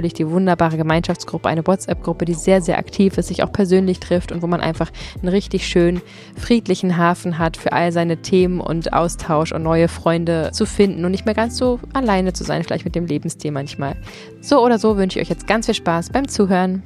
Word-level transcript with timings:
natürlich 0.00 0.14
die 0.14 0.30
wunderbare 0.30 0.76
Gemeinschaftsgruppe, 0.78 1.48
eine 1.48 1.66
WhatsApp-Gruppe, 1.66 2.24
die 2.24 2.34
sehr, 2.34 2.62
sehr 2.62 2.78
aktiv 2.78 3.18
ist, 3.18 3.28
sich 3.28 3.42
auch 3.42 3.52
persönlich 3.52 4.00
trifft 4.00 4.32
und 4.32 4.40
wo 4.42 4.46
man 4.46 4.60
einfach 4.60 4.90
einen 5.20 5.28
richtig 5.28 5.66
schönen, 5.66 6.00
friedlichen 6.36 6.96
Hafen 6.96 7.38
hat 7.38 7.56
für 7.58 7.72
all 7.72 7.92
seine 7.92 8.22
Themen 8.22 8.60
und 8.60 8.92
Austausch 8.94 9.52
und 9.52 9.62
neue 9.62 9.88
Freunde 9.88 10.50
zu 10.52 10.64
finden 10.64 11.04
und 11.04 11.10
nicht 11.10 11.26
mehr 11.26 11.34
ganz 11.34 11.58
so 11.58 11.80
alleine 11.92 12.32
zu 12.32 12.44
sein, 12.44 12.64
vielleicht 12.64 12.86
mit 12.86 12.94
dem 12.94 13.06
Lebensstil 13.06 13.50
manchmal. 13.50 13.96
So 14.40 14.64
oder 14.64 14.78
so 14.78 14.96
wünsche 14.96 15.18
ich 15.18 15.26
euch 15.26 15.30
jetzt 15.30 15.46
ganz 15.46 15.66
viel 15.66 15.74
Spaß 15.74 16.10
beim 16.10 16.28
Zuhören. 16.28 16.82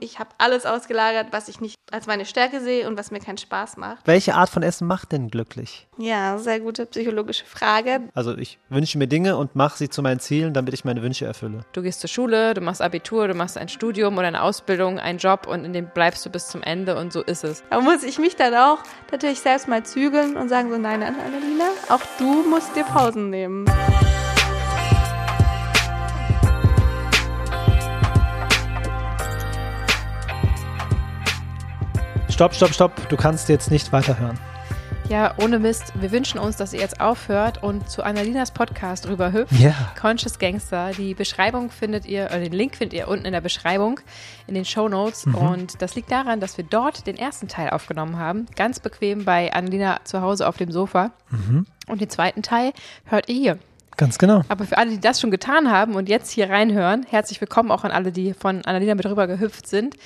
Ich 0.00 0.20
habe 0.20 0.30
alles 0.38 0.64
ausgelagert, 0.64 1.28
was 1.32 1.48
ich 1.48 1.60
nicht 1.60 1.74
als 1.90 2.06
meine 2.06 2.24
Stärke 2.24 2.60
sehe 2.60 2.86
und 2.86 2.96
was 2.96 3.10
mir 3.10 3.18
keinen 3.18 3.36
Spaß 3.36 3.78
macht. 3.78 4.06
Welche 4.06 4.36
Art 4.36 4.48
von 4.48 4.62
Essen 4.62 4.86
macht 4.86 5.10
denn 5.10 5.28
glücklich? 5.28 5.88
Ja, 5.96 6.38
sehr 6.38 6.60
gute 6.60 6.86
psychologische 6.86 7.44
Frage. 7.44 8.02
Also 8.14 8.36
ich 8.38 8.60
wünsche 8.68 8.96
mir 8.96 9.08
Dinge 9.08 9.36
und 9.36 9.56
mache 9.56 9.76
sie 9.76 9.88
zu 9.88 10.00
meinen 10.00 10.20
Zielen, 10.20 10.54
damit 10.54 10.72
ich 10.72 10.84
meine 10.84 11.02
Wünsche 11.02 11.24
erfülle. 11.24 11.64
Du 11.72 11.82
gehst 11.82 12.00
zur 12.00 12.08
Schule, 12.08 12.54
du 12.54 12.60
machst 12.60 12.80
Abitur, 12.80 13.26
du 13.26 13.34
machst 13.34 13.58
ein 13.58 13.68
Studium 13.68 14.16
oder 14.16 14.28
eine 14.28 14.42
Ausbildung, 14.42 15.00
einen 15.00 15.18
Job 15.18 15.48
und 15.48 15.64
in 15.64 15.72
dem 15.72 15.88
bleibst 15.88 16.24
du 16.24 16.30
bis 16.30 16.46
zum 16.46 16.62
Ende 16.62 16.96
und 16.96 17.12
so 17.12 17.22
ist 17.22 17.42
es. 17.42 17.64
Da 17.70 17.80
muss 17.80 18.04
ich 18.04 18.20
mich 18.20 18.36
dann 18.36 18.54
auch 18.54 18.78
natürlich 19.10 19.40
selbst 19.40 19.66
mal 19.66 19.82
zügeln 19.82 20.36
und 20.36 20.48
sagen 20.48 20.70
so, 20.70 20.78
nein, 20.78 21.02
Annalena, 21.02 21.70
auch 21.88 22.02
du 22.18 22.48
musst 22.48 22.76
dir 22.76 22.84
Pausen 22.84 23.30
nehmen. 23.30 23.64
Stopp, 32.38 32.54
stopp, 32.54 32.72
stopp. 32.72 33.08
Du 33.08 33.16
kannst 33.16 33.48
jetzt 33.48 33.68
nicht 33.68 33.92
weiterhören. 33.92 34.38
Ja, 35.08 35.34
ohne 35.42 35.58
Mist. 35.58 35.92
Wir 36.00 36.12
wünschen 36.12 36.38
uns, 36.38 36.56
dass 36.56 36.72
ihr 36.72 36.78
jetzt 36.78 37.00
aufhört 37.00 37.64
und 37.64 37.90
zu 37.90 38.04
Annalinas 38.04 38.52
Podcast 38.52 39.08
rüberhüpft. 39.08 39.54
Ja. 39.54 39.74
Conscious 40.00 40.38
Gangster. 40.38 40.92
Die 40.96 41.14
Beschreibung 41.14 41.72
findet 41.72 42.06
ihr, 42.06 42.26
oder 42.26 42.38
den 42.38 42.52
Link 42.52 42.76
findet 42.76 42.96
ihr 42.96 43.08
unten 43.08 43.24
in 43.24 43.32
der 43.32 43.40
Beschreibung, 43.40 43.98
in 44.46 44.54
den 44.54 44.64
Show 44.64 44.88
Notes. 44.88 45.26
Mhm. 45.26 45.34
Und 45.34 45.82
das 45.82 45.96
liegt 45.96 46.12
daran, 46.12 46.38
dass 46.38 46.56
wir 46.56 46.62
dort 46.64 47.08
den 47.08 47.18
ersten 47.18 47.48
Teil 47.48 47.70
aufgenommen 47.70 48.18
haben. 48.18 48.46
Ganz 48.54 48.78
bequem 48.78 49.24
bei 49.24 49.52
Annalina 49.52 49.98
zu 50.04 50.20
Hause 50.20 50.46
auf 50.46 50.56
dem 50.56 50.70
Sofa. 50.70 51.10
Mhm. 51.30 51.66
Und 51.88 52.00
den 52.00 52.08
zweiten 52.08 52.42
Teil 52.42 52.72
hört 53.06 53.28
ihr 53.28 53.34
hier. 53.34 53.58
Ganz 53.96 54.16
genau. 54.16 54.44
Aber 54.48 54.64
für 54.64 54.78
alle, 54.78 54.92
die 54.92 55.00
das 55.00 55.20
schon 55.20 55.32
getan 55.32 55.72
haben 55.72 55.96
und 55.96 56.08
jetzt 56.08 56.30
hier 56.30 56.48
reinhören, 56.48 57.04
herzlich 57.10 57.40
willkommen 57.40 57.72
auch 57.72 57.82
an 57.82 57.90
alle, 57.90 58.12
die 58.12 58.32
von 58.32 58.64
Annalina 58.64 58.94
mit 58.94 59.06
rüber 59.06 59.26
gehüpft 59.26 59.66
sind. 59.66 59.96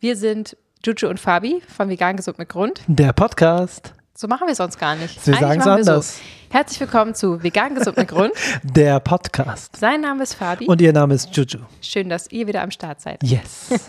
Wir 0.00 0.16
sind 0.16 0.56
Juju 0.84 1.08
und 1.08 1.20
Fabi 1.20 1.62
von 1.68 1.88
Vegan 1.88 2.16
Gesund 2.16 2.38
mit 2.38 2.48
Grund. 2.48 2.80
Der 2.88 3.12
Podcast. 3.12 3.92
So 4.14 4.26
machen 4.26 4.48
wir 4.48 4.50
es 4.50 4.58
sonst 4.58 4.80
gar 4.80 4.96
nicht. 4.96 5.24
Wir 5.24 5.36
sagen 5.36 5.60
es 5.60 5.66
anders. 5.68 6.16
So. 6.16 6.22
Herzlich 6.50 6.80
willkommen 6.80 7.14
zu 7.14 7.40
Vegan 7.40 7.76
Gesund 7.76 7.96
mit 7.96 8.08
Grund. 8.08 8.32
Der 8.64 8.98
Podcast. 8.98 9.76
Sein 9.76 10.00
Name 10.00 10.24
ist 10.24 10.34
Fabi. 10.34 10.66
Und 10.66 10.80
ihr 10.80 10.92
Name 10.92 11.14
ist 11.14 11.36
Juju. 11.36 11.60
Schön, 11.80 12.08
dass 12.08 12.32
ihr 12.32 12.48
wieder 12.48 12.62
am 12.62 12.72
Start 12.72 13.00
seid. 13.00 13.22
Yes. 13.22 13.68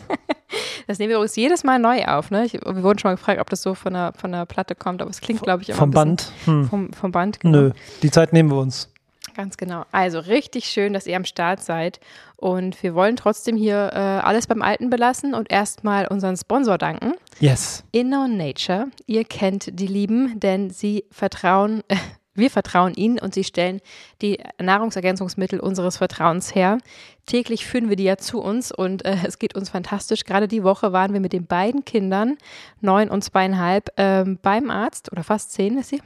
Das 0.85 0.99
nehmen 0.99 1.09
wir 1.09 1.15
übrigens 1.15 1.35
jedes 1.35 1.63
Mal 1.63 1.79
neu 1.79 2.05
auf. 2.05 2.29
Ne? 2.29 2.45
Ich, 2.45 2.53
wir 2.53 2.83
wurden 2.83 2.99
schon 2.99 3.09
mal 3.09 3.15
gefragt, 3.15 3.39
ob 3.39 3.49
das 3.49 3.63
so 3.63 3.73
von 3.73 3.93
der, 3.93 4.13
von 4.15 4.31
der 4.31 4.45
Platte 4.45 4.75
kommt, 4.75 5.01
aber 5.01 5.09
es 5.09 5.19
klingt, 5.19 5.41
glaube 5.41 5.63
ich, 5.63 5.69
immer 5.69 5.79
Vom 5.79 5.89
Band. 5.89 6.31
Hm. 6.45 6.69
Vom, 6.69 6.93
vom 6.93 7.11
Band, 7.11 7.39
genau. 7.39 7.57
Nö, 7.57 7.71
die 8.03 8.11
Zeit 8.11 8.33
nehmen 8.33 8.51
wir 8.51 8.57
uns. 8.57 8.92
Ganz 9.35 9.57
genau. 9.57 9.85
Also 9.91 10.19
richtig 10.19 10.65
schön, 10.65 10.93
dass 10.93 11.07
ihr 11.07 11.15
am 11.15 11.25
Start 11.25 11.61
seid. 11.61 11.99
Und 12.35 12.81
wir 12.83 12.93
wollen 12.93 13.15
trotzdem 13.15 13.55
hier 13.55 13.91
äh, 13.93 13.97
alles 13.97 14.47
beim 14.47 14.61
Alten 14.61 14.89
belassen 14.89 15.33
und 15.33 15.51
erstmal 15.51 16.07
unseren 16.07 16.37
Sponsor 16.37 16.77
danken. 16.77 17.13
Yes. 17.39 17.83
Inno 17.91 18.27
Nature. 18.27 18.87
Ihr 19.07 19.23
kennt 19.23 19.79
die 19.79 19.87
Lieben, 19.87 20.39
denn 20.39 20.69
sie 20.69 21.05
vertrauen, 21.09 21.83
äh, 21.87 21.95
wir 22.35 22.51
vertrauen 22.51 22.93
ihnen 22.95 23.19
und 23.19 23.33
sie 23.33 23.43
stellen 23.43 23.79
die 24.21 24.39
Nahrungsergänzungsmittel 24.61 25.59
unseres 25.59 25.97
Vertrauens 25.97 26.53
her. 26.53 26.79
Täglich 27.25 27.65
führen 27.65 27.89
wir 27.89 27.95
die 27.95 28.03
ja 28.03 28.17
zu 28.17 28.41
uns 28.41 28.71
und 28.71 29.05
äh, 29.05 29.17
es 29.25 29.39
geht 29.39 29.55
uns 29.55 29.69
fantastisch. 29.69 30.25
Gerade 30.25 30.47
die 30.47 30.63
Woche 30.63 30.91
waren 30.91 31.13
wir 31.13 31.21
mit 31.21 31.33
den 31.33 31.47
beiden 31.47 31.85
Kindern, 31.85 32.37
neun 32.81 33.09
und 33.09 33.23
zweieinhalb, 33.23 33.89
ähm, 33.97 34.37
beim 34.41 34.69
Arzt 34.69 35.11
oder 35.11 35.23
fast 35.23 35.53
zehn 35.53 35.77
ist 35.77 35.89
sie 35.89 36.01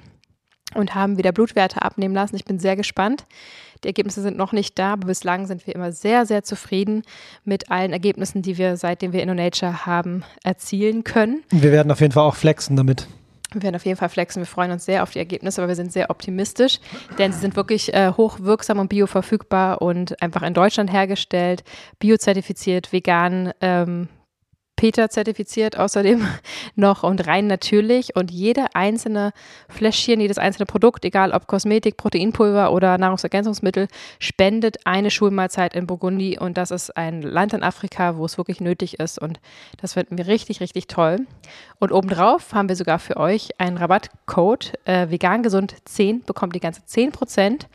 und 0.73 0.95
haben 0.95 1.17
wieder 1.17 1.31
Blutwerte 1.31 1.81
abnehmen 1.81 2.13
lassen. 2.13 2.35
Ich 2.35 2.45
bin 2.45 2.59
sehr 2.59 2.75
gespannt. 2.75 3.25
Die 3.83 3.87
Ergebnisse 3.87 4.21
sind 4.21 4.37
noch 4.37 4.53
nicht 4.53 4.79
da, 4.79 4.93
aber 4.93 5.07
bislang 5.07 5.45
sind 5.45 5.67
wir 5.67 5.75
immer 5.75 5.91
sehr, 5.91 6.25
sehr 6.25 6.43
zufrieden 6.43 7.03
mit 7.45 7.69
allen 7.69 7.93
Ergebnissen, 7.93 8.41
die 8.41 8.57
wir, 8.57 8.75
seitdem 8.75 9.13
wir 9.13 9.21
InnoNature 9.21 9.85
haben, 9.85 10.23
erzielen 10.43 11.03
können. 11.03 11.43
Wir 11.51 11.71
werden 11.71 11.91
auf 11.91 12.01
jeden 12.01 12.11
Fall 12.11 12.23
auch 12.23 12.35
flexen 12.35 12.75
damit. 12.75 13.07
Wir 13.53 13.63
werden 13.63 13.75
auf 13.75 13.85
jeden 13.85 13.97
Fall 13.97 14.09
flexen. 14.09 14.41
Wir 14.41 14.47
freuen 14.47 14.71
uns 14.71 14.85
sehr 14.85 15.03
auf 15.03 15.11
die 15.11 15.19
Ergebnisse, 15.19 15.61
aber 15.61 15.69
wir 15.69 15.75
sind 15.75 15.93
sehr 15.93 16.09
optimistisch, 16.09 16.79
denn 17.17 17.31
sie 17.31 17.39
sind 17.39 17.55
wirklich 17.55 17.93
äh, 17.93 18.11
hochwirksam 18.11 18.79
und 18.79 18.89
bioverfügbar 18.89 19.81
und 19.81 20.21
einfach 20.21 20.41
in 20.41 20.53
Deutschland 20.53 20.91
hergestellt, 20.91 21.63
biozertifiziert, 21.99 22.91
vegan, 22.91 23.53
ähm, 23.61 24.09
Peter 24.77 25.09
zertifiziert 25.09 25.77
außerdem 25.77 26.25
noch 26.75 27.03
und 27.03 27.27
rein 27.27 27.47
natürlich. 27.47 28.15
Und 28.15 28.31
jede 28.31 28.67
einzelne 28.73 29.33
Fläschchen, 29.67 30.21
jedes 30.21 30.37
einzelne 30.37 30.65
Produkt, 30.65 31.03
egal 31.03 31.31
ob 31.31 31.47
Kosmetik, 31.47 31.97
Proteinpulver 31.97 32.71
oder 32.71 32.97
Nahrungsergänzungsmittel, 32.97 33.89
spendet 34.19 34.85
eine 34.85 35.11
Schulmahlzeit 35.11 35.73
in 35.75 35.85
Burgundi. 35.85 36.39
Und 36.39 36.57
das 36.57 36.71
ist 36.71 36.95
ein 36.95 37.21
Land 37.21 37.53
in 37.53 37.63
Afrika, 37.63 38.15
wo 38.15 38.23
es 38.23 38.37
wirklich 38.37 38.61
nötig 38.61 38.99
ist. 38.99 39.19
Und 39.19 39.41
das 39.81 39.93
finden 39.93 40.17
wir 40.17 40.27
richtig, 40.27 40.61
richtig 40.61 40.87
toll. 40.87 41.17
Und 41.79 41.91
obendrauf 41.91 42.53
haben 42.53 42.69
wir 42.69 42.77
sogar 42.77 42.99
für 42.99 43.17
euch 43.17 43.59
einen 43.59 43.77
Rabattcode. 43.77 44.73
Äh, 44.85 45.09
vegan 45.09 45.43
gesund 45.43 45.75
10 45.85 46.23
bekommt 46.23 46.55
die 46.55 46.59
ganze 46.59 46.85
10 46.85 47.11
Prozent. 47.11 47.67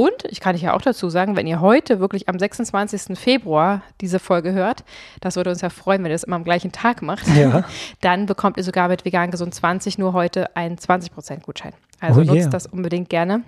Und 0.00 0.24
ich 0.30 0.40
kann 0.40 0.56
ja 0.56 0.72
auch 0.72 0.80
dazu 0.80 1.10
sagen, 1.10 1.36
wenn 1.36 1.46
ihr 1.46 1.60
heute 1.60 2.00
wirklich 2.00 2.26
am 2.26 2.38
26. 2.38 3.18
Februar 3.18 3.82
diese 4.00 4.18
Folge 4.18 4.54
hört, 4.54 4.82
das 5.20 5.36
würde 5.36 5.50
uns 5.50 5.60
ja 5.60 5.68
freuen, 5.68 6.02
wenn 6.02 6.10
ihr 6.10 6.14
das 6.14 6.22
immer 6.22 6.36
am 6.36 6.44
gleichen 6.44 6.72
Tag 6.72 7.02
macht, 7.02 7.28
ja. 7.36 7.64
dann 8.00 8.24
bekommt 8.24 8.56
ihr 8.56 8.64
sogar 8.64 8.88
mit 8.88 9.04
Vegan 9.04 9.30
Gesund 9.30 9.54
20 9.54 9.98
nur 9.98 10.14
heute 10.14 10.56
einen 10.56 10.76
20% 10.76 11.42
Gutschein. 11.42 11.74
Also 12.00 12.22
oh 12.22 12.24
nutzt 12.24 12.40
yeah. 12.40 12.48
das 12.48 12.64
unbedingt 12.64 13.10
gerne. 13.10 13.42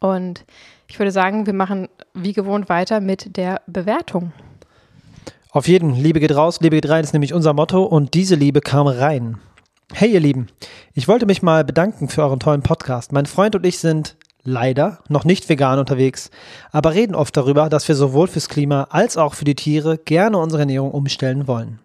Und 0.00 0.44
ich 0.88 0.98
würde 0.98 1.12
sagen, 1.12 1.46
wir 1.46 1.52
machen 1.52 1.88
wie 2.12 2.32
gewohnt 2.32 2.68
weiter 2.68 2.98
mit 2.98 3.36
der 3.36 3.60
Bewertung. 3.68 4.32
Auf 5.52 5.68
jeden, 5.68 5.94
Liebe 5.94 6.18
geht 6.18 6.34
raus, 6.34 6.58
Liebe 6.60 6.74
geht 6.74 6.90
rein 6.90 7.04
ist 7.04 7.12
nämlich 7.12 7.34
unser 7.34 7.52
Motto 7.52 7.84
und 7.84 8.14
diese 8.14 8.34
Liebe 8.34 8.62
kam 8.62 8.88
rein. 8.88 9.38
Hey 9.92 10.10
ihr 10.10 10.20
Lieben, 10.20 10.48
ich 10.94 11.06
wollte 11.06 11.24
mich 11.24 11.40
mal 11.40 11.64
bedanken 11.64 12.08
für 12.08 12.24
euren 12.24 12.40
tollen 12.40 12.64
Podcast. 12.64 13.12
Mein 13.12 13.26
Freund 13.26 13.54
und 13.54 13.64
ich 13.64 13.78
sind 13.78 14.16
leider 14.48 14.98
noch 15.08 15.24
nicht 15.24 15.48
vegan 15.48 15.78
unterwegs, 15.78 16.30
aber 16.72 16.94
reden 16.94 17.14
oft 17.14 17.36
darüber, 17.36 17.68
dass 17.68 17.86
wir 17.86 17.94
sowohl 17.94 18.26
fürs 18.26 18.48
Klima 18.48 18.88
als 18.90 19.16
auch 19.16 19.34
für 19.34 19.44
die 19.44 19.54
Tiere 19.54 19.98
gerne 19.98 20.38
unsere 20.38 20.62
Ernährung 20.62 20.90
umstellen 20.90 21.46
wollen. 21.46 21.78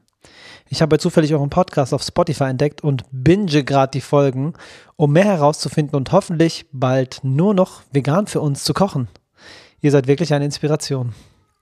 Ich 0.69 0.81
habe 0.81 0.98
zufällig 0.98 1.33
euren 1.33 1.50
Podcast 1.50 1.94
auf 1.94 2.01
Spotify 2.01 2.45
entdeckt 2.45 2.81
und 2.83 3.04
binge 3.12 3.63
gerade 3.63 3.92
die 3.92 4.01
Folgen, 4.01 4.54
um 4.95 5.12
mehr 5.12 5.25
herauszufinden 5.25 5.95
und 5.95 6.12
hoffentlich 6.12 6.65
bald 6.71 7.19
nur 7.21 7.54
noch 7.54 7.81
vegan 7.92 8.25
für 8.25 8.42
uns 8.42 8.63
zu 8.63 8.74
kochen. 8.74 9.07
Ihr 9.81 9.92
seid 9.92 10.07
wirklich 10.07 10.33
eine 10.33 10.45
Inspiration. 10.45 11.13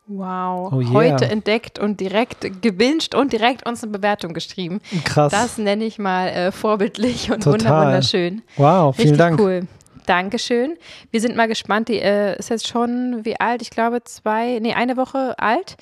Wow. 0.07 0.71
Oh 0.74 0.81
yeah. 0.81 0.94
Heute 0.94 1.25
entdeckt 1.25 1.80
und 1.80 2.00
direkt 2.00 2.62
gebinged 2.62 3.15
und 3.15 3.33
direkt 3.33 3.68
uns 3.68 3.83
eine 3.83 3.92
Bewertung 3.92 4.33
geschrieben. 4.33 4.80
Krass. 5.03 5.31
Das 5.31 5.57
nenne 5.57 5.86
ich 5.86 6.00
mal 6.00 6.27
äh, 6.27 6.51
vorbildlich 6.51 7.31
und 7.31 7.44
Total. 7.44 7.88
wunderschön. 7.88 8.42
wow, 8.57 8.95
vielen 8.95 9.09
Richtig 9.09 9.18
Dank. 9.18 9.39
cool. 9.39 9.68
Dankeschön. 10.06 10.77
Wir 11.12 11.21
sind 11.21 11.36
mal 11.36 11.48
gespannt. 11.48 11.88
Die 11.89 12.00
äh, 12.00 12.38
ist 12.38 12.50
jetzt 12.50 12.68
schon 12.68 13.21
wie 13.24 13.39
alt? 13.39 13.62
Ich 13.62 13.69
glaube 13.69 14.03
zwei, 14.03 14.59
nee, 14.62 14.74
eine 14.74 14.98
Woche 14.98 15.38
alt, 15.39 15.77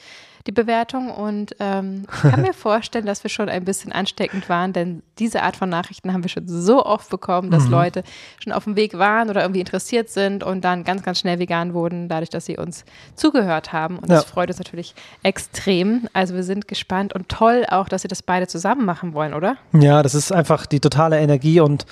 die 0.48 0.52
Bewertung. 0.52 1.10
Und 1.12 1.56
ähm, 1.60 2.06
ich 2.24 2.30
kann 2.32 2.42
mir 2.42 2.54
vorstellen, 2.54 3.06
dass 3.06 3.24
wir 3.24 3.30
schon 3.30 3.50
ein 3.50 3.66
bisschen 3.66 3.92
ansteckend 3.92 4.50
waren, 4.50 4.74
denn 4.74 5.04
diese 5.20 5.44
Art 5.44 5.56
von 5.58 5.70
Nachrichten 5.70 6.14
haben 6.14 6.24
wir 6.24 6.30
schon 6.30 6.48
so 6.48 6.86
oft 6.86 7.10
bekommen, 7.10 7.52
dass 7.52 7.68
Leute 7.68 8.04
schon 8.42 8.54
auf 8.54 8.64
dem 8.64 8.76
Weg 8.76 8.98
waren 8.98 9.30
oder 9.30 9.42
irgendwie 9.42 9.60
interessiert 9.60 10.10
sind 10.10 10.44
und 10.44 10.62
dann 10.62 10.84
ganz, 10.86 11.04
ganz 11.04 11.20
schnell 11.20 11.40
vegan 11.40 11.74
wurden, 11.74 12.08
dadurch, 12.08 12.30
dass 12.30 12.46
sie 12.46 12.58
uns 12.58 12.86
zugehört 13.16 13.74
haben. 13.74 14.00
Und 14.00 14.10
das 14.10 14.24
Ja. 14.26 14.30
freut 14.32 14.50
uns 14.50 14.58
natürlich 14.60 14.96
extrem. 15.24 16.08
Also 16.14 16.34
wir 16.36 16.44
sind 16.44 16.68
gespannt 16.68 17.14
und 17.14 17.30
toll 17.30 17.66
auch, 17.70 17.90
dass 17.90 18.02
sie 18.04 18.08
das 18.08 18.24
beide 18.24 18.48
zusammen 18.48 18.86
machen 18.86 19.14
wollen, 19.14 19.34
oder? 19.34 19.58
Ja, 19.74 20.02
das 20.04 20.16
ist 20.16 20.32
einfach 20.32 20.66
die 20.66 20.80
totale 20.80 21.20
Energie 21.20 21.60
und 21.60 21.86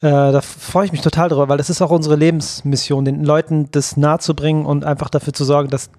äh, 0.00 0.10
da 0.10 0.40
freue 0.40 0.86
ich 0.86 0.92
mich 0.92 1.00
total 1.00 1.28
drüber, 1.28 1.48
weil 1.48 1.58
das 1.58 1.70
ist 1.70 1.80
auch 1.82 1.90
unsere 1.90 2.16
Lebensmission, 2.16 3.04
den 3.04 3.24
Leuten 3.24 3.70
das 3.70 3.96
nahezubringen 3.96 4.66
und 4.66 4.84
einfach 4.84 5.08
dafür 5.08 5.32
zu 5.32 5.44
sorgen, 5.44 5.70
dass 5.70 5.90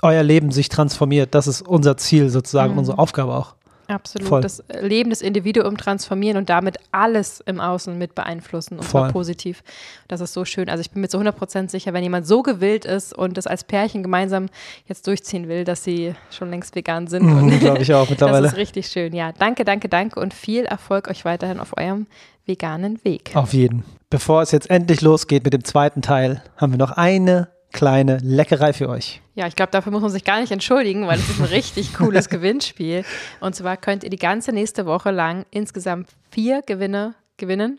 euer 0.00 0.22
Leben 0.22 0.50
sich 0.50 0.68
transformiert. 0.68 1.34
Das 1.34 1.46
ist 1.46 1.62
unser 1.62 1.96
Ziel 1.96 2.28
sozusagen, 2.30 2.78
unsere 2.78 2.98
Aufgabe 2.98 3.34
auch. 3.34 3.54
Absolut. 3.92 4.28
Voll. 4.28 4.40
Das 4.40 4.62
Leben 4.80 5.10
des 5.10 5.20
Individuums 5.22 5.78
transformieren 5.78 6.36
und 6.38 6.48
damit 6.48 6.78
alles 6.92 7.40
im 7.40 7.60
Außen 7.60 7.96
mit 7.96 8.14
beeinflussen 8.14 8.78
und 8.78 8.84
zwar 8.88 9.04
Voll. 9.04 9.12
positiv. 9.12 9.62
Das 10.08 10.20
ist 10.20 10.32
so 10.32 10.44
schön. 10.44 10.68
Also 10.68 10.80
ich 10.80 10.90
bin 10.90 11.02
mir 11.02 11.08
zu 11.08 11.18
100% 11.18 11.70
sicher, 11.70 11.92
wenn 11.92 12.02
jemand 12.02 12.26
so 12.26 12.42
gewillt 12.42 12.84
ist 12.84 13.16
und 13.16 13.36
das 13.36 13.46
als 13.46 13.64
Pärchen 13.64 14.02
gemeinsam 14.02 14.48
jetzt 14.86 15.06
durchziehen 15.06 15.48
will, 15.48 15.64
dass 15.64 15.84
sie 15.84 16.14
schon 16.30 16.50
längst 16.50 16.74
vegan 16.74 17.06
sind. 17.06 17.22
Und 17.30 17.60
Glaube 17.60 17.82
ich 17.82 17.92
auch 17.92 18.00
das 18.02 18.10
mittlerweile. 18.10 18.46
ist 18.46 18.56
richtig 18.56 18.86
schön. 18.86 19.14
Ja, 19.14 19.32
danke, 19.32 19.64
danke, 19.64 19.88
danke 19.88 20.18
und 20.18 20.32
viel 20.34 20.64
Erfolg 20.64 21.08
euch 21.08 21.24
weiterhin 21.24 21.60
auf 21.60 21.76
eurem 21.76 22.06
veganen 22.46 23.04
Weg. 23.04 23.32
Auf 23.34 23.52
jeden. 23.52 23.84
Bevor 24.10 24.42
es 24.42 24.50
jetzt 24.50 24.68
endlich 24.70 25.00
losgeht 25.00 25.44
mit 25.44 25.52
dem 25.52 25.64
zweiten 25.64 26.02
Teil, 26.02 26.42
haben 26.56 26.72
wir 26.72 26.78
noch 26.78 26.92
eine 26.92 27.48
kleine 27.72 28.18
Leckerei 28.22 28.72
für 28.72 28.88
euch. 28.88 29.20
Ja, 29.34 29.46
ich 29.46 29.56
glaube, 29.56 29.72
dafür 29.72 29.92
muss 29.92 30.02
man 30.02 30.10
sich 30.10 30.24
gar 30.24 30.40
nicht 30.40 30.52
entschuldigen, 30.52 31.06
weil 31.06 31.18
es 31.18 31.28
ist 31.28 31.40
ein 31.40 31.46
richtig 31.50 31.94
cooles 31.94 32.28
Gewinnspiel. 32.28 33.04
Und 33.40 33.54
zwar 33.54 33.76
könnt 33.76 34.04
ihr 34.04 34.10
die 34.10 34.18
ganze 34.18 34.52
nächste 34.52 34.86
Woche 34.86 35.10
lang 35.10 35.46
insgesamt 35.50 36.10
vier 36.30 36.62
Gewinne 36.62 37.14
gewinnen. 37.36 37.78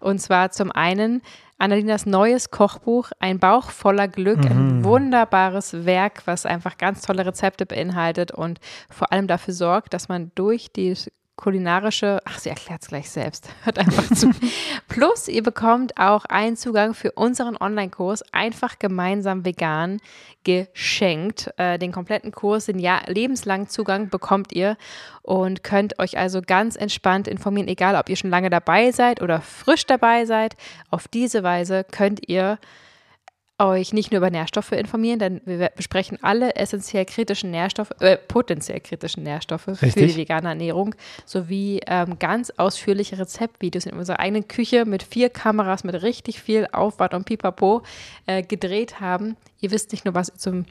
Und 0.00 0.20
zwar 0.20 0.50
zum 0.50 0.70
einen 0.72 1.22
Annalinas 1.58 2.06
neues 2.06 2.50
Kochbuch, 2.50 3.10
ein 3.18 3.38
Bauch 3.38 3.70
voller 3.70 4.08
Glück, 4.08 4.38
ein 4.46 4.82
wunderbares 4.82 5.84
Werk, 5.84 6.22
was 6.24 6.46
einfach 6.46 6.78
ganz 6.78 7.02
tolle 7.02 7.26
Rezepte 7.26 7.66
beinhaltet 7.66 8.32
und 8.32 8.60
vor 8.88 9.12
allem 9.12 9.26
dafür 9.26 9.52
sorgt, 9.52 9.92
dass 9.92 10.08
man 10.08 10.32
durch 10.34 10.72
die 10.72 10.94
kulinarische, 11.36 12.20
ach, 12.24 12.38
sie 12.38 12.50
erklärt 12.50 12.82
es 12.82 12.88
gleich 12.88 13.10
selbst, 13.10 13.48
hört 13.64 13.78
einfach 13.78 14.14
zu. 14.14 14.30
Plus, 14.88 15.28
ihr 15.28 15.42
bekommt 15.42 15.96
auch 15.96 16.24
einen 16.26 16.56
Zugang 16.56 16.94
für 16.94 17.12
unseren 17.12 17.56
Online-Kurs, 17.56 18.22
einfach 18.32 18.78
gemeinsam 18.78 19.44
vegan, 19.44 20.00
geschenkt. 20.44 21.50
Äh, 21.56 21.78
den 21.78 21.92
kompletten 21.92 22.32
Kurs, 22.32 22.66
den 22.66 22.78
Jahr, 22.78 23.02
lebenslangen 23.06 23.68
Zugang 23.68 24.10
bekommt 24.10 24.52
ihr 24.52 24.76
und 25.22 25.62
könnt 25.62 25.98
euch 25.98 26.18
also 26.18 26.42
ganz 26.42 26.76
entspannt 26.76 27.26
informieren, 27.26 27.68
egal 27.68 27.96
ob 27.96 28.08
ihr 28.08 28.16
schon 28.16 28.30
lange 28.30 28.50
dabei 28.50 28.92
seid 28.92 29.22
oder 29.22 29.40
frisch 29.40 29.86
dabei 29.86 30.26
seid. 30.26 30.56
Auf 30.90 31.08
diese 31.08 31.42
Weise 31.42 31.84
könnt 31.84 32.28
ihr 32.28 32.58
euch 33.60 33.92
nicht 33.92 34.10
nur 34.10 34.18
über 34.18 34.30
Nährstoffe 34.30 34.72
informieren, 34.72 35.18
denn 35.18 35.40
wir 35.44 35.70
besprechen 35.76 36.18
alle 36.22 36.56
essentiell 36.56 37.04
kritischen 37.04 37.50
Nährstoffe, 37.50 37.92
äh, 38.00 38.16
potenziell 38.16 38.80
kritischen 38.80 39.22
Nährstoffe 39.22 39.62
für 39.62 39.82
Richtig. 39.82 40.14
die 40.14 40.16
vegane 40.16 40.48
Ernährung, 40.48 40.94
sowie 41.26 41.80
ähm, 41.86 42.18
ganz 42.18 42.50
ausführliche 42.56 43.18
Rezeptvideos 43.18 43.86
in 43.86 43.96
unserer 43.96 44.20
eigenen 44.20 44.48
Küche 44.48 44.84
mit 44.84 45.02
vier 45.02 45.28
Kameras, 45.28 45.84
mit 45.84 46.02
richtig 46.02 46.40
viel 46.40 46.66
Aufwand 46.72 47.14
und 47.14 47.24
Pipapo 47.24 47.82
äh, 48.26 48.42
gedreht 48.42 49.00
haben. 49.00 49.36
Ihr 49.60 49.70
wisst 49.70 49.92
nicht 49.92 50.04
nur, 50.04 50.14
was 50.14 50.30
ihr 50.30 50.38
zum 50.38 50.64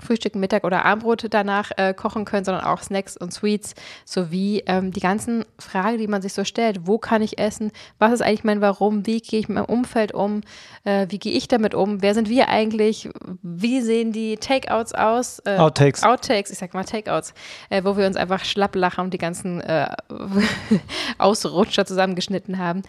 Frühstück, 0.00 0.34
Mittag 0.34 0.64
oder 0.64 0.84
Abendbrot 0.84 1.26
danach 1.30 1.70
äh, 1.76 1.94
kochen 1.94 2.24
können, 2.24 2.44
sondern 2.44 2.64
auch 2.64 2.82
Snacks 2.82 3.16
und 3.16 3.32
Sweets 3.32 3.74
sowie 4.04 4.62
ähm, 4.66 4.92
die 4.92 5.00
ganzen 5.00 5.44
Fragen, 5.58 5.98
die 5.98 6.06
man 6.06 6.22
sich 6.22 6.32
so 6.32 6.44
stellt. 6.44 6.86
Wo 6.86 6.98
kann 6.98 7.22
ich 7.22 7.38
essen? 7.38 7.72
Was 7.98 8.12
ist 8.12 8.22
eigentlich 8.22 8.44
mein 8.44 8.60
Warum? 8.60 9.06
Wie 9.06 9.20
gehe 9.20 9.40
ich 9.40 9.48
mit 9.48 9.56
meinem 9.56 9.66
Umfeld 9.66 10.12
um? 10.12 10.42
Äh, 10.84 11.06
wie 11.10 11.18
gehe 11.18 11.32
ich 11.32 11.48
damit 11.48 11.74
um? 11.74 12.02
Wer 12.02 12.14
sind 12.14 12.28
wir 12.28 12.48
eigentlich? 12.48 13.08
Wie 13.42 13.80
sehen 13.80 14.12
die 14.12 14.36
Takeouts 14.36 14.94
aus? 14.94 15.40
Äh, 15.40 15.56
Outtakes. 15.56 16.02
Outtakes, 16.02 16.50
ich 16.50 16.58
sag 16.58 16.74
mal 16.74 16.84
Takeouts, 16.84 17.34
äh, 17.68 17.84
wo 17.84 17.96
wir 17.96 18.06
uns 18.06 18.16
einfach 18.16 18.44
schlapp 18.44 18.74
lachen 18.74 19.04
und 19.04 19.14
die 19.14 19.18
ganzen 19.18 19.60
äh, 19.60 19.88
Ausrutscher 21.18 21.84
zusammengeschnitten 21.86 22.58
haben. 22.58 22.82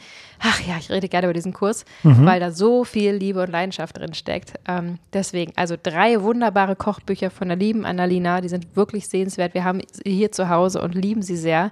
Ach 0.43 0.59
ja, 0.61 0.75
ich 0.79 0.89
rede 0.89 1.07
gerne 1.07 1.27
über 1.27 1.33
diesen 1.33 1.53
Kurs, 1.53 1.85
weil 2.25 2.39
da 2.39 2.51
so 2.51 2.83
viel 2.83 3.13
Liebe 3.13 3.43
und 3.43 3.51
Leidenschaft 3.51 3.97
drin 3.99 4.15
steckt. 4.15 4.53
Ähm, 4.67 4.97
deswegen, 5.13 5.53
also 5.55 5.75
drei 5.81 6.21
wunderbare 6.21 6.75
Kochbücher 6.75 7.29
von 7.29 7.47
der 7.47 7.57
lieben 7.57 7.85
Annalina, 7.85 8.41
die 8.41 8.49
sind 8.49 8.75
wirklich 8.75 9.07
sehenswert. 9.07 9.53
Wir 9.53 9.63
haben 9.63 9.81
sie 9.91 10.11
hier 10.11 10.31
zu 10.31 10.49
Hause 10.49 10.81
und 10.81 10.95
lieben 10.95 11.21
sie 11.21 11.37
sehr. 11.37 11.71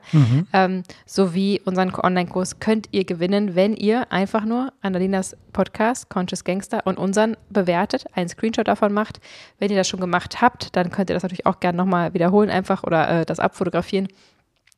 Ähm, 0.54 0.84
sowie 1.08 1.62
unseren 1.66 1.94
Online-Kurs 1.96 2.60
könnt 2.60 2.90
ihr 2.92 3.06
gewinnen, 3.06 3.56
wenn 3.56 3.74
ihr 3.76 4.12
einfach 4.12 4.46
nur 4.46 4.72
Annalinas 4.82 5.36
Podcast 5.52 6.10
Conscious 6.10 6.44
Gangster 6.44 6.86
und 6.86 6.98
unseren 6.98 7.36
bewertet, 7.50 8.06
einen 8.14 8.30
Screenshot 8.30 8.68
davon 8.68 8.94
macht. 8.94 9.20
Wenn 9.58 9.72
ihr 9.72 9.78
das 9.78 9.88
schon 9.88 10.00
gemacht 10.00 10.42
habt, 10.42 10.76
dann 10.76 10.92
könnt 10.92 11.10
ihr 11.10 11.16
das 11.16 11.24
natürlich 11.24 11.48
auch 11.48 11.60
gerne 11.60 11.78
nochmal 11.78 12.14
wiederholen 12.14 12.52
einfach 12.52 12.84
oder 12.84 13.22
äh, 13.22 13.26
das 13.26 13.40
abfotografieren 13.40 14.08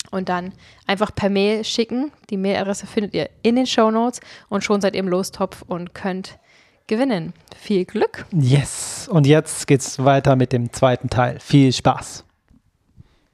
und 0.09 0.30
dann 0.30 0.53
einfach 0.88 1.13
per 1.13 1.30
Mail 1.30 1.63
schicken. 1.63 2.12
Die 2.30 2.38
Mailadresse 2.38 2.88
findet 2.88 3.13
ihr 3.13 3.30
in 3.44 3.56
den 3.56 3.68
Show 3.68 3.92
Notes 3.92 4.19
und 4.50 4.63
schon 4.63 4.81
seid 4.81 4.95
ihr 4.95 5.00
im 5.01 5.07
Lostopf 5.07 5.62
und 5.68 5.94
könnt 5.94 6.38
gewinnen. 6.88 7.33
Viel 7.57 7.86
Glück! 7.86 8.25
Yes. 8.31 9.07
Und 9.09 9.27
jetzt 9.27 9.68
geht's 9.68 10.03
weiter 10.03 10.36
mit 10.36 10.51
dem 10.51 10.74
zweiten 10.74 11.09
Teil. 11.09 11.39
Viel 11.39 11.71
Spaß. 11.71 12.25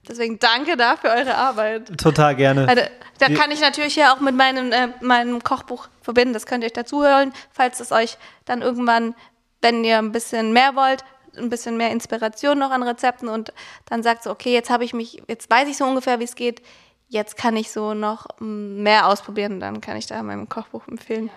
Deswegen 0.07 0.39
danke 0.39 0.77
da 0.77 0.95
für 0.95 1.09
eure 1.09 1.35
Arbeit. 1.35 1.97
Total 1.97 2.35
gerne. 2.35 2.67
Also, 2.67 2.81
da 3.19 3.27
Wir- 3.27 3.35
kann 3.35 3.51
ich 3.51 3.59
natürlich 3.59 3.95
ja 3.97 4.13
auch 4.13 4.21
mit 4.21 4.35
meinem, 4.35 4.71
äh, 4.71 4.87
meinem 5.01 5.43
Kochbuch 5.43 5.89
verbinden. 6.01 6.33
Das 6.33 6.45
könnt 6.45 6.63
ihr 6.63 6.67
euch 6.67 6.73
dazu 6.73 7.03
hören, 7.03 7.33
falls 7.51 7.79
es 7.81 7.91
euch 7.91 8.17
dann 8.45 8.61
irgendwann, 8.61 9.15
wenn 9.61 9.83
ihr 9.83 9.97
ein 9.97 10.11
bisschen 10.13 10.53
mehr 10.53 10.75
wollt, 10.75 11.03
ein 11.37 11.49
bisschen 11.49 11.77
mehr 11.77 11.91
Inspiration 11.91 12.59
noch 12.59 12.71
an 12.71 12.83
Rezepten 12.83 13.27
und 13.27 13.53
dann 13.85 14.03
sagt 14.03 14.23
so, 14.23 14.31
okay, 14.31 14.53
jetzt 14.53 14.69
habe 14.69 14.83
ich 14.83 14.93
mich, 14.93 15.21
jetzt 15.27 15.49
weiß 15.49 15.67
ich 15.67 15.77
so 15.77 15.85
ungefähr, 15.85 16.19
wie 16.19 16.25
es 16.25 16.35
geht. 16.35 16.61
Jetzt 17.09 17.37
kann 17.37 17.55
ich 17.55 17.71
so 17.71 17.93
noch 17.93 18.27
mehr 18.39 19.07
ausprobieren. 19.07 19.59
Dann 19.59 19.79
kann 19.79 19.95
ich 19.97 20.07
da 20.07 20.21
mein 20.23 20.49
Kochbuch 20.49 20.87
empfehlen. 20.87 21.29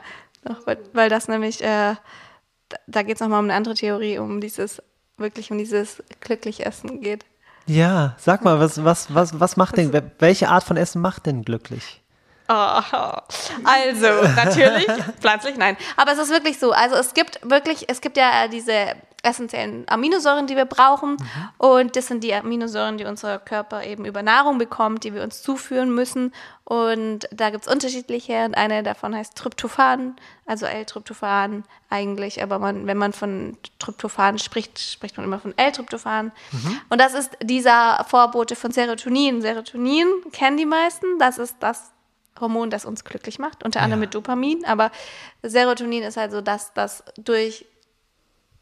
Noch, 0.43 0.67
weil, 0.67 0.79
weil 0.93 1.09
das 1.09 1.29
nämlich, 1.29 1.63
äh, 1.63 1.95
da, 2.69 2.77
da 2.87 3.03
geht 3.03 3.17
es 3.17 3.21
nochmal 3.21 3.41
um 3.41 3.47
eine 3.47 3.55
andere 3.55 3.75
Theorie, 3.75 4.19
um 4.19 4.41
dieses, 4.41 4.83
wirklich 5.17 5.51
um 5.53 5.59
dieses 5.59 6.03
glücklich 6.21 6.67
Essen 6.67 7.01
geht. 7.01 7.25
Ja, 7.67 8.17
sag 8.19 8.43
mal, 8.43 8.59
was, 8.59 8.83
was, 8.85 9.15
was, 9.15 9.39
was 9.39 9.57
macht 9.57 9.77
denn, 9.77 9.93
welche 10.19 10.49
Art 10.49 10.65
von 10.65 10.77
Essen 10.77 11.01
macht 11.01 11.27
denn 11.27 11.45
glücklich? 11.45 12.01
Oh, 12.53 12.81
also, 13.63 14.09
natürlich, 14.35 14.89
pflanzlich, 15.21 15.57
nein. 15.57 15.77
Aber 15.97 16.11
es 16.11 16.19
ist 16.19 16.31
wirklich 16.31 16.59
so. 16.59 16.73
Also 16.73 16.97
es 16.97 17.15
gibt 17.15 17.39
wirklich, 17.49 17.89
es 17.89 18.01
gibt 18.01 18.17
ja 18.17 18.45
äh, 18.45 18.49
diese 18.49 18.97
essentiellen 19.23 19.85
Aminosäuren, 19.89 20.47
die 20.47 20.57
wir 20.57 20.65
brauchen. 20.65 21.17
Und 21.59 21.97
das 21.97 22.07
sind 22.07 22.25
die 22.25 22.35
Aminosäuren, 22.35 22.99
die 22.99 23.05
unser 23.05 23.39
Körper 23.39 23.85
eben 23.85 24.05
über 24.05 24.23
Nahrung 24.23 24.59
bekommt, 24.59 25.05
die 25.05 25.15
wir 25.15 25.23
uns 25.23 25.43
zuführen 25.43 25.95
müssen. 25.95 26.33
Und 26.65 27.29
da 27.31 27.51
gibt 27.51 27.67
es 27.67 27.73
unterschiedliche. 27.73 28.45
Und 28.45 28.55
eine 28.55 28.83
davon 28.83 29.15
heißt 29.15 29.37
Tryptophan, 29.37 30.17
also 30.47 30.67
L-Tryptophan 30.67 31.65
eigentlich. 31.91 32.43
Aber 32.43 32.59
man, 32.59 32.87
wenn 32.87 32.97
man 32.97 33.13
von 33.13 33.59
Tryptophan 33.79 34.39
spricht, 34.39 34.79
spricht 34.79 35.17
man 35.17 35.27
immer 35.27 35.39
von 35.39 35.57
L-Tryptophan. 35.57 36.33
Und 36.89 37.01
das 37.01 37.15
ist 37.15 37.37
dieser 37.43 38.05
Vorbote 38.09 38.57
von 38.57 38.71
Serotonin. 38.73 39.43
Serotonin 39.43 40.07
kennen 40.33 40.57
die 40.57 40.67
meisten. 40.67 41.19
Das 41.19 41.39
ist 41.39 41.57
das 41.61 41.91
Hormon, 42.41 42.71
das 42.71 42.87
uns 42.87 43.05
glücklich 43.05 43.39
macht, 43.39 43.65
unter 43.65 43.81
anderem 43.83 44.01
mit 44.01 44.15
Dopamin. 44.15 44.65
Aber 44.65 44.91
Serotonin 45.43 46.03
ist 46.05 46.17
halt 46.17 46.33
so, 46.33 46.41
dass 46.41 46.73
das 46.73 47.05
durch 47.17 47.67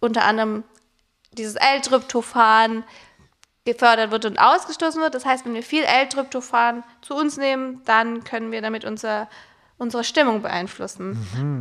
unter 0.00 0.25
anderem 0.25 0.64
dieses 1.33 1.57
L-Tryptophan 1.57 2.85
gefördert 3.64 4.11
wird 4.11 4.25
und 4.25 4.38
ausgestoßen 4.38 5.00
wird. 5.00 5.14
Das 5.14 5.26
heißt, 5.26 5.45
wenn 5.45 5.55
wir 5.55 5.62
viel 5.62 5.85
L-Tryptophan 5.85 6.85
zu 7.02 7.14
uns 7.14 7.37
nehmen, 7.37 7.83
dann 7.85 8.25
können 8.25 8.50
wir 8.50 8.62
damit 8.62 8.85
unser, 8.85 9.28
unsere 9.76 10.05
Stimmung 10.05 10.40
beeinflussen. 10.43 11.19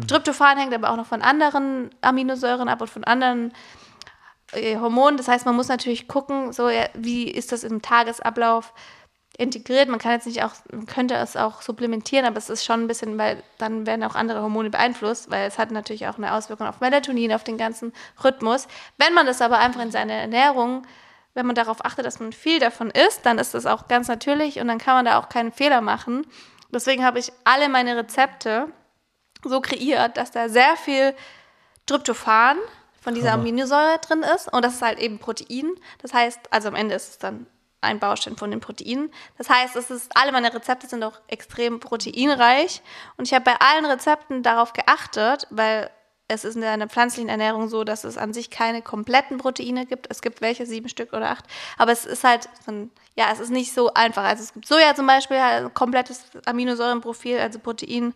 Tryptophan 0.08 0.58
hängt 0.58 0.74
aber 0.74 0.90
auch 0.90 0.96
noch 0.96 1.08
von 1.08 1.22
anderen 1.22 1.90
Aminosäuren 2.02 2.70
ab 2.70 2.82
und 2.82 2.90
von 2.90 3.04
anderen 3.04 3.52
äh, 4.54 4.78
Hormonen. 4.78 5.18
Das 5.18 5.28
heißt, 5.28 5.46
man 5.46 5.56
muss 5.56 5.68
natürlich 5.68 6.08
gucken, 6.08 6.54
so 6.54 6.70
wie 6.94 7.30
ist 7.30 7.52
das 7.52 7.64
im 7.64 7.82
Tagesablauf. 7.82 8.74
Integriert. 9.38 9.88
Man 9.88 10.00
kann 10.00 10.14
jetzt 10.14 10.26
nicht 10.26 10.44
auch, 10.44 10.52
man 10.72 10.88
könnte 10.88 11.16
es 11.16 11.38
auch 11.38 11.62
supplementieren, 11.62 12.26
aber 12.26 12.38
es 12.38 12.50
ist 12.50 12.66
schon 12.66 12.82
ein 12.82 12.88
bisschen, 12.88 13.18
weil 13.18 13.44
dann 13.58 13.86
werden 13.86 14.04
auch 14.04 14.16
andere 14.16 14.42
Hormone 14.42 14.72
beeinflusst, 14.72 15.30
weil 15.30 15.48
es 15.48 15.60
hat 15.60 15.72
natürlich 15.72 16.08
auch 16.08 16.18
eine 16.18 16.34
Auswirkung 16.34 16.68
auf 16.68 16.80
Melatonin, 16.80 17.32
auf 17.32 17.44
den 17.44 17.58
ganzen 17.58 17.94
Rhythmus. 18.24 18.68
Wenn 18.98 19.14
man 19.14 19.28
das 19.28 19.42
aber 19.42 19.60
einfach 19.60 19.82
in 19.82 19.92
seine 19.92 20.14
Ernährung, 20.14 20.86
wenn 21.36 21.46
man 21.46 21.56
darauf 21.56 21.86
achtet, 21.86 22.06
dass 22.06 22.20
man 22.20 22.34
viel 22.34 22.60
davon 22.60 22.90
isst, 22.90 23.26
dann 23.28 23.38
ist 23.38 23.54
das 23.54 23.68
auch 23.68 23.88
ganz 23.88 24.08
natürlich 24.08 24.60
und 24.60 24.68
dann 24.68 24.80
kann 24.80 24.96
man 24.96 25.06
da 25.06 25.20
auch 25.20 25.30
keinen 25.30 25.52
Fehler 25.52 25.82
machen. 25.82 26.26
Deswegen 26.72 27.06
habe 27.06 27.20
ich 27.20 27.32
alle 27.44 27.70
meine 27.70 27.96
Rezepte 27.96 28.68
so 29.44 29.62
kreiert, 29.62 30.18
dass 30.18 30.32
da 30.32 30.50
sehr 30.50 30.76
viel 30.78 31.14
Tryptophan 31.86 32.58
von 33.00 33.14
dieser 33.14 33.34
Aminosäure 33.34 34.00
drin 34.00 34.24
ist 34.36 34.52
und 34.52 34.66
das 34.66 34.74
ist 34.74 34.82
halt 34.82 34.98
eben 34.98 35.20
Protein. 35.20 35.76
Das 36.02 36.14
heißt, 36.14 36.40
also 36.50 36.70
am 36.70 36.76
Ende 36.76 36.96
ist 36.96 37.10
es 37.10 37.18
dann 37.20 37.46
ein 37.82 38.00
Baustein 38.00 38.38
von 38.38 38.52
den 38.52 38.60
Proteinen. 38.60 39.12
Das 39.38 39.50
heißt, 39.50 39.76
es 39.76 39.90
ist, 39.90 40.12
alle 40.16 40.32
meine 40.32 40.54
Rezepte 40.54 40.88
sind 40.88 41.04
auch 41.04 41.20
extrem 41.28 41.80
proteinreich 41.80 42.82
und 43.18 43.28
ich 43.28 43.34
habe 43.34 43.46
bei 43.46 43.56
allen 43.60 43.86
Rezepten 43.86 44.44
darauf 44.44 44.74
geachtet, 44.74 45.48
weil 45.50 45.90
es 46.30 46.44
ist 46.44 46.56
in 46.56 46.62
der 46.62 46.90
pflanzlichen 46.90 47.30
Ernährung 47.30 47.70
so, 47.70 47.86
dass 47.86 48.04
es 48.04 48.18
an 48.18 48.34
sich 48.34 48.50
keine 48.50 48.82
kompletten 48.82 49.38
Proteine 49.38 49.86
gibt. 49.86 50.08
Es 50.10 50.22
gibt 50.22 50.42
welche, 50.42 50.66
sieben 50.66 50.90
Stück 50.90 51.14
oder 51.14 51.30
acht. 51.30 51.46
Aber 51.78 51.94
es 51.94 52.06
ist 52.06 52.26
halt, 52.26 52.50
ja, 53.16 53.32
es 53.32 53.40
ist 53.40 53.50
nicht 53.50 53.74
so 53.74 53.94
einfach. 53.94 54.26
Also 54.26 54.44
es 54.44 54.54
gibt 54.54 54.68
Soja 54.68 54.94
zum 54.94 55.08
Beispiel, 55.08 55.38
ein 55.38 55.74
komplettes 55.74 56.26
Aminosäurenprofil, 56.46 57.40
also 57.40 57.60
Protein. 57.60 58.14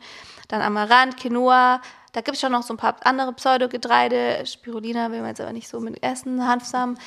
Dann 0.49 0.61
Amaranth, 0.61 1.17
Quinoa. 1.17 1.81
Da 2.13 2.21
gibt 2.21 2.35
es 2.35 2.41
schon 2.41 2.51
noch 2.51 2.63
so 2.63 2.73
ein 2.73 2.77
paar 2.77 2.95
andere 3.03 3.31
Pseudogetreide. 3.33 4.45
Spirulina 4.45 5.11
will 5.11 5.19
man 5.19 5.29
jetzt 5.29 5.41
aber 5.41 5.53
nicht 5.53 5.69
so 5.69 5.79
mit 5.79 6.03
essen, 6.03 6.45
Hanfsamen. 6.45 6.99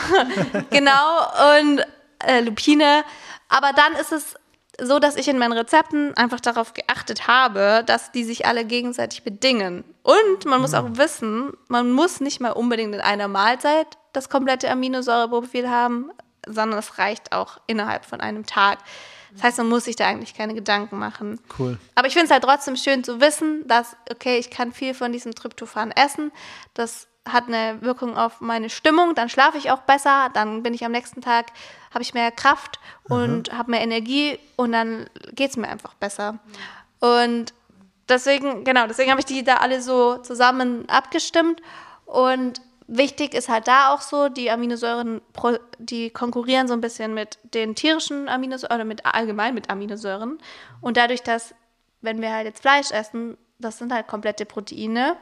genau, 0.70 1.58
und 1.58 1.84
äh, 2.24 2.40
Lupine. 2.40 3.04
Aber 3.48 3.72
dann 3.72 3.92
ist 3.94 4.12
es 4.12 4.34
so, 4.80 4.98
dass 4.98 5.16
ich 5.16 5.28
in 5.28 5.38
meinen 5.38 5.52
Rezepten 5.52 6.16
einfach 6.16 6.40
darauf 6.40 6.72
geachtet 6.72 7.26
habe, 7.26 7.82
dass 7.84 8.12
die 8.12 8.24
sich 8.24 8.46
alle 8.46 8.64
gegenseitig 8.64 9.22
bedingen. 9.22 9.84
Und 10.02 10.44
man 10.46 10.60
muss 10.60 10.74
auch 10.74 10.86
wissen, 10.92 11.52
man 11.68 11.90
muss 11.90 12.20
nicht 12.20 12.40
mal 12.40 12.52
unbedingt 12.52 12.94
in 12.94 13.00
einer 13.00 13.28
Mahlzeit 13.28 13.98
das 14.12 14.28
komplette 14.30 14.70
Aminosäureprofil 14.70 15.68
haben, 15.68 16.10
sondern 16.46 16.78
es 16.78 16.98
reicht 16.98 17.32
auch 17.32 17.58
innerhalb 17.66 18.04
von 18.04 18.20
einem 18.20 18.46
Tag. 18.46 18.78
Das 19.38 19.44
heißt, 19.44 19.58
man 19.58 19.68
muss 19.68 19.84
sich 19.84 19.94
da 19.94 20.06
eigentlich 20.06 20.34
keine 20.34 20.52
Gedanken 20.52 20.98
machen. 20.98 21.38
Cool. 21.58 21.78
Aber 21.94 22.08
ich 22.08 22.12
finde 22.12 22.26
es 22.26 22.32
halt 22.32 22.42
trotzdem 22.42 22.74
schön 22.74 23.04
zu 23.04 23.20
wissen, 23.20 23.66
dass, 23.68 23.96
okay, 24.10 24.36
ich 24.38 24.50
kann 24.50 24.72
viel 24.72 24.94
von 24.94 25.12
diesem 25.12 25.32
Tryptophan 25.32 25.92
essen. 25.92 26.32
Das 26.74 27.06
hat 27.24 27.46
eine 27.46 27.80
Wirkung 27.80 28.16
auf 28.16 28.40
meine 28.40 28.68
Stimmung, 28.68 29.14
dann 29.14 29.28
schlafe 29.28 29.58
ich 29.58 29.70
auch 29.70 29.82
besser, 29.82 30.30
dann 30.34 30.62
bin 30.62 30.74
ich 30.74 30.84
am 30.84 30.92
nächsten 30.92 31.20
Tag, 31.20 31.46
habe 31.92 32.02
ich 32.02 32.14
mehr 32.14 32.32
Kraft 32.32 32.80
und 33.04 33.52
habe 33.52 33.70
mehr 33.70 33.82
Energie 33.82 34.38
und 34.56 34.72
dann 34.72 35.08
geht 35.34 35.50
es 35.50 35.56
mir 35.56 35.68
einfach 35.68 35.94
besser. 35.94 36.38
Und 37.00 37.54
deswegen, 38.08 38.64
genau, 38.64 38.86
deswegen 38.86 39.10
habe 39.10 39.20
ich 39.20 39.26
die 39.26 39.44
da 39.44 39.58
alle 39.58 39.80
so 39.82 40.16
zusammen 40.18 40.88
abgestimmt 40.88 41.62
und 42.06 42.60
wichtig 42.88 43.34
ist 43.34 43.48
halt 43.48 43.68
da 43.68 43.94
auch 43.94 44.00
so, 44.00 44.28
die 44.28 44.50
Aminosäuren, 44.50 45.20
die 45.78 46.10
konkurrieren 46.10 46.66
so 46.66 46.74
ein 46.74 46.80
bisschen 46.80 47.14
mit 47.14 47.38
den 47.54 47.74
tierischen 47.74 48.28
Aminosäuren 48.28 48.76
oder 48.76 48.84
mit 48.84 49.06
allgemein 49.06 49.54
mit 49.54 49.70
Aminosäuren 49.70 50.38
und 50.80 50.96
dadurch, 50.96 51.22
dass 51.22 51.54
wenn 52.00 52.20
wir 52.20 52.32
halt 52.32 52.46
jetzt 52.46 52.62
Fleisch 52.62 52.90
essen, 52.90 53.36
das 53.58 53.78
sind 53.78 53.92
halt 53.92 54.08
komplette 54.08 54.46
Proteine, 54.46 55.16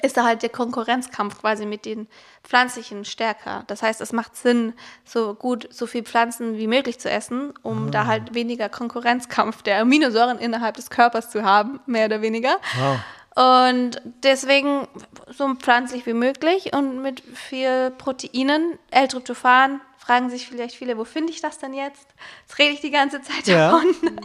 ist 0.00 0.16
da 0.16 0.24
halt 0.24 0.42
der 0.42 0.48
Konkurrenzkampf 0.48 1.40
quasi 1.40 1.66
mit 1.66 1.84
den 1.84 2.08
pflanzlichen 2.42 3.04
stärker. 3.04 3.64
Das 3.66 3.82
heißt, 3.82 4.00
es 4.00 4.12
macht 4.12 4.36
Sinn, 4.36 4.72
so 5.04 5.34
gut, 5.34 5.68
so 5.70 5.86
viel 5.86 6.02
Pflanzen 6.02 6.56
wie 6.56 6.66
möglich 6.66 6.98
zu 6.98 7.10
essen, 7.10 7.52
um 7.62 7.88
ah. 7.88 7.90
da 7.90 8.06
halt 8.06 8.34
weniger 8.34 8.68
Konkurrenzkampf 8.68 9.62
der 9.62 9.80
Aminosäuren 9.80 10.38
innerhalb 10.38 10.76
des 10.76 10.88
Körpers 10.88 11.30
zu 11.30 11.44
haben, 11.44 11.80
mehr 11.86 12.06
oder 12.06 12.22
weniger. 12.22 12.56
Wow. 12.78 12.98
Und 13.34 14.02
deswegen 14.22 14.86
so 15.28 15.54
pflanzlich 15.54 16.04
wie 16.04 16.12
möglich 16.12 16.74
und 16.74 17.00
mit 17.00 17.20
viel 17.20 17.90
Proteinen. 17.90 18.78
L-Tryptophan, 18.90 19.80
fragen 19.96 20.28
sich 20.28 20.48
vielleicht 20.48 20.74
viele, 20.74 20.98
wo 20.98 21.04
finde 21.04 21.32
ich 21.32 21.40
das 21.40 21.58
denn 21.58 21.72
jetzt? 21.72 22.06
Jetzt 22.42 22.58
rede 22.58 22.74
ich 22.74 22.80
die 22.80 22.90
ganze 22.90 23.22
Zeit 23.22 23.46
ja. 23.46 23.70
davon. 23.70 23.94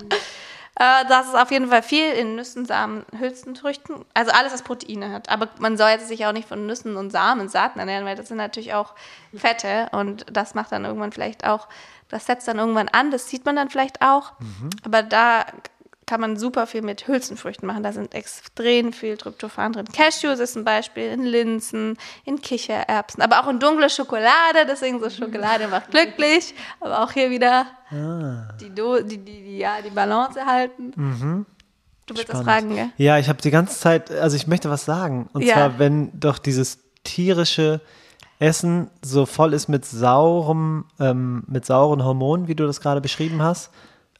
Äh, 0.79 1.05
das 1.09 1.29
ist 1.29 1.35
auf 1.35 1.49
jeden 1.49 1.69
Fall 1.69 1.81
viel 1.81 2.11
in 2.11 2.35
Nüssen, 2.35 2.65
Samen, 2.65 3.03
Hülsenfrüchten. 3.17 4.05
Also 4.13 4.31
alles, 4.31 4.53
was 4.53 4.61
Proteine 4.61 5.11
hat. 5.11 5.27
Aber 5.29 5.49
man 5.57 5.75
soll 5.75 5.89
jetzt 5.89 6.07
sich 6.07 6.25
auch 6.27 6.33
nicht 6.33 6.47
von 6.47 6.67
Nüssen 6.67 6.97
und 6.97 7.09
Samen, 7.09 7.49
Saaten 7.49 7.79
ernähren, 7.79 8.05
weil 8.05 8.15
das 8.15 8.27
sind 8.27 8.37
natürlich 8.37 8.75
auch 8.75 8.93
Fette 9.35 9.89
und 9.91 10.27
das 10.31 10.53
macht 10.53 10.71
dann 10.71 10.85
irgendwann 10.85 11.11
vielleicht 11.11 11.47
auch, 11.47 11.67
das 12.09 12.27
setzt 12.27 12.47
dann 12.47 12.59
irgendwann 12.59 12.89
an, 12.89 13.09
das 13.09 13.27
sieht 13.27 13.43
man 13.43 13.55
dann 13.55 13.71
vielleicht 13.71 14.03
auch. 14.03 14.33
Mhm. 14.39 14.69
Aber 14.85 15.01
da 15.01 15.45
kann 16.07 16.21
man 16.21 16.37
super 16.37 16.65
viel 16.65 16.81
mit 16.81 17.07
Hülsenfrüchten 17.07 17.67
machen. 17.67 17.83
Da 17.83 17.91
sind 17.91 18.15
extrem 18.15 18.93
viel 18.93 19.17
Tryptophan 19.17 19.73
drin. 19.73 19.85
Cashews 19.91 20.39
ist 20.39 20.55
ein 20.55 20.63
Beispiel, 20.63 21.11
in 21.11 21.23
Linsen, 21.23 21.97
in 22.23 22.41
Kichererbsen, 22.41 23.21
aber 23.21 23.41
auch 23.41 23.49
in 23.49 23.59
dunkle 23.59 23.89
Schokolade. 23.89 24.65
Deswegen 24.67 24.99
so 24.99 25.09
Schokolade 25.09 25.67
macht 25.71 25.91
glücklich. 25.91 26.55
Aber 26.79 27.03
auch 27.03 27.11
hier 27.11 27.29
wieder 27.29 27.67
ah. 27.91 28.53
die, 28.59 28.73
Do 28.73 29.01
die, 29.01 29.17
die, 29.17 29.43
die, 29.43 29.57
ja, 29.57 29.81
die 29.85 29.89
Balance 29.89 30.43
halten. 30.43 30.93
Mhm. 30.95 31.45
Du 32.05 32.15
willst 32.15 32.29
Spannend. 32.29 32.47
das 32.47 32.53
fragen, 32.53 32.75
gell? 32.75 32.89
Ja, 32.97 33.19
ich 33.19 33.27
habe 33.27 33.41
die 33.41 33.51
ganze 33.51 33.77
Zeit, 33.77 34.09
also 34.09 34.37
ich 34.37 34.47
möchte 34.47 34.69
was 34.69 34.85
sagen. 34.85 35.29
Und 35.33 35.43
ja. 35.43 35.55
zwar, 35.55 35.77
wenn 35.77 36.17
doch 36.17 36.37
dieses 36.37 36.79
tierische 37.03 37.81
Essen 38.39 38.89
so 39.01 39.25
voll 39.25 39.53
ist 39.53 39.67
mit 39.67 39.83
saurem, 39.83 40.85
ähm, 41.01 41.43
mit 41.47 41.65
sauren 41.65 42.05
Hormonen, 42.05 42.47
wie 42.47 42.55
du 42.55 42.65
das 42.65 42.79
gerade 42.79 43.01
beschrieben 43.01 43.41
hast, 43.41 43.71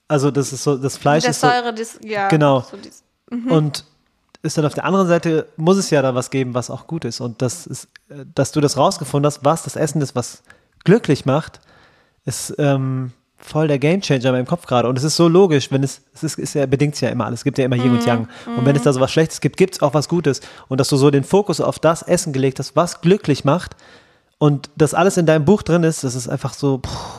also 0.08 0.32
das 0.32 0.54
ist 0.54 0.64
so, 0.64 0.78
das 0.78 0.98
Fleisch 0.98 1.24
der 1.24 1.32
ist 1.32 1.42
Säure, 1.42 1.70
so, 1.70 1.84
das, 1.84 2.00
ja. 2.04 2.28
Genau. 2.30 2.62
So 2.62 2.78
dies, 2.78 3.04
mhm. 3.30 3.52
Und 3.52 3.86
ist 4.44 4.58
dann 4.58 4.66
auf 4.66 4.74
der 4.74 4.86
anderen 4.86 5.08
Seite, 5.08 5.48
muss 5.58 5.78
es 5.78 5.90
ja 5.90 6.02
da 6.02 6.16
was 6.16 6.30
geben, 6.30 6.54
was 6.54 6.70
auch 6.70 6.88
gut 6.88 7.06
ist. 7.06 7.20
Und 7.20 7.42
das 7.42 7.68
ist, 7.68 7.90
dass 8.36 8.52
du 8.52 8.62
das 8.62 8.78
rausgefunden 8.78 9.26
hast, 9.26 9.44
was 9.44 9.64
das 9.64 9.76
Essen 9.76 10.02
ist, 10.02 10.16
was 10.16 10.44
glücklich 10.84 11.26
macht, 11.26 11.60
ist 12.26 12.54
ähm, 12.58 13.12
voll 13.38 13.68
der 13.68 13.80
Gamechanger 13.80 14.26
in 14.26 14.32
meinem 14.32 14.46
Kopf 14.46 14.66
gerade. 14.66 14.88
Und 14.88 14.98
es 14.98 15.04
ist 15.04 15.16
so 15.16 15.28
logisch, 15.28 15.72
wenn 15.72 15.84
es, 15.84 16.02
es 16.14 16.24
ist, 16.24 16.40
ist 16.40 16.54
ja, 16.54 16.66
bedingt 16.66 16.96
es 16.96 17.02
ja 17.02 17.10
immer 17.10 17.26
alles. 17.26 17.42
Es 17.42 17.44
gibt 17.44 17.58
ja 17.58 17.66
immer 17.66 17.76
Yin 17.76 17.92
mhm. 17.92 17.98
und 17.98 18.06
Yang. 18.06 18.28
Und 18.58 18.66
wenn 18.66 18.76
es 18.76 18.84
da 18.84 18.94
so 18.94 19.00
was 19.00 19.12
Schlechtes 19.12 19.42
gibt, 19.42 19.58
gibt 19.58 19.76
es 19.76 19.82
auch 19.82 19.94
was 19.94 20.08
Gutes. 20.08 20.42
Und 20.68 20.80
dass 20.80 20.90
du 20.90 20.98
so 20.98 21.12
den 21.12 21.24
Fokus 21.24 21.60
auf 21.62 21.80
das 21.80 22.02
Essen 22.02 22.32
gelegt 22.34 22.60
hast, 22.60 22.76
was 22.76 23.02
glücklich 23.02 23.44
macht 23.44 23.76
und 24.38 24.70
das 24.76 24.94
alles 24.94 25.18
in 25.18 25.26
deinem 25.26 25.46
Buch 25.46 25.64
drin 25.64 25.84
ist, 25.84 26.04
das 26.04 26.16
ist 26.16 26.28
einfach 26.28 26.54
so, 26.54 26.80
puh, 26.80 27.17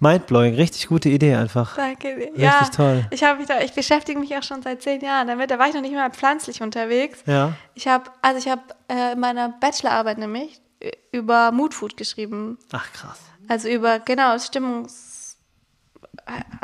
Mindblowing, 0.00 0.54
richtig 0.54 0.88
gute 0.88 1.08
Idee 1.08 1.34
einfach. 1.34 1.76
Danke 1.76 2.16
dir. 2.16 2.26
Richtig 2.32 2.42
ja, 2.42 2.68
toll. 2.74 3.06
Ich, 3.10 3.20
mich 3.20 3.46
da, 3.46 3.60
ich 3.60 3.72
beschäftige 3.72 4.18
mich 4.18 4.36
auch 4.36 4.42
schon 4.42 4.62
seit 4.62 4.82
zehn 4.82 5.00
Jahren 5.00 5.28
damit. 5.28 5.50
Da 5.50 5.58
war 5.58 5.68
ich 5.68 5.74
noch 5.74 5.82
nicht 5.82 5.94
mal 5.94 6.10
pflanzlich 6.10 6.62
unterwegs. 6.62 7.22
Ja. 7.26 7.52
Ich 7.74 7.86
habe, 7.86 8.10
also 8.22 8.38
ich 8.38 8.48
habe 8.48 8.62
äh, 8.88 9.12
in 9.12 9.20
meiner 9.20 9.50
Bachelorarbeit 9.50 10.18
nämlich 10.18 10.60
über 11.12 11.52
Moodfood 11.52 11.96
geschrieben. 11.96 12.58
Ach 12.72 12.90
krass. 12.92 13.18
Also 13.48 13.68
über, 13.68 13.98
genau, 13.98 14.34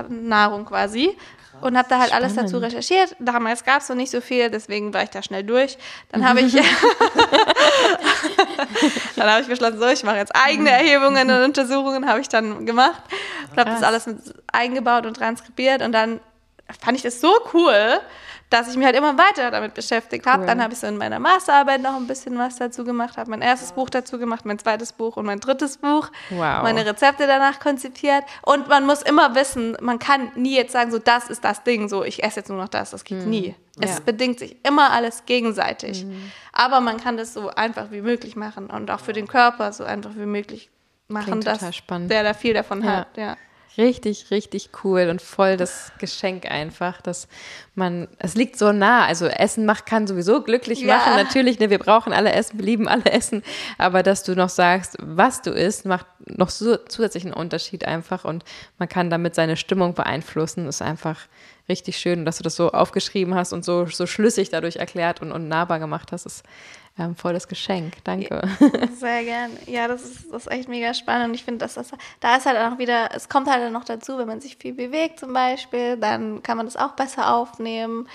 Stimmungsnahrung 0.06 0.64
quasi 0.64 1.16
und 1.60 1.76
habe 1.78 1.88
da 1.88 1.98
halt 1.98 2.08
Spannend. 2.08 2.24
alles 2.24 2.36
dazu 2.36 2.58
recherchiert. 2.58 3.16
Damals 3.18 3.64
gab 3.64 3.80
es 3.80 3.88
noch 3.88 3.96
nicht 3.96 4.10
so 4.10 4.20
viel, 4.20 4.50
deswegen 4.50 4.92
war 4.92 5.02
ich 5.02 5.10
da 5.10 5.22
schnell 5.22 5.42
durch. 5.42 5.78
Dann 6.12 6.28
habe 6.28 6.40
ich, 6.40 6.52
dann 9.16 9.30
habe 9.30 9.40
ich 9.40 9.48
beschlossen, 9.48 9.78
so, 9.78 9.88
ich 9.88 10.04
mache 10.04 10.16
jetzt 10.16 10.36
eigene 10.36 10.70
Erhebungen 10.70 11.30
und 11.30 11.44
Untersuchungen, 11.44 12.06
habe 12.06 12.20
ich 12.20 12.28
dann 12.28 12.66
gemacht 12.66 13.00
und 13.50 13.58
habe 13.58 13.70
das 13.70 13.82
alles 13.82 14.06
mit 14.06 14.18
eingebaut 14.52 15.06
und 15.06 15.14
transkribiert 15.14 15.80
und 15.82 15.92
dann 15.92 16.20
fand 16.80 16.96
ich 16.96 17.02
das 17.02 17.20
so 17.20 17.32
cool, 17.54 18.00
dass 18.50 18.68
ich 18.68 18.76
mich 18.76 18.86
halt 18.86 18.96
immer 18.96 19.18
weiter 19.18 19.50
damit 19.50 19.74
beschäftigt 19.74 20.26
habe. 20.26 20.42
Cool. 20.42 20.46
Dann 20.46 20.62
habe 20.62 20.72
ich 20.72 20.78
so 20.78 20.86
in 20.86 20.96
meiner 20.96 21.18
Masterarbeit 21.18 21.82
noch 21.82 21.96
ein 21.96 22.06
bisschen 22.06 22.38
was 22.38 22.56
dazu 22.56 22.84
gemacht, 22.84 23.16
habe 23.16 23.30
mein 23.30 23.42
erstes 23.42 23.72
Buch 23.72 23.90
dazu 23.90 24.18
gemacht, 24.18 24.44
mein 24.44 24.58
zweites 24.58 24.92
Buch 24.92 25.16
und 25.16 25.26
mein 25.26 25.40
drittes 25.40 25.78
Buch, 25.78 26.10
wow. 26.30 26.62
meine 26.62 26.86
Rezepte 26.86 27.26
danach 27.26 27.58
konzipiert. 27.58 28.24
Und 28.42 28.68
man 28.68 28.86
muss 28.86 29.02
immer 29.02 29.34
wissen, 29.34 29.76
man 29.80 29.98
kann 29.98 30.30
nie 30.36 30.54
jetzt 30.54 30.72
sagen, 30.72 30.90
so 30.90 30.98
das 30.98 31.28
ist 31.28 31.44
das 31.44 31.64
Ding, 31.64 31.88
so 31.88 32.04
ich 32.04 32.22
esse 32.22 32.40
jetzt 32.40 32.48
nur 32.48 32.58
noch 32.58 32.68
das, 32.68 32.90
das 32.90 33.04
geht 33.04 33.22
hm. 33.22 33.30
nie. 33.30 33.54
Es 33.80 33.96
ja. 33.96 34.00
bedingt 34.04 34.38
sich 34.38 34.56
immer 34.64 34.90
alles 34.90 35.26
gegenseitig. 35.26 36.04
Mhm. 36.04 36.32
Aber 36.52 36.80
man 36.80 36.96
kann 36.96 37.18
das 37.18 37.34
so 37.34 37.50
einfach 37.50 37.90
wie 37.90 38.00
möglich 38.00 38.34
machen 38.34 38.68
und 38.68 38.90
auch 38.90 39.00
für 39.00 39.12
den 39.12 39.28
Körper 39.28 39.70
so 39.72 39.84
einfach 39.84 40.12
wie 40.14 40.24
möglich 40.24 40.70
machen, 41.08 41.42
dass 41.42 41.74
spannend. 41.76 42.10
der 42.10 42.22
da 42.22 42.34
viel 42.34 42.54
davon 42.54 42.82
ja. 42.82 42.90
hat. 42.90 43.16
Ja. 43.16 43.36
Richtig, 43.78 44.30
richtig 44.30 44.70
cool 44.82 45.08
und 45.10 45.20
voll 45.20 45.58
das 45.58 45.92
Geschenk 45.98 46.50
einfach, 46.50 47.02
dass 47.02 47.28
man, 47.74 48.08
es 48.18 48.34
liegt 48.34 48.58
so 48.58 48.72
nah. 48.72 49.04
Also 49.04 49.26
Essen 49.26 49.66
macht, 49.66 49.84
kann 49.84 50.06
sowieso 50.06 50.42
glücklich 50.42 50.80
ja. 50.80 50.96
machen. 50.96 51.16
Natürlich, 51.16 51.58
ne, 51.58 51.68
wir 51.68 51.78
brauchen 51.78 52.14
alle 52.14 52.32
Essen, 52.32 52.58
wir 52.58 52.64
lieben 52.64 52.88
alle 52.88 53.04
Essen. 53.04 53.42
Aber 53.76 54.02
dass 54.02 54.22
du 54.22 54.34
noch 54.34 54.48
sagst, 54.48 54.96
was 55.00 55.42
du 55.42 55.50
isst, 55.50 55.84
macht 55.84 56.06
noch 56.24 56.48
so, 56.48 56.76
zusätzlichen 56.76 57.34
Unterschied 57.34 57.84
einfach 57.84 58.24
und 58.24 58.44
man 58.78 58.88
kann 58.88 59.10
damit 59.10 59.34
seine 59.34 59.58
Stimmung 59.58 59.92
beeinflussen. 59.92 60.66
Ist 60.66 60.80
einfach 60.80 61.20
richtig 61.68 61.98
schön, 61.98 62.24
dass 62.24 62.38
du 62.38 62.44
das 62.44 62.56
so 62.56 62.70
aufgeschrieben 62.70 63.34
hast 63.34 63.52
und 63.52 63.64
so, 63.64 63.86
so 63.86 64.06
schlüssig 64.06 64.48
dadurch 64.48 64.76
erklärt 64.76 65.20
und, 65.20 65.32
und 65.32 65.48
nahbar 65.48 65.80
gemacht 65.80 66.12
hast. 66.12 66.24
Ist 66.24 66.44
Ja, 66.98 67.04
ein 67.04 67.14
volles 67.14 67.46
Geschenk, 67.46 68.02
danke. 68.04 68.40
Sehr 68.98 69.22
gern. 69.24 69.50
Ja, 69.66 69.86
das 69.86 70.02
ist, 70.02 70.32
das 70.32 70.46
ist 70.46 70.52
echt 70.52 70.68
mega 70.68 70.94
spannend. 70.94 71.28
Und 71.28 71.34
ich 71.34 71.44
finde, 71.44 71.58
dass 71.58 71.74
das, 71.74 71.90
da 72.20 72.36
ist 72.36 72.46
halt 72.46 72.56
auch 72.56 72.78
wieder, 72.78 73.10
es 73.14 73.28
kommt 73.28 73.48
halt 73.48 73.70
noch 73.70 73.84
dazu, 73.84 74.16
wenn 74.16 74.26
man 74.26 74.40
sich 74.40 74.56
viel 74.56 74.72
bewegt 74.72 75.20
zum 75.20 75.34
Beispiel, 75.34 75.98
dann 75.98 76.42
kann 76.42 76.56
man 76.56 76.64
das 76.64 76.76
auch 76.76 76.92
besser 76.92 77.34
aufnehmen. 77.34 78.08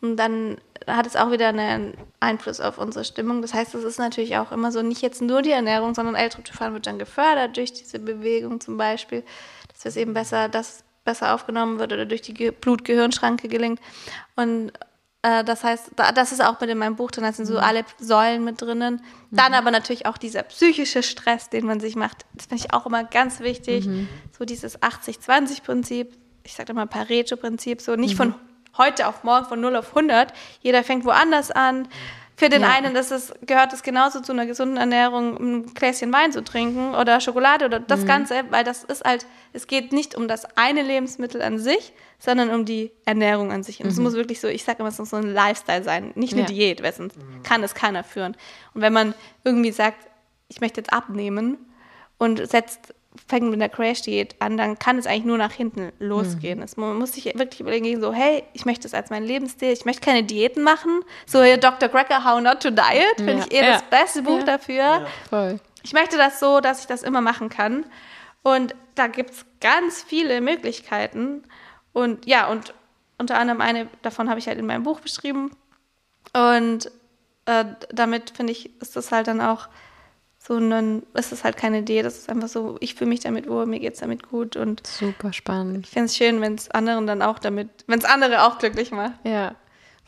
Und 0.00 0.16
dann 0.16 0.58
hat 0.86 1.06
es 1.06 1.16
auch 1.16 1.32
wieder 1.32 1.48
einen 1.48 1.94
Einfluss 2.20 2.60
auf 2.60 2.78
unsere 2.78 3.04
Stimmung. 3.04 3.42
Das 3.42 3.52
heißt, 3.52 3.74
es 3.74 3.82
ist 3.82 3.98
natürlich 3.98 4.36
auch 4.36 4.52
immer 4.52 4.70
so, 4.70 4.80
nicht 4.80 5.02
jetzt 5.02 5.20
nur 5.20 5.42
die 5.42 5.50
Ernährung, 5.50 5.94
sondern 5.94 6.14
L-Tryptophan 6.14 6.72
wird 6.72 6.86
dann 6.86 7.00
gefördert 7.00 7.56
durch 7.56 7.72
diese 7.72 7.98
Bewegung 7.98 8.60
zum 8.60 8.76
Beispiel, 8.76 9.24
dass 9.72 9.84
es 9.84 9.96
eben 9.96 10.14
besser, 10.14 10.48
dass 10.48 10.84
besser 11.04 11.34
aufgenommen 11.34 11.78
wird 11.78 11.92
oder 11.92 12.06
durch 12.06 12.22
die 12.22 12.50
Blut-Gehirn-Schranke 12.52 13.48
gelingt. 13.48 13.80
Und 14.36 14.72
äh, 15.22 15.44
das 15.44 15.64
heißt, 15.64 15.92
das 15.96 16.32
ist 16.32 16.42
auch 16.42 16.60
mit 16.60 16.70
in 16.70 16.78
meinem 16.78 16.96
Buch 16.96 17.10
drin, 17.10 17.24
da 17.24 17.32
sind 17.32 17.46
so 17.46 17.54
mhm. 17.54 17.60
alle 17.60 17.84
Säulen 17.98 18.44
mit 18.44 18.60
drinnen. 18.60 19.02
Dann 19.30 19.52
mhm. 19.52 19.58
aber 19.58 19.70
natürlich 19.70 20.06
auch 20.06 20.18
dieser 20.18 20.42
psychische 20.44 21.02
Stress, 21.02 21.50
den 21.50 21.66
man 21.66 21.80
sich 21.80 21.96
macht. 21.96 22.24
Das 22.34 22.46
finde 22.46 22.64
ich 22.64 22.72
auch 22.72 22.86
immer 22.86 23.04
ganz 23.04 23.40
wichtig. 23.40 23.86
Mhm. 23.86 24.08
So 24.36 24.44
dieses 24.44 24.80
80-20-Prinzip, 24.80 26.12
ich 26.44 26.54
sage 26.54 26.72
immer 26.72 26.86
Pareto-Prinzip, 26.86 27.82
so 27.82 27.96
nicht 27.96 28.16
von 28.16 28.34
heute 28.78 29.08
auf 29.08 29.24
morgen 29.24 29.46
von 29.46 29.60
0 29.60 29.76
auf 29.76 29.88
100. 29.88 30.32
Jeder 30.60 30.82
fängt 30.84 31.04
woanders 31.04 31.50
an. 31.50 31.88
Für 32.40 32.48
den 32.48 32.62
ja. 32.62 32.70
einen 32.70 32.94
das 32.94 33.10
ist, 33.10 33.34
gehört 33.46 33.74
es 33.74 33.82
genauso 33.82 34.20
zu 34.20 34.32
einer 34.32 34.46
gesunden 34.46 34.78
Ernährung, 34.78 35.36
ein 35.36 35.74
Gläschen 35.74 36.10
Wein 36.10 36.32
zu 36.32 36.42
trinken 36.42 36.94
oder 36.94 37.20
Schokolade 37.20 37.66
oder 37.66 37.80
das 37.80 38.00
mhm. 38.00 38.06
Ganze, 38.06 38.44
weil 38.48 38.64
das 38.64 38.82
ist 38.82 39.04
halt, 39.04 39.26
es 39.52 39.66
geht 39.66 39.92
nicht 39.92 40.14
um 40.14 40.26
das 40.26 40.46
eine 40.56 40.80
Lebensmittel 40.80 41.42
an 41.42 41.58
sich, 41.58 41.92
sondern 42.18 42.48
um 42.48 42.64
die 42.64 42.92
Ernährung 43.04 43.52
an 43.52 43.62
sich. 43.62 43.80
Und 43.80 43.88
es 43.88 43.98
mhm. 43.98 44.04
muss 44.04 44.14
wirklich 44.14 44.40
so, 44.40 44.48
ich 44.48 44.64
sage 44.64 44.78
immer, 44.78 44.88
es 44.88 44.98
muss 44.98 45.10
so 45.10 45.16
ein 45.16 45.30
Lifestyle 45.30 45.84
sein, 45.84 46.12
nicht 46.14 46.32
eine 46.32 46.44
ja. 46.44 46.48
Diät, 46.48 46.82
weil 46.82 46.94
sonst 46.94 47.18
mhm. 47.18 47.42
kann 47.42 47.62
es 47.62 47.74
keiner 47.74 48.04
führen. 48.04 48.34
Und 48.72 48.80
wenn 48.80 48.94
man 48.94 49.12
irgendwie 49.44 49.72
sagt, 49.72 50.08
ich 50.48 50.62
möchte 50.62 50.80
jetzt 50.80 50.94
abnehmen 50.94 51.58
und 52.16 52.48
setzt 52.48 52.94
fängt 53.26 53.50
mit 53.50 53.60
der 53.60 53.68
Crash-Diät 53.68 54.36
an, 54.40 54.56
dann 54.56 54.78
kann 54.78 54.98
es 54.98 55.06
eigentlich 55.06 55.24
nur 55.24 55.38
nach 55.38 55.52
hinten 55.52 55.92
losgehen. 55.98 56.58
Mhm. 56.58 56.64
Es, 56.64 56.76
man 56.76 56.96
muss 56.96 57.12
sich 57.12 57.24
wirklich 57.24 57.60
überlegen, 57.60 58.00
so, 58.00 58.12
hey, 58.12 58.44
ich 58.52 58.64
möchte 58.64 58.82
das 58.82 58.94
als 58.94 59.10
mein 59.10 59.24
Lebensstil, 59.24 59.72
ich 59.72 59.84
möchte 59.84 60.02
keine 60.02 60.22
Diäten 60.22 60.62
machen. 60.62 61.00
So 61.26 61.42
hier 61.42 61.56
Dr. 61.56 61.88
Grecker, 61.88 62.24
How 62.24 62.40
Not 62.40 62.60
to 62.62 62.70
Diet, 62.70 63.16
finde 63.16 63.32
ja. 63.32 63.38
ich 63.40 63.52
eh 63.52 63.64
ja. 63.64 63.72
das 63.72 63.82
beste 63.82 64.22
Buch 64.22 64.38
ja. 64.38 64.44
dafür. 64.44 65.06
Voll. 65.28 65.60
Ich 65.82 65.92
möchte 65.92 66.16
das 66.16 66.38
so, 66.38 66.60
dass 66.60 66.80
ich 66.80 66.86
das 66.86 67.02
immer 67.02 67.20
machen 67.20 67.48
kann. 67.48 67.84
Und 68.42 68.74
da 68.94 69.08
gibt 69.08 69.30
es 69.30 69.44
ganz 69.60 70.02
viele 70.02 70.40
Möglichkeiten. 70.40 71.42
Und 71.92 72.26
ja, 72.26 72.48
und 72.48 72.74
unter 73.18 73.38
anderem 73.38 73.60
eine 73.60 73.88
davon 74.02 74.28
habe 74.30 74.38
ich 74.38 74.46
halt 74.46 74.58
in 74.58 74.66
meinem 74.66 74.84
Buch 74.84 75.00
beschrieben. 75.00 75.50
Und 76.32 76.90
äh, 77.46 77.64
damit, 77.90 78.30
finde 78.30 78.52
ich, 78.52 78.80
ist 78.80 78.94
das 78.94 79.10
halt 79.10 79.26
dann 79.26 79.40
auch 79.40 79.68
so, 80.50 80.56
und 80.56 80.70
dann 80.70 81.04
ist 81.14 81.30
es 81.30 81.44
halt 81.44 81.56
keine 81.56 81.78
Idee, 81.78 82.02
das 82.02 82.18
ist 82.18 82.28
einfach 82.28 82.48
so, 82.48 82.76
ich 82.80 82.96
fühle 82.96 83.10
mich 83.10 83.20
damit 83.20 83.48
wohl, 83.48 83.66
mir 83.66 83.78
geht 83.78 83.94
es 83.94 84.00
damit 84.00 84.28
gut 84.28 84.56
und 84.56 84.84
super 84.84 85.32
spannend. 85.32 85.86
Ich 85.86 85.92
finde 85.92 86.06
es 86.06 86.16
schön, 86.16 86.40
wenn 86.40 86.56
es 86.56 86.68
anderen 86.72 87.06
dann 87.06 87.22
auch 87.22 87.38
damit, 87.38 87.68
wenn 87.86 88.00
es 88.00 88.04
andere 88.04 88.42
auch 88.42 88.58
glücklich 88.58 88.90
macht. 88.90 89.12
Ja, 89.22 89.54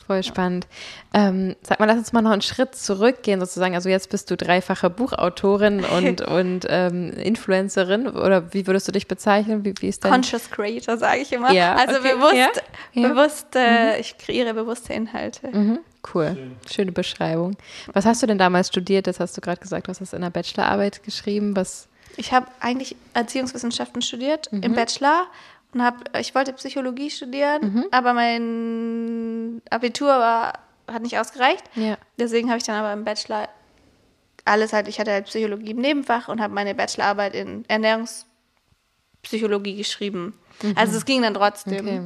voll 0.05 0.25
spannend. 0.25 0.67
Ähm, 1.15 1.55
sag 1.63 1.79
mal, 1.79 1.87
lass 1.87 1.99
uns 1.99 2.13
mal 2.13 2.23
noch 2.23 2.33
einen 2.33 2.43
Schritt 2.43 2.75
zurückgehen 2.75 3.39
sozusagen. 3.39 3.77
Also 3.77 3.89
jetzt 3.89 4.11
bist 4.11 4.33
du 4.33 4.37
dreifache 4.37 4.91
Buchautorin 4.91 5.85
und, 5.97 6.23
und 6.23 6.67
ähm, 6.69 7.13
Influencerin 7.13 8.09
oder 8.09 8.53
wie 8.53 8.67
würdest 8.67 8.89
du 8.89 8.93
dich 8.93 9.07
bezeichnen? 9.07 9.65
Wie, 9.65 9.75
wie 9.79 9.87
ist 9.87 10.05
dein 10.05 10.11
Conscious 10.11 10.51
Creator, 10.51 10.97
sage 10.97 11.21
ich 11.21 11.33
immer. 11.33 11.53
Ja, 11.53 11.77
also 11.77 12.01
okay. 12.01 12.15
bewusst, 12.15 12.63
ja. 12.95 13.09
bewusst, 13.09 13.47
äh, 13.55 13.95
mhm. 13.95 14.01
ich 14.01 14.19
kreiere 14.19 14.55
bewusste 14.55 14.93
Inhalte. 14.93 15.57
Mhm. 15.57 15.79
Cool, 16.13 16.53
schöne 16.71 16.93
Beschreibung. 16.93 17.57
Was 17.93 18.07
hast 18.07 18.23
du 18.23 18.27
denn 18.27 18.39
damals 18.39 18.69
studiert? 18.69 19.07
Das 19.07 19.21
hast 19.21 19.37
du 19.37 19.41
gerade 19.41 19.61
gesagt, 19.61 19.87
du 19.87 19.91
hast 19.91 20.01
das 20.01 20.13
in 20.13 20.23
der 20.23 20.31
Bachelorarbeit 20.31 21.05
geschrieben. 21.05 21.55
Was? 21.55 21.89
Ich 22.17 22.33
habe 22.33 22.47
eigentlich 22.61 22.97
Erziehungswissenschaften 23.15 24.03
studiert 24.03 24.53
mhm. 24.53 24.63
im 24.63 24.75
Bachelor 24.75 25.27
und 25.73 25.83
habe, 25.83 25.99
ich 26.21 26.35
wollte 26.35 26.53
Psychologie 26.55 27.11
studieren, 27.11 27.75
mhm. 27.75 27.87
aber 27.91 28.15
mein 28.15 29.63
Abitur 29.71 30.09
war, 30.09 30.59
hat 30.91 31.03
nicht 31.03 31.19
ausgereicht. 31.19 31.65
Ja. 31.77 31.97
Deswegen 32.19 32.49
habe 32.49 32.59
ich 32.59 32.65
dann 32.65 32.77
aber 32.77 32.93
im 32.93 33.05
Bachelor 33.05 33.49
alles 34.45 34.73
halt, 34.73 34.89
ich 34.89 34.99
hatte 34.99 35.13
halt 35.13 35.27
Psychologie 35.27 35.71
im 35.71 35.79
Nebenfach 35.79 36.27
und 36.29 36.41
habe 36.41 36.53
meine 36.53 36.75
Bachelorarbeit 36.75 37.35
in 37.35 37.65
Ernährungspsychologie 37.69 39.77
geschrieben. 39.77 40.35
Mhm. 40.63 40.75
Also 40.77 40.97
es 40.97 41.05
ging 41.05 41.23
dann 41.23 41.35
trotzdem. 41.35 41.87
Okay. 41.87 42.01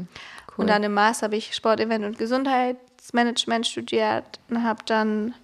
Cool. 0.49 0.63
Und 0.63 0.67
dann 0.69 0.83
im 0.83 0.93
Master 0.95 1.25
habe 1.25 1.37
ich 1.37 1.55
Sport, 1.55 1.81
Event 1.81 2.05
und 2.05 2.19
Gesundheit 2.19 2.77
Ernährungsmanagement 3.13 3.67
studiert 3.67 4.41
und 4.49 4.63
habe 4.63 4.83
dann 4.87 5.35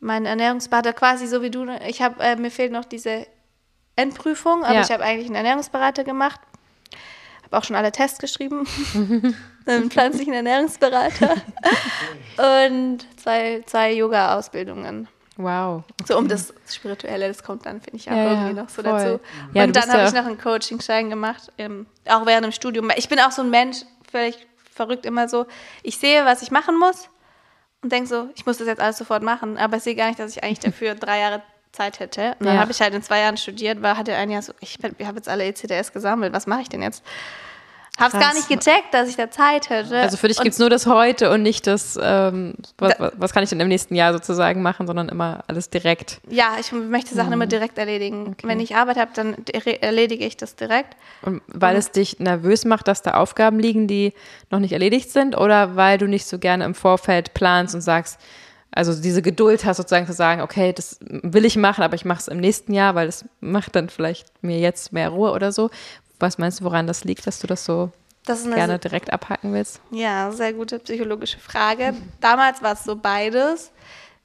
meinen 0.00 0.26
Ernährungsberater 0.26 0.92
quasi 0.92 1.26
so 1.26 1.42
wie 1.42 1.50
du. 1.50 1.66
Ich 1.86 2.02
habe 2.02 2.22
äh, 2.22 2.36
mir 2.36 2.50
fehlt 2.50 2.72
noch 2.72 2.84
diese 2.84 3.26
Endprüfung, 3.96 4.64
aber 4.64 4.74
ja. 4.74 4.80
ich 4.82 4.90
habe 4.90 5.02
eigentlich 5.02 5.26
einen 5.26 5.36
Ernährungsberater 5.36 6.04
gemacht. 6.04 6.40
Habe 7.44 7.58
auch 7.58 7.64
schon 7.64 7.76
alle 7.76 7.92
Tests 7.92 8.18
geschrieben. 8.18 8.66
einen 9.66 9.90
pflanzlichen 9.90 10.32
Ernährungsberater 10.32 11.34
und 12.62 13.06
zwei, 13.18 13.62
zwei 13.66 13.92
Yoga-Ausbildungen. 13.92 15.08
Wow. 15.36 15.84
Okay. 16.00 16.04
So 16.06 16.18
um 16.18 16.26
das 16.26 16.52
Spirituelle, 16.68 17.28
das 17.28 17.42
kommt 17.42 17.66
dann, 17.66 17.80
finde 17.80 17.98
ich, 17.98 18.10
auch 18.10 18.16
ja, 18.16 18.32
irgendwie 18.32 18.54
noch 18.54 18.68
so 18.68 18.82
voll. 18.82 18.92
dazu. 18.92 19.20
Ja, 19.54 19.64
und 19.64 19.76
dann 19.76 19.92
habe 19.92 20.04
ich 20.04 20.12
noch 20.12 20.26
einen 20.26 20.38
Coaching-Schein 20.38 21.10
gemacht, 21.10 21.52
ähm, 21.58 21.86
auch 22.06 22.26
während 22.26 22.44
dem 22.44 22.52
Studium. 22.52 22.90
Ich 22.96 23.08
bin 23.08 23.20
auch 23.20 23.30
so 23.30 23.42
ein 23.42 23.50
Mensch, 23.50 23.78
völlig 24.10 24.48
verrückt 24.78 25.04
immer 25.04 25.28
so, 25.28 25.46
ich 25.82 25.98
sehe, 25.98 26.24
was 26.24 26.40
ich 26.40 26.50
machen 26.50 26.78
muss 26.78 27.10
und 27.82 27.92
denke 27.92 28.08
so, 28.08 28.30
ich 28.34 28.46
muss 28.46 28.58
das 28.58 28.66
jetzt 28.66 28.80
alles 28.80 28.96
sofort 28.96 29.22
machen, 29.22 29.58
aber 29.58 29.76
ich 29.76 29.82
sehe 29.82 29.94
gar 29.94 30.06
nicht, 30.06 30.18
dass 30.18 30.30
ich 30.30 30.42
eigentlich 30.42 30.60
dafür 30.60 30.94
drei 31.06 31.18
Jahre 31.20 31.42
Zeit 31.72 32.00
hätte. 32.00 32.36
Und 32.38 32.46
dann 32.46 32.54
ja. 32.54 32.60
habe 32.60 32.70
ich 32.70 32.80
halt 32.80 32.94
in 32.94 33.02
zwei 33.02 33.20
Jahren 33.20 33.36
studiert, 33.36 33.82
war, 33.82 33.96
hatte 33.96 34.14
ein 34.14 34.30
Jahr 34.30 34.42
so, 34.42 34.52
ich, 34.60 34.78
ich 34.98 35.06
habe 35.06 35.16
jetzt 35.16 35.28
alle 35.28 35.44
ECDS 35.44 35.92
gesammelt, 35.92 36.32
was 36.32 36.46
mache 36.46 36.62
ich 36.62 36.68
denn 36.68 36.82
jetzt? 36.82 37.04
Hab's 37.98 38.12
gar 38.12 38.34
nicht 38.34 38.48
gecheckt, 38.48 38.92
dass 38.92 39.08
ich 39.08 39.16
da 39.16 39.30
Zeit 39.30 39.70
hätte. 39.70 39.98
Also 39.98 40.16
für 40.16 40.28
dich 40.28 40.38
gibt 40.38 40.52
es 40.52 40.58
nur 40.58 40.70
das 40.70 40.86
heute 40.86 41.30
und 41.30 41.42
nicht 41.42 41.66
das, 41.66 41.98
ähm, 42.00 42.54
was, 42.78 42.96
da, 42.96 43.12
was, 43.16 43.32
kann 43.32 43.42
ich 43.42 43.50
denn 43.50 43.60
im 43.60 43.68
nächsten 43.68 43.94
Jahr 43.94 44.12
sozusagen 44.12 44.62
machen, 44.62 44.86
sondern 44.86 45.08
immer 45.08 45.44
alles 45.48 45.70
direkt. 45.70 46.20
Ja, 46.28 46.56
ich 46.60 46.72
möchte 46.72 47.14
Sachen 47.14 47.28
mhm. 47.28 47.34
immer 47.34 47.46
direkt 47.46 47.76
erledigen. 47.76 48.28
Okay. 48.32 48.46
Wenn 48.46 48.60
ich 48.60 48.76
Arbeit 48.76 48.96
habe, 48.98 49.10
dann 49.14 49.36
erledige 49.80 50.24
ich 50.24 50.36
das 50.36 50.54
direkt. 50.54 50.96
Und 51.22 51.42
weil 51.48 51.74
und, 51.74 51.80
es 51.80 51.90
dich 51.90 52.20
nervös 52.20 52.64
macht, 52.64 52.88
dass 52.88 53.02
da 53.02 53.14
Aufgaben 53.14 53.58
liegen, 53.58 53.88
die 53.88 54.12
noch 54.50 54.60
nicht 54.60 54.72
erledigt 54.72 55.10
sind, 55.10 55.36
oder 55.36 55.76
weil 55.76 55.98
du 55.98 56.06
nicht 56.06 56.26
so 56.26 56.38
gerne 56.38 56.64
im 56.64 56.74
Vorfeld 56.74 57.34
planst 57.34 57.74
und 57.74 57.80
sagst, 57.80 58.18
also 58.70 58.94
diese 58.94 59.22
Geduld 59.22 59.64
hast 59.64 59.78
sozusagen 59.78 60.06
zu 60.06 60.12
sagen, 60.12 60.42
okay, 60.42 60.72
das 60.72 60.98
will 61.00 61.44
ich 61.44 61.56
machen, 61.56 61.82
aber 61.82 61.94
ich 61.94 62.04
mache 62.04 62.20
es 62.20 62.28
im 62.28 62.38
nächsten 62.38 62.74
Jahr, 62.74 62.94
weil 62.94 63.06
das 63.06 63.24
macht 63.40 63.74
dann 63.74 63.88
vielleicht 63.88 64.26
mir 64.42 64.58
jetzt 64.58 64.92
mehr 64.92 65.08
Ruhe 65.08 65.32
oder 65.32 65.52
so. 65.52 65.70
Was 66.18 66.38
meinst 66.38 66.60
du, 66.60 66.64
woran 66.64 66.86
das 66.86 67.04
liegt, 67.04 67.26
dass 67.26 67.38
du 67.38 67.46
das 67.46 67.64
so 67.64 67.90
das 68.24 68.44
gerne 68.44 68.78
direkt 68.78 69.12
abhaken 69.12 69.52
willst? 69.52 69.80
Ja, 69.90 70.30
sehr 70.32 70.52
gute 70.52 70.78
psychologische 70.78 71.38
Frage. 71.38 71.94
Damals 72.20 72.62
war 72.62 72.72
es 72.72 72.84
so 72.84 72.96
beides. 72.96 73.70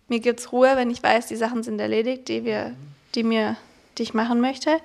Mir 0.07 0.19
gibt 0.19 0.39
es 0.39 0.51
Ruhe, 0.51 0.75
wenn 0.75 0.89
ich 0.89 1.01
weiß, 1.01 1.27
die 1.27 1.35
Sachen 1.35 1.63
sind 1.63 1.79
erledigt, 1.79 2.27
die 2.27 2.43
wir, 2.43 2.75
die 3.15 3.23
mir, 3.23 3.55
die 3.97 4.03
ich 4.03 4.13
machen 4.13 4.41
möchte. 4.41 4.79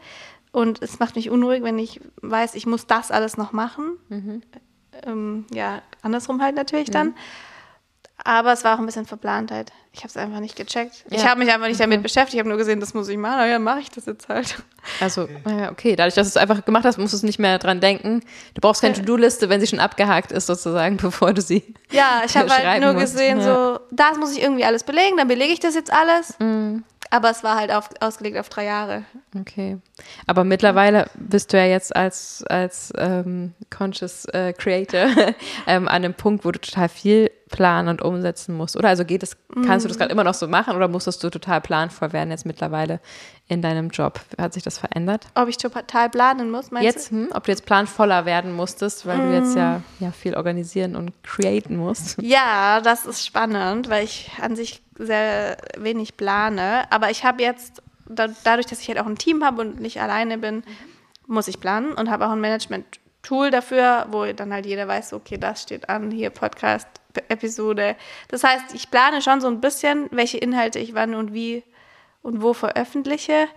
Und 0.53 0.83
es 0.83 0.99
macht 0.99 1.17
mich 1.17 1.31
unruhig, 1.31 1.63
wenn 1.63 1.79
ich 1.79 2.01
weiß, 2.23 2.55
ich 2.55 2.67
muss 2.67 2.87
das 2.87 3.11
alles 3.11 3.37
noch 3.37 3.53
machen. 3.53 3.99
Mhm. 4.09 4.43
Ähm, 5.03 5.47
ja, 5.53 5.83
andersrum 6.03 6.43
halt 6.43 6.57
natürlich 6.57 6.89
mhm. 6.89 7.15
Aber 8.25 8.53
es 8.53 8.65
war 8.65 8.75
auch 8.75 8.79
ein 8.81 8.87
bisschen 8.87 9.07
Verplantheit. 9.07 9.73
Ich 9.93 10.01
habe 10.01 10.09
es 10.09 10.17
einfach 10.17 10.41
nicht 10.41 10.57
gecheckt. 10.57 11.05
Ja. 11.09 11.17
Ich 11.17 11.27
habe 11.27 11.39
mich 11.39 11.53
einfach 11.53 11.69
nicht 11.69 11.81
damit 11.81 12.01
mhm. 12.01 12.03
beschäftigt. 12.03 12.35
Ich 12.35 12.41
habe 12.41 12.49
nur 12.49 12.59
gesehen, 12.59 12.81
das 12.81 12.95
muss 12.95 13.09
ich 13.09 13.17
machen. 13.17 13.39
naja, 13.39 13.59
mache 13.59 13.81
ich 13.81 13.91
das 13.91 14.07
jetzt 14.07 14.29
halt. 14.29 14.57
Also, 15.01 15.23
okay. 15.23 15.69
okay. 15.71 15.97
Dadurch, 15.97 16.15
dass 16.15 16.27
du 16.27 16.31
es 16.31 16.37
einfach 16.37 16.65
gemacht 16.65 16.85
hast, 16.85 16.99
musst 16.99 17.21
du 17.21 17.27
nicht 17.27 17.39
mehr 17.39 17.59
dran 17.59 17.81
denken. 17.81 18.21
Du 18.55 18.61
brauchst 18.61 18.81
keine 18.81 18.95
To-Do-Liste, 18.95 19.49
wenn 19.49 19.61
sie 19.61 19.67
schon 19.67 19.81
abgehakt 19.81 20.33
ist, 20.33 20.47
sozusagen, 20.47 20.97
bevor 21.03 21.33
du 21.33 21.41
sie. 21.41 21.75
Ja, 21.91 22.23
ich 22.25 22.37
habe 22.37 22.51
halt 22.51 22.83
nur 22.83 22.95
gesehen, 22.95 23.39
ja. 23.39 23.45
so, 23.45 23.81
das 23.91 24.19
muss 24.19 24.33
ich 24.33 24.43
irgendwie 24.43 24.65
alles 24.65 24.85
belegen, 24.85 25.17
dann 25.17 25.29
belege 25.29 25.53
ich 25.53 25.61
das 25.61 25.75
jetzt 25.75 25.93
alles. 25.93 26.39
Mhm. 26.39 26.85
Aber 27.11 27.31
es 27.31 27.43
war 27.43 27.57
halt 27.57 27.73
auf, 27.73 27.89
ausgelegt 28.01 28.37
auf 28.39 28.49
drei 28.49 28.65
Jahre. 28.65 29.05
Okay. 29.39 29.79
Aber 30.27 30.45
mittlerweile 30.45 31.07
bist 31.15 31.53
du 31.53 31.57
ja 31.57 31.65
jetzt 31.65 31.95
als, 31.95 32.45
als 32.49 32.93
ähm, 32.99 33.55
Conscious 33.71 34.25
äh, 34.27 34.53
Creator 34.53 35.09
ähm, 35.67 35.89
an 35.89 35.89
einem 35.89 36.15
Punkt, 36.15 36.45
wo 36.45 36.51
du 36.51 36.61
total 36.61 36.89
viel 36.89 37.31
planen 37.49 37.89
und 37.89 38.03
umsetzen 38.03 38.55
musst. 38.57 38.77
Oder 38.77 38.89
also 38.89 39.05
geht 39.05 39.23
es, 39.23 39.37
kannst 39.67 39.85
du 39.85 39.89
das 39.89 39.97
mhm. 39.97 40.01
gerade 40.01 40.13
immer 40.13 40.25
noch 40.25 40.35
so 40.35 40.47
machen 40.47 40.77
oder 40.77 40.89
musstest 40.89 41.23
du 41.25 41.31
total 41.31 41.61
planvoll 41.61 42.13
werden 42.13 42.31
jetzt 42.31 42.47
mittlerweile 42.47 43.01
in 43.49 43.63
deinem 43.63 43.89
Job? 43.89 44.21
Hat 44.39 44.53
sich 44.53 44.63
das 44.63 44.79
verändert? 44.79 45.27
Ob 45.35 45.49
ich 45.49 45.57
total 45.57 46.11
planen 46.11 46.51
muss, 46.51 46.71
meinst 46.71 46.85
jetzt, 46.85 47.11
du? 47.11 47.17
Hm, 47.17 47.29
ob 47.33 47.45
du 47.45 47.51
jetzt 47.51 47.67
planvoller 47.67 48.27
werden 48.27 48.53
musstest, 48.53 49.07
weil 49.07 49.19
mm. 49.19 49.21
du 49.23 49.35
jetzt 49.35 49.57
ja, 49.57 49.79
mhm. 49.79 50.07
ja 50.07 50.13
viel 50.13 50.35
organisieren 50.37 50.95
und 50.97 51.13
createn 51.23 51.77
musst. 51.77 52.17
Ja, 52.29 52.83
das 52.83 53.07
ist 53.07 53.25
spannend, 53.25 53.89
weil 53.89 54.05
ich 54.05 54.31
an 54.43 54.55
sich 54.55 54.83
sehr 54.99 55.57
wenig 55.79 56.17
plane. 56.17 56.85
Aber 56.91 57.11
ich 57.11 57.25
habe 57.25 57.43
jetzt, 57.43 57.83
da, 58.09 58.29
dadurch, 58.45 58.67
dass 58.67 58.81
ich 58.81 58.89
halt 58.89 58.99
auch 58.99 59.07
ein 59.07 59.19
Team 59.19 59.45
habe 59.45 59.61
und 59.63 59.81
nicht 59.81 60.01
alleine 60.01 60.39
bin, 60.39 60.63
muss 61.27 61.49
ich 61.49 61.61
planen 61.61 61.93
und 61.93 62.11
habe 62.11 62.27
auch 62.27 62.33
ein 62.33 62.41
Management-Tool 62.41 63.51
dafür, 63.51 64.07
wo 64.11 64.25
dann 64.33 64.53
halt 64.53 64.67
jeder 64.67 64.89
weiß, 64.89 65.13
okay, 65.13 65.39
das 65.39 65.63
steht 65.63 65.89
an, 65.89 66.11
hier 66.11 66.31
Podcast, 66.31 66.89
Podcast-Episode. 67.19 67.97
Das 68.29 68.45
heißt, 68.45 68.75
ich 68.75 68.91
plane 68.91 69.23
schon 69.23 69.41
so 69.41 69.49
ein 69.49 69.61
bisschen, 69.61 70.09
welche 70.11 70.39
Inhalte 70.39 70.79
ich 70.79 70.95
wann 70.95 71.15
und 71.15 71.33
wie 71.33 71.65
und 72.23 72.43
wo 72.43 72.53
veröffentliche. 72.53 73.49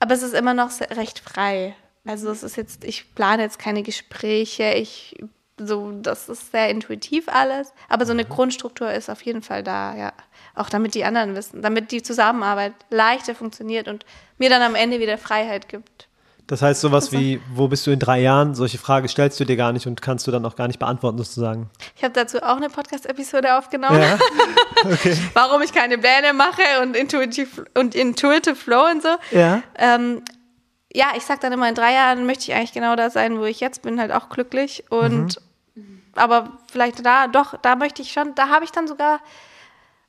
Aber 0.00 0.14
es 0.14 0.22
ist 0.22 0.34
immer 0.34 0.54
noch 0.54 0.70
recht 0.80 1.18
frei. 1.18 1.74
Also 2.04 2.30
es 2.30 2.42
ist 2.42 2.56
jetzt, 2.56 2.84
ich 2.84 3.14
plane 3.14 3.42
jetzt 3.42 3.58
keine 3.58 3.82
Gespräche, 3.82 4.74
ich 4.74 5.16
so, 5.58 5.92
das 5.92 6.28
ist 6.28 6.50
sehr 6.50 6.68
intuitiv 6.68 7.28
alles. 7.28 7.72
Aber 7.88 8.06
so 8.06 8.12
eine 8.12 8.24
Grundstruktur 8.24 8.90
ist 8.90 9.08
auf 9.08 9.22
jeden 9.22 9.42
Fall 9.42 9.62
da, 9.62 9.96
ja. 9.96 10.12
Auch 10.54 10.68
damit 10.68 10.94
die 10.94 11.04
anderen 11.04 11.34
wissen, 11.34 11.62
damit 11.62 11.90
die 11.90 12.02
Zusammenarbeit 12.02 12.74
leichter 12.90 13.34
funktioniert 13.34 13.88
und 13.88 14.04
mir 14.38 14.50
dann 14.50 14.62
am 14.62 14.74
Ende 14.74 15.00
wieder 15.00 15.18
Freiheit 15.18 15.68
gibt. 15.68 16.08
Das 16.46 16.60
heißt 16.60 16.82
sowas 16.82 17.10
wie, 17.10 17.40
wo 17.54 17.68
bist 17.68 17.86
du 17.86 17.90
in 17.90 17.98
drei 17.98 18.20
Jahren? 18.20 18.54
Solche 18.54 18.76
Fragen 18.76 19.08
stellst 19.08 19.40
du 19.40 19.46
dir 19.46 19.56
gar 19.56 19.72
nicht 19.72 19.86
und 19.86 20.02
kannst 20.02 20.26
du 20.26 20.30
dann 20.30 20.44
auch 20.44 20.56
gar 20.56 20.66
nicht 20.66 20.78
beantworten, 20.78 21.16
sozusagen. 21.16 21.70
Ich 21.96 22.04
habe 22.04 22.12
dazu 22.12 22.42
auch 22.42 22.56
eine 22.56 22.68
Podcast-Episode 22.68 23.56
aufgenommen. 23.56 24.00
Ja? 24.00 24.18
Okay. 24.84 25.16
Warum 25.32 25.62
ich 25.62 25.72
keine 25.72 25.96
Pläne 25.96 26.34
mache 26.34 26.60
und 26.82 26.94
intuitive, 26.94 27.64
und 27.74 27.94
intuitive 27.94 28.54
Flow 28.54 28.90
und 28.90 29.02
so. 29.02 29.08
Ja. 29.30 29.62
Ähm, 29.76 30.20
ja, 30.92 31.06
ich 31.16 31.24
sag 31.24 31.40
dann 31.40 31.52
immer, 31.52 31.68
in 31.68 31.74
drei 31.74 31.94
Jahren 31.94 32.26
möchte 32.26 32.50
ich 32.50 32.54
eigentlich 32.54 32.72
genau 32.72 32.94
da 32.94 33.08
sein, 33.08 33.38
wo 33.38 33.44
ich 33.44 33.60
jetzt 33.60 33.80
bin, 33.80 33.98
halt 33.98 34.12
auch 34.12 34.28
glücklich. 34.28 34.84
Und 34.90 35.36
mhm. 35.36 35.43
Aber 36.16 36.50
vielleicht 36.70 37.04
da, 37.04 37.26
doch, 37.26 37.56
da 37.62 37.76
möchte 37.76 38.02
ich 38.02 38.12
schon, 38.12 38.34
da 38.34 38.48
habe 38.48 38.64
ich 38.64 38.72
dann 38.72 38.86
sogar 38.88 39.20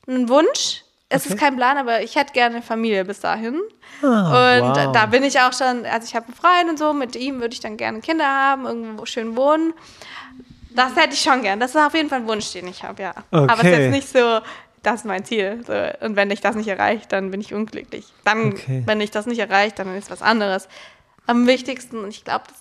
einen 0.06 0.28
Wunsch. 0.28 0.82
Es 1.08 1.24
okay. 1.24 1.34
ist 1.34 1.40
kein 1.40 1.56
Plan, 1.56 1.78
aber 1.78 2.02
ich 2.02 2.16
hätte 2.16 2.32
gerne 2.32 2.56
eine 2.56 2.64
Familie 2.64 3.04
bis 3.04 3.20
dahin. 3.20 3.60
Ah, 4.02 4.58
und 4.58 4.76
wow. 4.76 4.92
da 4.92 5.06
bin 5.06 5.22
ich 5.22 5.38
auch 5.40 5.52
schon, 5.52 5.86
also 5.86 6.06
ich 6.06 6.16
habe 6.16 6.26
einen 6.26 6.34
Freund 6.34 6.70
und 6.70 6.78
so, 6.78 6.92
mit 6.92 7.14
ihm 7.14 7.40
würde 7.40 7.54
ich 7.54 7.60
dann 7.60 7.76
gerne 7.76 8.00
Kinder 8.00 8.26
haben, 8.26 8.66
irgendwo 8.66 9.06
schön 9.06 9.36
wohnen. 9.36 9.72
Das 10.70 10.96
hätte 10.96 11.14
ich 11.14 11.20
schon 11.20 11.42
gern. 11.42 11.60
Das 11.60 11.74
ist 11.74 11.80
auf 11.80 11.94
jeden 11.94 12.08
Fall 12.08 12.20
ein 12.20 12.28
Wunsch, 12.28 12.52
den 12.52 12.66
ich 12.66 12.82
habe, 12.82 13.02
ja. 13.02 13.14
Okay. 13.30 13.46
Aber 13.50 13.60
es 13.60 13.64
ist 13.64 13.78
jetzt 13.78 13.90
nicht 13.92 14.08
so, 14.08 14.40
das 14.82 14.96
ist 14.96 15.04
mein 15.04 15.24
Ziel. 15.24 15.64
So, 15.66 16.04
und 16.04 16.16
wenn 16.16 16.30
ich 16.30 16.40
das 16.40 16.54
nicht 16.56 16.68
erreiche, 16.68 17.06
dann 17.08 17.30
bin 17.30 17.40
ich 17.40 17.54
unglücklich. 17.54 18.06
Dann, 18.24 18.52
okay. 18.52 18.82
wenn 18.84 19.00
ich 19.00 19.10
das 19.10 19.26
nicht 19.26 19.38
erreiche, 19.38 19.76
dann 19.76 19.96
ist 19.96 20.10
was 20.10 20.22
anderes. 20.22 20.68
Am 21.26 21.46
wichtigsten, 21.46 21.98
und 22.04 22.10
ich 22.10 22.24
glaube, 22.24 22.44
das 22.48 22.56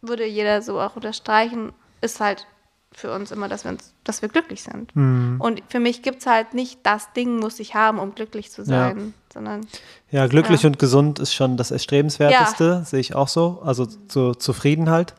würde 0.00 0.26
jeder 0.26 0.62
so 0.62 0.80
auch 0.80 0.96
unterstreichen, 0.96 1.72
ist 2.00 2.20
halt 2.20 2.46
für 2.92 3.12
uns 3.12 3.30
immer, 3.30 3.48
dass 3.48 3.64
wir, 3.64 3.72
uns, 3.72 3.92
dass 4.04 4.22
wir 4.22 4.28
glücklich 4.28 4.62
sind. 4.62 4.94
Mhm. 4.96 5.40
Und 5.40 5.62
für 5.68 5.80
mich 5.80 6.02
gibt 6.02 6.20
es 6.20 6.26
halt 6.26 6.54
nicht, 6.54 6.80
das 6.82 7.12
Ding 7.12 7.38
muss 7.38 7.60
ich 7.60 7.74
haben, 7.74 7.98
um 7.98 8.14
glücklich 8.14 8.50
zu 8.50 8.64
sein, 8.64 8.98
ja. 8.98 9.04
sondern. 9.34 9.66
Ja, 10.10 10.26
glücklich 10.26 10.62
ja. 10.62 10.68
und 10.68 10.78
gesund 10.78 11.18
ist 11.18 11.34
schon 11.34 11.56
das 11.56 11.70
Erstrebenswerteste, 11.70 12.64
ja. 12.64 12.84
sehe 12.84 13.00
ich 13.00 13.14
auch 13.14 13.28
so. 13.28 13.60
Also 13.64 13.86
so 14.08 14.34
Zufriedenheit. 14.34 15.14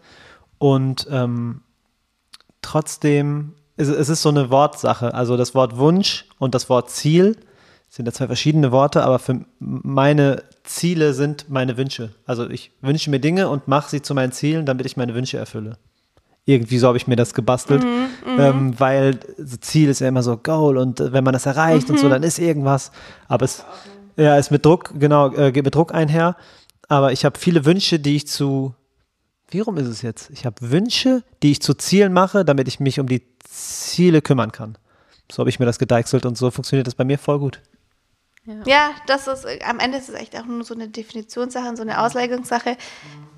Und 0.58 1.08
ähm, 1.12 1.62
trotzdem 2.62 3.54
es, 3.78 3.88
es 3.88 4.10
ist 4.10 4.24
so 4.24 4.30
eine 4.30 4.50
Wortsache. 4.50 5.14
Also 5.14 5.38
das 5.38 5.56
Wort 5.56 5.78
Wunsch 5.78 6.26
und 6.40 6.54
das 6.54 6.70
Wort 6.70 6.90
Ziel 6.90 7.38
sind 7.90 8.06
ja 8.06 8.12
zwei 8.12 8.28
verschiedene 8.28 8.72
Worte, 8.72 9.04
aber 9.04 9.18
für 9.20 9.46
meine 9.60 10.44
Ziele 10.64 11.14
sind 11.14 11.50
meine 11.50 11.78
Wünsche. 11.78 12.14
Also 12.26 12.50
ich 12.50 12.72
wünsche 12.82 13.10
mir 13.10 13.20
Dinge 13.20 13.48
und 13.50 13.68
mache 13.68 13.90
sie 13.90 14.02
zu 14.02 14.14
meinen 14.14 14.34
Zielen, 14.34 14.66
damit 14.66 14.86
ich 14.86 14.98
meine 14.98 15.16
Wünsche 15.16 15.38
erfülle. 15.38 15.78
Irgendwie 16.50 16.80
so 16.80 16.88
habe 16.88 16.98
ich 16.98 17.06
mir 17.06 17.16
das 17.16 17.36
gebastelt, 17.36 17.84
mhm, 17.84 18.34
mhm. 18.34 18.40
ähm, 18.40 18.80
weil 18.80 19.20
Ziel 19.62 19.90
ist 19.90 20.00
ja 20.00 20.08
immer 20.08 20.24
so 20.24 20.38
Goal 20.38 20.78
und 20.78 21.00
äh, 21.00 21.14
wenn 21.14 21.24
man 21.24 21.34
das 21.34 21.46
erreicht 21.46 21.88
mhm. 21.88 21.96
und 21.96 22.00
so, 22.00 22.08
mhm. 22.08 22.12
dann 22.12 22.24
ist 22.24 22.40
irgendwas. 22.40 22.92
Aber 23.28 23.46
es 23.46 23.64
ja, 24.16 24.36
ist 24.38 24.50
mit 24.50 24.66
Druck, 24.66 24.94
genau, 24.98 25.32
äh, 25.36 25.52
geht 25.52 25.66
mit 25.66 25.76
Druck 25.76 25.94
einher. 25.94 26.36
Aber 26.88 27.12
ich 27.12 27.26
habe 27.26 27.38
viele 27.38 27.66
Wünsche, 27.66 28.00
die 28.00 28.16
ich 28.16 28.28
zu 28.28 28.74
wie 29.50 29.60
rum 29.60 29.78
ist 29.78 29.88
es 29.88 30.02
jetzt? 30.02 30.30
Ich 30.32 30.46
habe 30.46 30.72
Wünsche, 30.72 31.24
die 31.42 31.52
ich 31.52 31.62
zu 31.62 31.74
Zielen 31.74 32.12
mache, 32.12 32.44
damit 32.44 32.68
ich 32.68 32.80
mich 32.80 33.00
um 33.00 33.08
die 33.08 33.24
Ziele 33.44 34.22
kümmern 34.22 34.52
kann. 34.52 34.78
So 35.32 35.40
habe 35.40 35.50
ich 35.50 35.60
mir 35.60 35.66
das 35.66 35.80
gedeichselt 35.80 36.26
und 36.26 36.38
so 36.38 36.52
funktioniert 36.52 36.88
das 36.88 36.96
bei 36.96 37.06
mir 37.06 37.18
voll 37.18 37.40
gut. 37.40 37.62
Ja. 38.46 38.56
ja, 38.66 38.90
das 39.08 39.28
ist, 39.28 39.46
am 39.66 39.80
Ende 39.80 39.98
ist 39.98 40.08
es 40.08 40.16
echt 40.16 40.38
auch 40.38 40.46
nur 40.46 40.64
so 40.64 40.74
eine 40.74 40.88
Definitionssache 40.88 41.68
und 41.68 41.76
so 41.76 41.82
eine 41.82 42.02
Auslegungssache. 42.02 42.78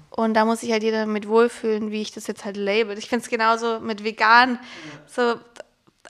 Und 0.10 0.34
da 0.34 0.46
muss 0.46 0.62
sich 0.62 0.72
halt 0.72 0.84
jeder 0.84 1.06
mit 1.06 1.28
wohlfühlen, 1.28 1.92
wie 1.92 2.02
ich 2.02 2.12
das 2.12 2.28
jetzt 2.28 2.46
halt 2.46 2.58
label. 2.58 2.98
Ich 2.98 3.10
finde 3.10 3.24
es 3.24 3.30
genauso 3.30 3.80
mit 3.80 4.04
vegan, 4.04 4.60
so, 5.08 5.36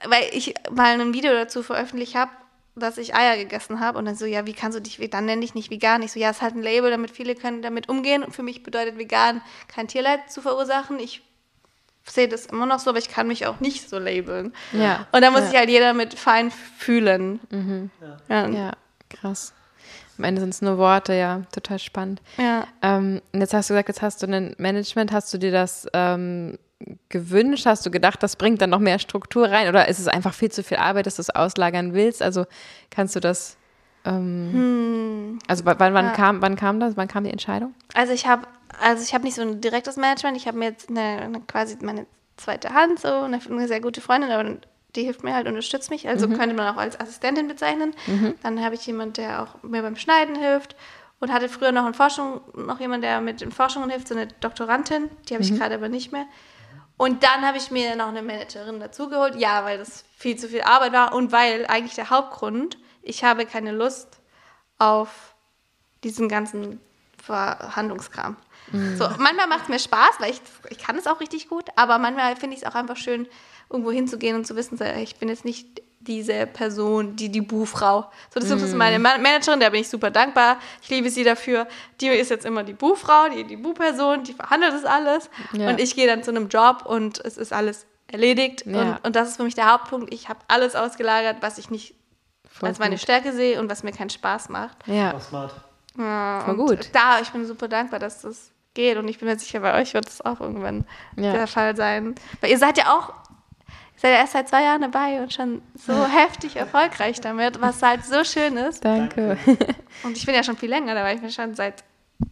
weil 0.04 0.24
ich 0.32 0.54
mal 0.70 0.98
ein 0.98 1.12
Video 1.12 1.32
dazu 1.32 1.62
veröffentlicht 1.62 2.14
habe, 2.14 2.30
dass 2.76 2.98
ich 2.98 3.14
Eier 3.14 3.36
gegessen 3.36 3.80
habe 3.80 3.98
und 3.98 4.06
dann 4.06 4.14
so, 4.14 4.24
ja, 4.24 4.46
wie 4.46 4.52
kannst 4.52 4.78
du 4.78 4.82
dich, 4.82 4.98
dann 5.10 5.26
nenne 5.26 5.44
ich 5.44 5.54
nicht 5.54 5.70
vegan. 5.70 6.02
Ich 6.02 6.12
so, 6.12 6.20
ja, 6.20 6.30
es 6.30 6.36
ist 6.36 6.42
halt 6.42 6.54
ein 6.54 6.62
Label, 6.62 6.90
damit 6.90 7.10
viele 7.10 7.34
können 7.34 7.62
damit 7.62 7.88
umgehen 7.88 8.22
und 8.22 8.34
für 8.34 8.42
mich 8.42 8.62
bedeutet 8.62 8.96
vegan 8.96 9.42
kein 9.68 9.88
Tierleid 9.88 10.30
zu 10.30 10.40
verursachen. 10.40 10.98
Ich 10.98 11.22
sehe 12.06 12.28
das 12.28 12.46
immer 12.46 12.66
noch 12.66 12.78
so, 12.78 12.90
aber 12.90 12.98
ich 12.98 13.08
kann 13.08 13.26
mich 13.28 13.46
auch 13.46 13.60
nicht 13.60 13.88
so 13.88 13.98
labeln. 13.98 14.54
Ja. 14.72 15.06
Und 15.12 15.22
da 15.22 15.30
muss 15.30 15.40
ja. 15.40 15.46
sich 15.46 15.58
halt 15.58 15.68
jeder 15.68 15.94
mit 15.94 16.14
fein 16.14 16.50
fühlen. 16.50 17.40
Mhm. 17.50 17.90
Ja. 18.28 18.48
ja, 18.48 18.72
krass. 19.08 19.52
Am 20.20 20.24
Ende 20.24 20.40
sind 20.40 20.50
es 20.50 20.60
nur 20.60 20.76
Worte, 20.76 21.14
ja, 21.14 21.42
total 21.50 21.78
spannend. 21.78 22.20
Ja. 22.36 22.66
Ähm, 22.82 23.22
und 23.32 23.40
jetzt 23.40 23.54
hast 23.54 23.70
du 23.70 23.74
gesagt, 23.74 23.88
jetzt 23.88 24.02
hast 24.02 24.22
du 24.22 24.26
ein 24.26 24.54
Management, 24.58 25.12
hast 25.12 25.32
du 25.32 25.38
dir 25.38 25.50
das 25.50 25.86
ähm, 25.94 26.58
gewünscht? 27.08 27.64
Hast 27.64 27.86
du 27.86 27.90
gedacht, 27.90 28.22
das 28.22 28.36
bringt 28.36 28.60
dann 28.60 28.70
noch 28.70 28.80
mehr 28.80 28.98
Struktur 28.98 29.48
rein? 29.48 29.68
Oder 29.68 29.88
ist 29.88 29.98
es 29.98 30.08
einfach 30.08 30.34
viel 30.34 30.50
zu 30.50 30.62
viel 30.62 30.76
Arbeit, 30.76 31.06
dass 31.06 31.16
du 31.16 31.22
es 31.22 31.30
auslagern 31.30 31.94
willst? 31.94 32.22
Also 32.22 32.44
kannst 32.90 33.16
du 33.16 33.20
das. 33.20 33.56
Ähm, 34.04 34.50
hm. 34.52 35.38
Also 35.46 35.64
wann, 35.64 35.78
wann, 35.78 36.04
ja. 36.04 36.12
kam, 36.12 36.42
wann 36.42 36.56
kam 36.56 36.80
das? 36.80 36.96
Wann 36.98 37.08
kam 37.08 37.24
die 37.24 37.30
Entscheidung? 37.30 37.74
Also 37.94 38.12
ich 38.12 38.26
habe 38.26 38.46
also 38.78 39.02
ich 39.02 39.22
nicht 39.22 39.34
so 39.34 39.42
ein 39.42 39.60
direktes 39.60 39.96
Management. 39.96 40.36
Ich 40.36 40.46
habe 40.46 40.58
mir 40.58 40.66
jetzt 40.66 40.88
eine, 40.88 41.22
eine, 41.22 41.40
quasi 41.40 41.76
meine 41.80 42.06
zweite 42.36 42.72
Hand, 42.72 43.00
so 43.00 43.08
eine, 43.08 43.40
eine, 43.44 43.68
sehr 43.68 43.80
gute 43.80 44.00
Freundin, 44.00 44.30
aber 44.30 44.56
die 44.96 45.04
hilft 45.04 45.22
mir 45.22 45.34
halt, 45.34 45.46
unterstützt 45.46 45.90
mich. 45.90 46.08
Also 46.08 46.28
mhm. 46.28 46.36
könnte 46.36 46.54
man 46.54 46.74
auch 46.74 46.78
als 46.78 46.98
Assistentin 46.98 47.48
bezeichnen. 47.48 47.94
Mhm. 48.06 48.34
Dann 48.42 48.64
habe 48.64 48.74
ich 48.74 48.86
jemanden, 48.86 49.14
der 49.14 49.42
auch 49.42 49.62
mir 49.62 49.82
beim 49.82 49.96
Schneiden 49.96 50.36
hilft 50.36 50.76
und 51.20 51.32
hatte 51.32 51.48
früher 51.48 51.72
noch 51.72 51.86
in 51.86 51.94
Forschung 51.94 52.40
noch 52.54 52.80
jemand, 52.80 53.04
der 53.04 53.20
mit 53.20 53.40
den 53.40 53.52
Forschungen 53.52 53.90
hilft, 53.90 54.08
so 54.08 54.14
eine 54.14 54.26
Doktorandin. 54.26 55.08
Die 55.28 55.34
habe 55.34 55.44
ich 55.44 55.52
mhm. 55.52 55.58
gerade 55.58 55.74
aber 55.74 55.88
nicht 55.88 56.12
mehr. 56.12 56.26
Und 56.96 57.22
dann 57.22 57.46
habe 57.46 57.56
ich 57.56 57.70
mir 57.70 57.96
noch 57.96 58.08
eine 58.08 58.22
Managerin 58.22 58.78
dazugeholt. 58.80 59.36
Ja, 59.36 59.64
weil 59.64 59.78
das 59.78 60.04
viel 60.16 60.36
zu 60.36 60.48
viel 60.48 60.62
Arbeit 60.62 60.92
war 60.92 61.14
und 61.14 61.32
weil 61.32 61.66
eigentlich 61.66 61.94
der 61.94 62.10
Hauptgrund, 62.10 62.76
ich 63.02 63.24
habe 63.24 63.46
keine 63.46 63.72
Lust 63.72 64.20
auf 64.78 65.34
diesen 66.04 66.28
ganzen 66.28 66.80
Verhandlungskram. 67.22 68.36
Mhm. 68.72 68.96
So, 68.96 69.04
manchmal 69.18 69.46
macht 69.48 69.64
es 69.64 69.68
mir 69.68 69.78
Spaß, 69.78 70.16
weil 70.20 70.30
ich, 70.30 70.40
ich 70.70 70.78
kann 70.78 70.96
es 70.96 71.06
auch 71.06 71.20
richtig 71.20 71.48
gut, 71.48 71.66
aber 71.76 71.98
manchmal 71.98 72.36
finde 72.36 72.56
ich 72.56 72.62
es 72.62 72.68
auch 72.68 72.74
einfach 72.74 72.96
schön, 72.96 73.26
irgendwo 73.68 73.92
hinzugehen 73.92 74.36
und 74.36 74.46
zu 74.46 74.56
wissen, 74.56 74.78
ich 74.98 75.16
bin 75.16 75.28
jetzt 75.28 75.44
nicht 75.44 75.82
diese 76.00 76.46
Person, 76.46 77.14
die 77.14 77.28
die 77.28 77.42
Buhfrau. 77.42 78.10
So, 78.32 78.40
das 78.40 78.48
mm. 78.48 78.64
ist 78.64 78.74
meine 78.74 78.98
Managerin, 78.98 79.60
der 79.60 79.70
bin 79.70 79.82
ich 79.82 79.88
super 79.88 80.10
dankbar. 80.10 80.58
Ich 80.82 80.88
liebe 80.88 81.10
sie 81.10 81.24
dafür. 81.24 81.68
Die 82.00 82.08
ist 82.08 82.30
jetzt 82.30 82.46
immer 82.46 82.64
die 82.64 82.72
Buhfrau, 82.72 83.28
die, 83.28 83.44
die 83.44 83.58
Buhperson, 83.58 84.24
die 84.24 84.32
verhandelt 84.32 84.72
das 84.72 84.86
alles. 84.86 85.28
Ja. 85.52 85.68
Und 85.68 85.78
ich 85.78 85.94
gehe 85.94 86.06
dann 86.06 86.22
zu 86.22 86.30
einem 86.30 86.48
Job 86.48 86.84
und 86.86 87.22
es 87.22 87.36
ist 87.36 87.52
alles 87.52 87.86
erledigt. 88.06 88.64
Ja. 88.64 88.80
Und, 88.80 89.04
und 89.04 89.16
das 89.16 89.28
ist 89.28 89.36
für 89.36 89.44
mich 89.44 89.54
der 89.54 89.70
Hauptpunkt. 89.70 90.12
Ich 90.12 90.30
habe 90.30 90.40
alles 90.48 90.74
ausgelagert, 90.74 91.36
was 91.42 91.58
ich 91.58 91.70
nicht 91.70 91.94
Voll 92.48 92.70
als 92.70 92.78
meine 92.78 92.98
Stärke 92.98 93.32
sehe 93.32 93.60
und 93.60 93.70
was 93.70 93.82
mir 93.82 93.92
keinen 93.92 94.10
Spaß 94.10 94.48
macht. 94.48 94.78
Ja. 94.86 95.20
smart. 95.20 95.54
Ja, 95.96 96.42
Voll 96.44 96.56
gut. 96.56 96.90
Da, 96.92 97.20
ich 97.20 97.30
bin 97.30 97.44
super 97.46 97.68
dankbar, 97.68 97.98
dass 97.98 98.22
das 98.22 98.52
geht. 98.74 98.96
Und 98.96 99.08
ich 99.08 99.18
bin 99.18 99.28
mir 99.28 99.38
sicher, 99.38 99.60
bei 99.60 99.80
euch 99.80 99.94
wird 99.94 100.08
es 100.08 100.20
auch 100.20 100.40
irgendwann 100.40 100.84
ja. 101.16 101.32
der 101.32 101.46
Fall 101.46 101.76
sein. 101.76 102.14
Weil 102.40 102.50
ihr 102.50 102.58
seid 102.58 102.78
ja 102.78 102.96
auch 102.96 103.12
seid 103.96 104.12
ja 104.12 104.18
erst 104.18 104.32
seit 104.32 104.48
zwei 104.48 104.62
Jahren 104.62 104.80
dabei 104.80 105.20
und 105.20 105.32
schon 105.32 105.62
so 105.74 105.92
heftig 106.08 106.56
erfolgreich 106.56 107.20
damit, 107.20 107.60
was 107.60 107.82
halt 107.82 108.04
so 108.04 108.24
schön 108.24 108.56
ist. 108.56 108.84
Danke. 108.84 109.36
Und 110.02 110.16
ich 110.16 110.24
bin 110.24 110.34
ja 110.34 110.42
schon 110.42 110.56
viel 110.56 110.70
länger 110.70 110.94
dabei. 110.94 111.14
Ich 111.14 111.20
bin 111.20 111.30
schon 111.30 111.54
seit 111.54 111.84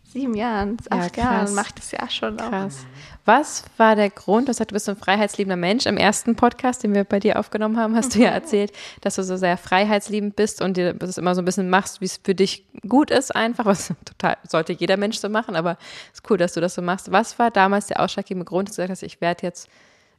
sieben 0.05 0.35
Jahren, 0.35 0.77
acht 0.91 1.17
ja, 1.17 1.25
Jahren, 1.25 1.55
mache 1.55 1.75
das 1.75 1.91
ja 1.91 2.09
schon 2.09 2.41
auch. 2.41 2.51
Krass. 2.51 2.87
Was 3.25 3.65
war 3.77 3.95
der 3.95 4.11
Grund? 4.11 4.49
Du 4.49 4.55
sagst, 4.55 4.71
du 4.71 4.75
bist 4.75 4.89
ein 4.89 4.97
freiheitsliebender 4.97 5.57
Mensch. 5.57 5.87
Im 5.87 5.97
ersten 5.97 6.35
Podcast, 6.35 6.83
den 6.83 6.95
wir 6.95 7.05
bei 7.05 7.21
dir 7.21 7.39
aufgenommen 7.39 7.77
haben, 7.77 7.95
hast 7.95 8.15
du 8.15 8.21
ja 8.21 8.31
erzählt, 8.31 8.73
dass 9.03 9.17
du 9.17 9.23
so 9.23 9.37
sehr 9.37 9.57
freiheitsliebend 9.57 10.35
bist 10.35 10.63
und 10.63 10.77
dir 10.77 10.95
das 10.95 11.19
immer 11.19 11.35
so 11.35 11.43
ein 11.43 11.45
bisschen 11.45 11.69
machst, 11.69 12.01
wie 12.01 12.07
es 12.07 12.21
für 12.23 12.35
dich 12.35 12.67
gut 12.89 13.11
ist, 13.11 13.35
einfach. 13.37 13.67
Was 13.67 13.89
total 14.05 14.37
sollte 14.49 14.73
jeder 14.73 14.97
Mensch 14.97 15.19
so 15.19 15.29
machen, 15.29 15.57
aber 15.57 15.77
es 16.13 16.21
ist 16.21 16.31
cool, 16.31 16.39
dass 16.39 16.55
du 16.55 16.61
das 16.61 16.75
so 16.75 16.83
machst. 16.83 17.13
Was 17.13 17.39
war 17.39 17.51
damals 17.51 17.87
der 17.87 18.01
ausschlaggebende 18.01 18.47
Grund, 18.47 18.69
dass 18.69 18.77
du 18.77 18.83
gesagt 18.83 18.91
hast, 18.91 19.03
ich 19.03 19.21
werde 19.21 19.43
jetzt 19.43 19.69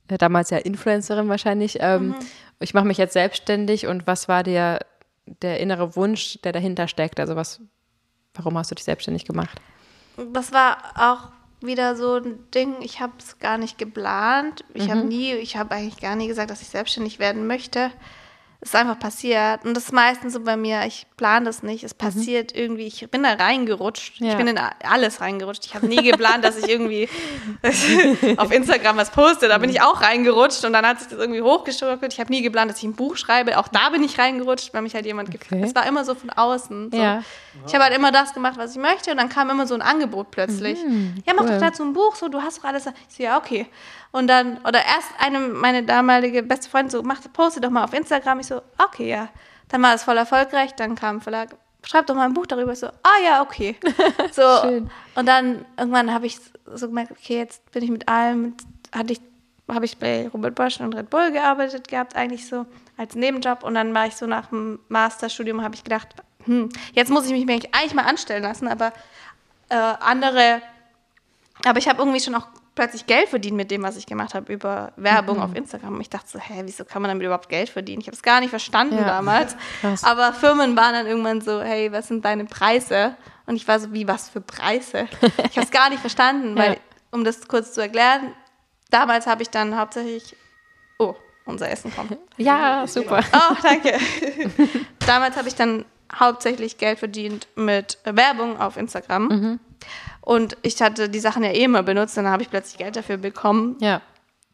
äh, 0.07 0.17
damals 0.17 0.49
ja 0.49 0.57
Influencerin 0.57 1.29
wahrscheinlich. 1.29 1.77
Ähm, 1.79 2.09
mhm. 2.09 2.15
Ich 2.59 2.73
mache 2.73 2.85
mich 2.85 2.97
jetzt 2.97 3.13
selbstständig 3.13 3.87
und 3.87 4.05
was 4.05 4.27
war 4.27 4.43
der, 4.43 4.85
der 5.41 5.59
innere 5.59 5.95
Wunsch, 5.95 6.39
der 6.43 6.51
dahinter 6.51 6.87
steckt? 6.87 7.19
Also 7.19 7.35
was, 7.35 7.61
warum 8.39 8.57
hast 8.57 8.71
du 8.71 8.75
dich 8.75 8.85
selbstständig 8.85 9.25
gemacht? 9.25 9.59
Das 10.33 10.51
war 10.51 10.77
auch 10.95 11.29
wieder 11.61 11.95
so 11.95 12.15
ein 12.15 12.39
Ding, 12.53 12.75
ich 12.81 12.99
habe 13.01 13.13
es 13.19 13.39
gar 13.39 13.57
nicht 13.57 13.77
geplant. 13.77 14.63
Ich 14.73 14.87
mhm. 14.87 14.91
habe 14.91 15.01
nie, 15.05 15.33
ich 15.33 15.57
habe 15.57 15.75
eigentlich 15.75 15.99
gar 15.99 16.15
nie 16.15 16.27
gesagt, 16.27 16.51
dass 16.51 16.61
ich 16.61 16.69
selbstständig 16.69 17.19
werden 17.19 17.47
möchte. 17.47 17.91
Es 18.61 18.69
ist 18.69 18.75
einfach 18.75 18.99
passiert. 18.99 19.63
Und 19.63 19.73
das 19.73 19.85
ist 19.85 19.93
meistens 19.93 20.33
so 20.33 20.41
bei 20.41 20.57
mir, 20.57 20.85
ich 20.85 21.07
plane 21.15 21.45
das 21.45 21.63
nicht. 21.63 21.85
Es 21.85 21.93
passiert 21.93 22.53
mhm. 22.53 22.59
irgendwie, 22.59 22.87
ich 22.87 23.09
bin 23.09 23.23
da 23.23 23.33
reingerutscht. 23.33 24.19
Ja. 24.19 24.31
Ich 24.31 24.37
bin 24.37 24.47
in 24.47 24.57
alles 24.57 25.21
reingerutscht. 25.21 25.65
Ich 25.65 25.75
habe 25.75 25.87
nie 25.87 26.03
geplant, 26.03 26.43
dass 26.43 26.57
ich 26.57 26.67
irgendwie 26.67 27.07
auf 28.37 28.51
Instagram 28.51 28.97
was 28.97 29.11
poste. 29.11 29.47
Da 29.47 29.59
bin 29.59 29.69
ich 29.69 29.81
auch 29.81 30.01
reingerutscht 30.01 30.65
und 30.65 30.73
dann 30.73 30.85
hat 30.85 30.99
sich 30.99 31.07
das 31.07 31.19
irgendwie 31.19 31.41
hochgeschockelt. 31.41 32.11
Ich 32.11 32.19
habe 32.19 32.31
nie 32.31 32.41
geplant, 32.41 32.69
dass 32.69 32.79
ich 32.79 32.83
ein 32.83 32.95
Buch 32.95 33.15
schreibe. 33.15 33.57
Auch 33.59 33.69
da 33.69 33.91
bin 33.91 34.03
ich 34.03 34.19
reingerutscht, 34.19 34.73
weil 34.73 34.81
mich 34.81 34.93
halt 34.93 35.05
jemand 35.05 35.29
okay. 35.29 35.37
gefragt 35.37 35.63
Es 35.63 35.73
war 35.73 35.87
immer 35.87 36.03
so 36.03 36.13
von 36.13 36.29
außen. 36.29 36.91
So. 36.91 36.97
Ja. 36.97 37.23
Ich 37.65 37.73
habe 37.73 37.85
halt 37.85 37.95
immer 37.95 38.11
das 38.11 38.33
gemacht, 38.33 38.57
was 38.57 38.71
ich 38.75 38.81
möchte 38.81 39.11
und 39.11 39.17
dann 39.17 39.29
kam 39.29 39.49
immer 39.49 39.67
so 39.67 39.73
ein 39.73 39.81
Angebot 39.81 40.31
plötzlich. 40.31 40.83
Mhm, 40.83 41.15
ja, 41.25 41.33
mach 41.33 41.43
cool. 41.43 41.51
doch 41.51 41.59
dazu 41.59 41.83
ein 41.83 41.93
Buch, 41.93 42.15
so, 42.15 42.27
du 42.27 42.41
hast 42.41 42.59
doch 42.59 42.65
alles. 42.65 42.85
Ich 42.87 43.15
so, 43.15 43.23
ja, 43.23 43.37
okay. 43.37 43.67
Und 44.11 44.27
dann, 44.27 44.57
oder 44.59 44.79
erst 44.79 45.09
eine, 45.19 45.39
meine 45.39 45.83
damalige 45.83 46.41
beste 46.41 46.69
Freundin 46.69 46.89
so, 46.89 47.03
mach, 47.03 47.21
poste 47.31 47.61
doch 47.61 47.69
mal 47.69 47.83
auf 47.83 47.93
Instagram. 47.93 48.39
Ich 48.39 48.47
so, 48.49 48.61
okay, 48.77 49.09
ja. 49.09 49.29
Dann 49.69 49.81
war 49.81 49.93
es 49.93 50.03
voll 50.03 50.17
erfolgreich, 50.17 50.75
dann 50.75 50.95
kam 50.95 51.17
ein 51.17 51.21
Verlag, 51.21 51.55
schreib 51.85 52.07
doch 52.07 52.15
mal 52.15 52.25
ein 52.25 52.33
Buch 52.33 52.47
darüber. 52.47 52.75
So, 52.75 52.87
ah 52.87 53.19
ja, 53.23 53.41
okay. 53.41 53.77
So, 54.31 54.41
Schön. 54.61 54.89
und 55.15 55.25
dann 55.25 55.65
irgendwann 55.77 56.13
habe 56.13 56.25
ich 56.25 56.39
so 56.65 56.87
gemerkt, 56.87 57.11
okay, 57.11 57.37
jetzt 57.37 57.71
bin 57.71 57.83
ich 57.83 57.89
mit 57.89 58.07
allem, 58.07 58.55
hatte 58.91 59.13
ich, 59.13 59.21
habe 59.67 59.85
ich 59.85 59.97
bei 59.97 60.27
Robert 60.29 60.55
Bosch 60.55 60.79
und 60.79 60.95
Red 60.95 61.09
Bull 61.09 61.31
gearbeitet 61.31 61.87
gehabt, 61.87 62.15
eigentlich 62.15 62.47
so 62.47 62.65
als 62.97 63.15
Nebenjob. 63.15 63.63
Und 63.63 63.75
dann 63.75 63.93
war 63.93 64.07
ich 64.07 64.15
so 64.15 64.25
nach 64.25 64.47
dem 64.47 64.79
Masterstudium, 64.89 65.61
habe 65.61 65.75
ich 65.75 65.83
gedacht, 65.83 66.09
hm, 66.45 66.69
jetzt 66.93 67.11
muss 67.11 67.27
ich 67.27 67.45
mich 67.45 67.75
eigentlich 67.75 67.93
mal 67.93 68.05
anstellen 68.05 68.43
lassen, 68.43 68.67
aber 68.67 68.91
äh, 69.69 69.75
andere, 69.75 70.61
aber 71.63 71.77
ich 71.77 71.87
habe 71.87 71.99
irgendwie 71.99 72.19
schon 72.19 72.35
auch 72.35 72.47
plötzlich 72.79 73.05
Geld 73.07 73.27
verdient 73.27 73.57
mit 73.57 73.71
dem, 73.71 73.83
was 73.83 73.97
ich 73.97 74.05
gemacht 74.05 74.33
habe 74.33 74.53
über 74.53 74.93
Werbung 74.95 75.35
mhm. 75.37 75.43
auf 75.43 75.53
Instagram. 75.53 75.95
Und 75.95 76.01
ich 76.01 76.09
dachte 76.09 76.29
so, 76.29 76.39
hä, 76.39 76.61
wieso 76.63 76.85
kann 76.85 77.01
man 77.01 77.09
damit 77.09 77.25
überhaupt 77.25 77.49
Geld 77.49 77.67
verdienen? 77.67 77.99
Ich 77.99 78.07
habe 78.07 78.15
es 78.15 78.23
gar 78.23 78.39
nicht 78.39 78.51
verstanden 78.51 78.95
ja. 78.95 79.03
damals. 79.03 79.57
Krass. 79.81 80.05
Aber 80.05 80.31
Firmen 80.31 80.77
waren 80.77 80.93
dann 80.93 81.05
irgendwann 81.05 81.41
so, 81.41 81.61
hey, 81.61 81.91
was 81.91 82.07
sind 82.07 82.23
deine 82.23 82.45
Preise? 82.45 83.17
Und 83.47 83.57
ich 83.57 83.67
war 83.67 83.81
so, 83.81 83.91
wie, 83.91 84.07
was 84.07 84.29
für 84.29 84.39
Preise? 84.39 85.09
Ich 85.21 85.57
habe 85.57 85.65
es 85.65 85.71
gar 85.71 85.89
nicht 85.89 85.99
verstanden, 85.99 86.55
weil, 86.57 86.73
ja. 86.73 86.79
um 87.11 87.25
das 87.25 87.49
kurz 87.49 87.73
zu 87.73 87.81
erklären, 87.81 88.33
damals 88.91 89.27
habe 89.27 89.41
ich 89.41 89.49
dann 89.49 89.77
hauptsächlich, 89.77 90.37
oh, 90.99 91.15
unser 91.43 91.69
Essen 91.69 91.93
kommt. 91.93 92.17
Ja, 92.37 92.87
super. 92.87 93.21
Oh, 93.33 93.55
danke. 93.61 93.97
damals 95.05 95.35
habe 95.35 95.49
ich 95.49 95.55
dann 95.55 95.83
hauptsächlich 96.17 96.77
Geld 96.77 96.99
verdient 96.99 97.47
mit 97.55 97.97
Werbung 98.03 98.59
auf 98.59 98.77
Instagram. 98.77 99.27
Mhm. 99.27 99.59
Und 100.21 100.57
ich 100.61 100.81
hatte 100.81 101.09
die 101.09 101.19
Sachen 101.19 101.43
ja 101.43 101.51
eh 101.51 101.63
immer 101.63 101.83
benutzt 101.83 102.17
dann 102.17 102.27
habe 102.27 102.43
ich 102.43 102.49
plötzlich 102.49 102.77
Geld 102.77 102.95
dafür 102.95 103.17
bekommen. 103.17 103.77
Ja. 103.79 104.01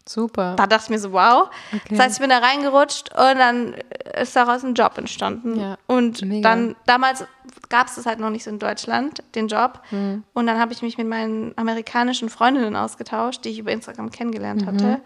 Super. 0.07 0.53
Da 0.55 0.67
dachte 0.67 0.83
ich 0.83 0.89
mir 0.91 0.99
so, 0.99 1.13
wow. 1.13 1.49
Okay. 1.73 1.81
Das 1.89 1.99
heißt, 1.99 2.15
ich 2.17 2.21
bin 2.21 2.29
da 2.29 2.37
reingerutscht 2.37 3.09
und 3.15 3.39
dann 3.39 3.73
ist 4.21 4.35
daraus 4.35 4.63
ein 4.63 4.75
Job 4.75 4.97
entstanden. 4.99 5.59
Ja, 5.59 5.77
und 5.87 6.21
mega. 6.21 6.47
dann, 6.47 6.75
damals 6.85 7.25
gab 7.69 7.87
es 7.87 7.95
das 7.95 8.05
halt 8.05 8.19
noch 8.19 8.29
nicht 8.29 8.43
so 8.43 8.51
in 8.51 8.59
Deutschland, 8.59 9.23
den 9.33 9.47
Job. 9.47 9.81
Mhm. 9.89 10.23
Und 10.33 10.45
dann 10.45 10.59
habe 10.59 10.73
ich 10.73 10.83
mich 10.83 10.99
mit 10.99 11.07
meinen 11.07 11.53
amerikanischen 11.55 12.29
Freundinnen 12.29 12.75
ausgetauscht, 12.75 13.43
die 13.45 13.49
ich 13.49 13.59
über 13.59 13.71
Instagram 13.71 14.11
kennengelernt 14.11 14.61
mhm. 14.61 14.65
hatte. 14.67 15.01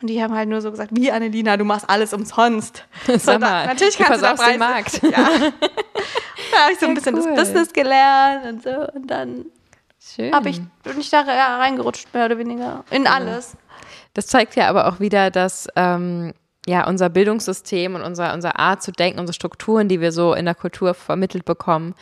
Und 0.00 0.08
die 0.08 0.22
haben 0.22 0.34
halt 0.34 0.48
nur 0.48 0.60
so 0.62 0.70
gesagt, 0.70 0.90
wie 0.94 1.12
Annelina, 1.12 1.56
du 1.56 1.64
machst 1.64 1.88
alles 1.88 2.14
umsonst. 2.14 2.84
Sag 3.18 3.40
mal, 3.40 3.66
natürlich 3.66 3.98
kannst 3.98 4.24
du, 4.24 4.34
du 4.34 4.50
den 4.50 4.58
Markt. 4.58 5.00
Ja. 5.02 5.28
da 6.52 6.58
habe 6.64 6.72
ich 6.72 6.78
so 6.78 6.86
ein 6.86 6.94
bisschen 6.94 7.14
cool. 7.16 7.34
das 7.34 7.48
Business 7.48 7.72
gelernt 7.72 8.46
und 8.46 8.62
so. 8.62 8.70
Und 8.94 9.06
dann 9.10 9.46
habe 10.32 10.48
ich, 10.48 10.60
bin 10.82 10.98
ich 10.98 11.10
da 11.10 11.20
reingerutscht, 11.20 12.12
mehr 12.14 12.24
oder 12.26 12.38
weniger. 12.38 12.84
In 12.90 13.06
alles. 13.06 13.56
Das 14.14 14.26
zeigt 14.26 14.56
ja 14.56 14.68
aber 14.68 14.88
auch 14.88 15.00
wieder, 15.00 15.30
dass 15.30 15.68
ähm, 15.76 16.32
ja, 16.66 16.86
unser 16.86 17.08
Bildungssystem 17.08 17.94
und 17.94 18.02
unser, 18.02 18.34
unsere 18.34 18.58
Art 18.58 18.82
zu 18.82 18.92
denken, 18.92 19.18
unsere 19.18 19.34
Strukturen, 19.34 19.88
die 19.88 20.00
wir 20.00 20.12
so 20.12 20.34
in 20.34 20.44
der 20.44 20.54
Kultur 20.54 20.94
vermittelt 20.94 21.44
bekommen, 21.44 21.94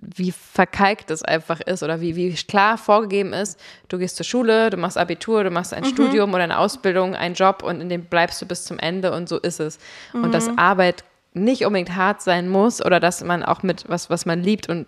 wie 0.00 0.32
verkalkt 0.32 1.10
es 1.10 1.22
einfach 1.22 1.60
ist 1.60 1.82
oder 1.82 2.00
wie, 2.00 2.14
wie 2.16 2.32
klar 2.32 2.78
vorgegeben 2.78 3.32
ist, 3.32 3.58
du 3.88 3.98
gehst 3.98 4.16
zur 4.16 4.24
Schule, 4.24 4.70
du 4.70 4.76
machst 4.76 4.96
Abitur, 4.96 5.44
du 5.44 5.50
machst 5.50 5.74
ein 5.74 5.82
mhm. 5.82 5.88
Studium 5.88 6.32
oder 6.34 6.44
eine 6.44 6.58
Ausbildung, 6.58 7.14
einen 7.14 7.34
Job 7.34 7.62
und 7.62 7.80
in 7.80 7.88
dem 7.88 8.04
bleibst 8.04 8.40
du 8.40 8.46
bis 8.46 8.64
zum 8.64 8.78
Ende 8.78 9.12
und 9.12 9.28
so 9.28 9.38
ist 9.38 9.60
es. 9.60 9.78
Mhm. 10.12 10.24
Und 10.24 10.34
dass 10.34 10.48
Arbeit 10.56 11.04
nicht 11.34 11.64
unbedingt 11.64 11.94
hart 11.94 12.22
sein 12.22 12.48
muss 12.48 12.84
oder 12.84 13.00
dass 13.00 13.22
man 13.22 13.42
auch 13.42 13.62
mit 13.62 13.84
was, 13.88 14.08
was 14.10 14.26
man 14.26 14.42
liebt 14.42 14.68
und 14.68 14.86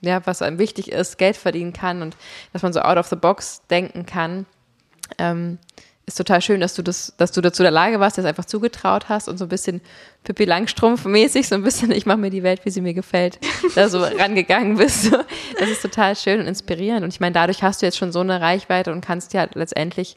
ja, 0.00 0.24
was 0.26 0.42
einem 0.42 0.58
wichtig 0.58 0.90
ist, 0.90 1.18
Geld 1.18 1.36
verdienen 1.36 1.72
kann 1.72 2.02
und 2.02 2.16
dass 2.52 2.62
man 2.62 2.72
so 2.72 2.80
out 2.80 2.96
of 2.96 3.06
the 3.06 3.16
box 3.16 3.62
denken 3.68 4.06
kann. 4.06 4.46
Ähm, 5.18 5.58
ist 6.06 6.16
total 6.16 6.42
schön, 6.42 6.60
dass 6.60 6.74
du 6.74 6.82
das, 6.82 7.14
dass 7.16 7.32
du 7.32 7.40
dazu 7.40 7.62
der 7.62 7.70
Lage 7.70 7.98
warst, 7.98 8.18
das 8.18 8.24
einfach 8.24 8.44
zugetraut 8.44 9.08
hast 9.08 9.28
und 9.28 9.38
so 9.38 9.46
ein 9.46 9.48
bisschen 9.48 9.80
Pippi 10.22 10.44
Langstrumpf-mäßig, 10.44 11.48
so 11.48 11.54
ein 11.54 11.62
bisschen, 11.62 11.90
ich 11.90 12.04
mache 12.04 12.18
mir 12.18 12.30
die 12.30 12.42
Welt, 12.42 12.64
wie 12.64 12.70
sie 12.70 12.80
mir 12.80 12.94
gefällt, 12.94 13.38
da 13.74 13.88
so 13.88 14.02
rangegangen 14.18 14.76
bist. 14.76 15.12
Das 15.58 15.70
ist 15.70 15.82
total 15.82 16.14
schön 16.16 16.40
und 16.40 16.46
inspirierend. 16.46 17.04
Und 17.04 17.12
ich 17.12 17.20
meine, 17.20 17.32
dadurch 17.32 17.62
hast 17.62 17.80
du 17.80 17.86
jetzt 17.86 17.96
schon 17.96 18.12
so 18.12 18.20
eine 18.20 18.40
Reichweite 18.40 18.92
und 18.92 19.00
kannst 19.00 19.32
ja 19.32 19.46
letztendlich 19.54 20.16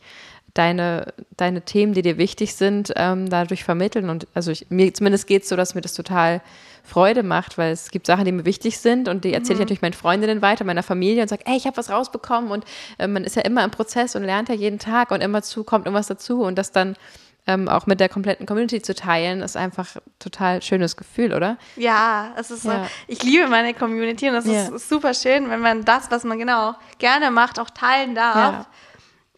deine, 0.54 1.13
deine 1.38 1.62
Themen, 1.62 1.93
die 1.93 2.02
dir 2.02 2.17
wichtig 2.17 2.56
sind, 2.56 2.91
ähm, 2.95 3.30
dadurch 3.30 3.63
vermitteln. 3.63 4.10
Und 4.10 4.28
also 4.34 4.52
ich, 4.52 4.67
mir 4.69 4.93
zumindest 4.93 5.28
geht 5.28 5.43
es 5.43 5.50
so, 5.50 5.56
dass 5.56 5.76
mir 5.76 5.82
das 5.82 5.93
total 5.93 6.41
Freude 6.88 7.23
macht, 7.23 7.58
weil 7.58 7.71
es 7.71 7.91
gibt 7.91 8.08
Sachen, 8.08 8.26
die 8.26 8.32
mir 8.32 8.45
wichtig 8.45 8.80
sind 8.80 9.08
und 9.08 9.26
die 9.26 9.34
erzähle 9.34 9.54
ich 9.54 9.60
mhm. 9.60 9.63
natürlich 9.63 9.82
meinen 9.82 9.93
Freundinnen 9.93 10.41
weiter, 10.41 10.63
meiner 10.63 10.84
Familie 10.84 11.21
und 11.21 11.28
sage, 11.28 11.43
ey, 11.45 11.58
ich 11.58 11.67
habe 11.67 11.78
was 11.78 11.89
rausbekommen 11.89 12.50
und 12.52 12.65
äh, 12.97 13.08
man 13.08 13.23
ist 13.23 13.36
ja 13.36 13.43
immer 13.43 13.63
im 13.63 13.71
Prozess 13.71 14.15
und 14.15 14.23
lernt 14.23 14.50
ja 14.50 14.56
jeden 14.56 14.80
Tag 14.80 15.12
und 15.12 15.21
immer 15.21 15.41
zu 15.41 15.63
kommt 15.63 15.86
irgendwas 15.86 16.08
dazu 16.08 16.41
und 16.41 16.58
das 16.58 16.71
dann 16.71 16.95
ähm, 17.47 17.69
auch 17.69 17.86
mit 17.86 18.00
der 18.00 18.10
kompletten 18.10 18.45
Community 18.45 18.82
zu 18.82 18.93
teilen, 18.93 19.41
ist 19.41 19.56
einfach 19.56 19.95
ein 19.95 20.02
total 20.19 20.62
schönes 20.62 20.97
Gefühl, 20.97 21.34
oder? 21.34 21.58
Ja, 21.78 22.34
es 22.38 22.52
ist 22.52 22.65
ja. 22.65 22.84
So, 22.84 22.89
ich 23.08 23.23
liebe 23.23 23.47
meine 23.47 23.73
Community 23.73 24.30
und 24.30 24.36
es 24.36 24.45
ja. 24.45 24.67
ist 24.67 24.89
super 24.89 25.13
schön, 25.13 25.50
wenn 25.50 25.62
man 25.62 25.86
das, 25.86 26.12
was 26.12 26.26
man 26.26 26.38
genau 26.38 26.76
gerne 27.00 27.32
macht, 27.32 27.60
auch 27.60 27.69
teilen 27.69 28.15
darf. 28.15 28.67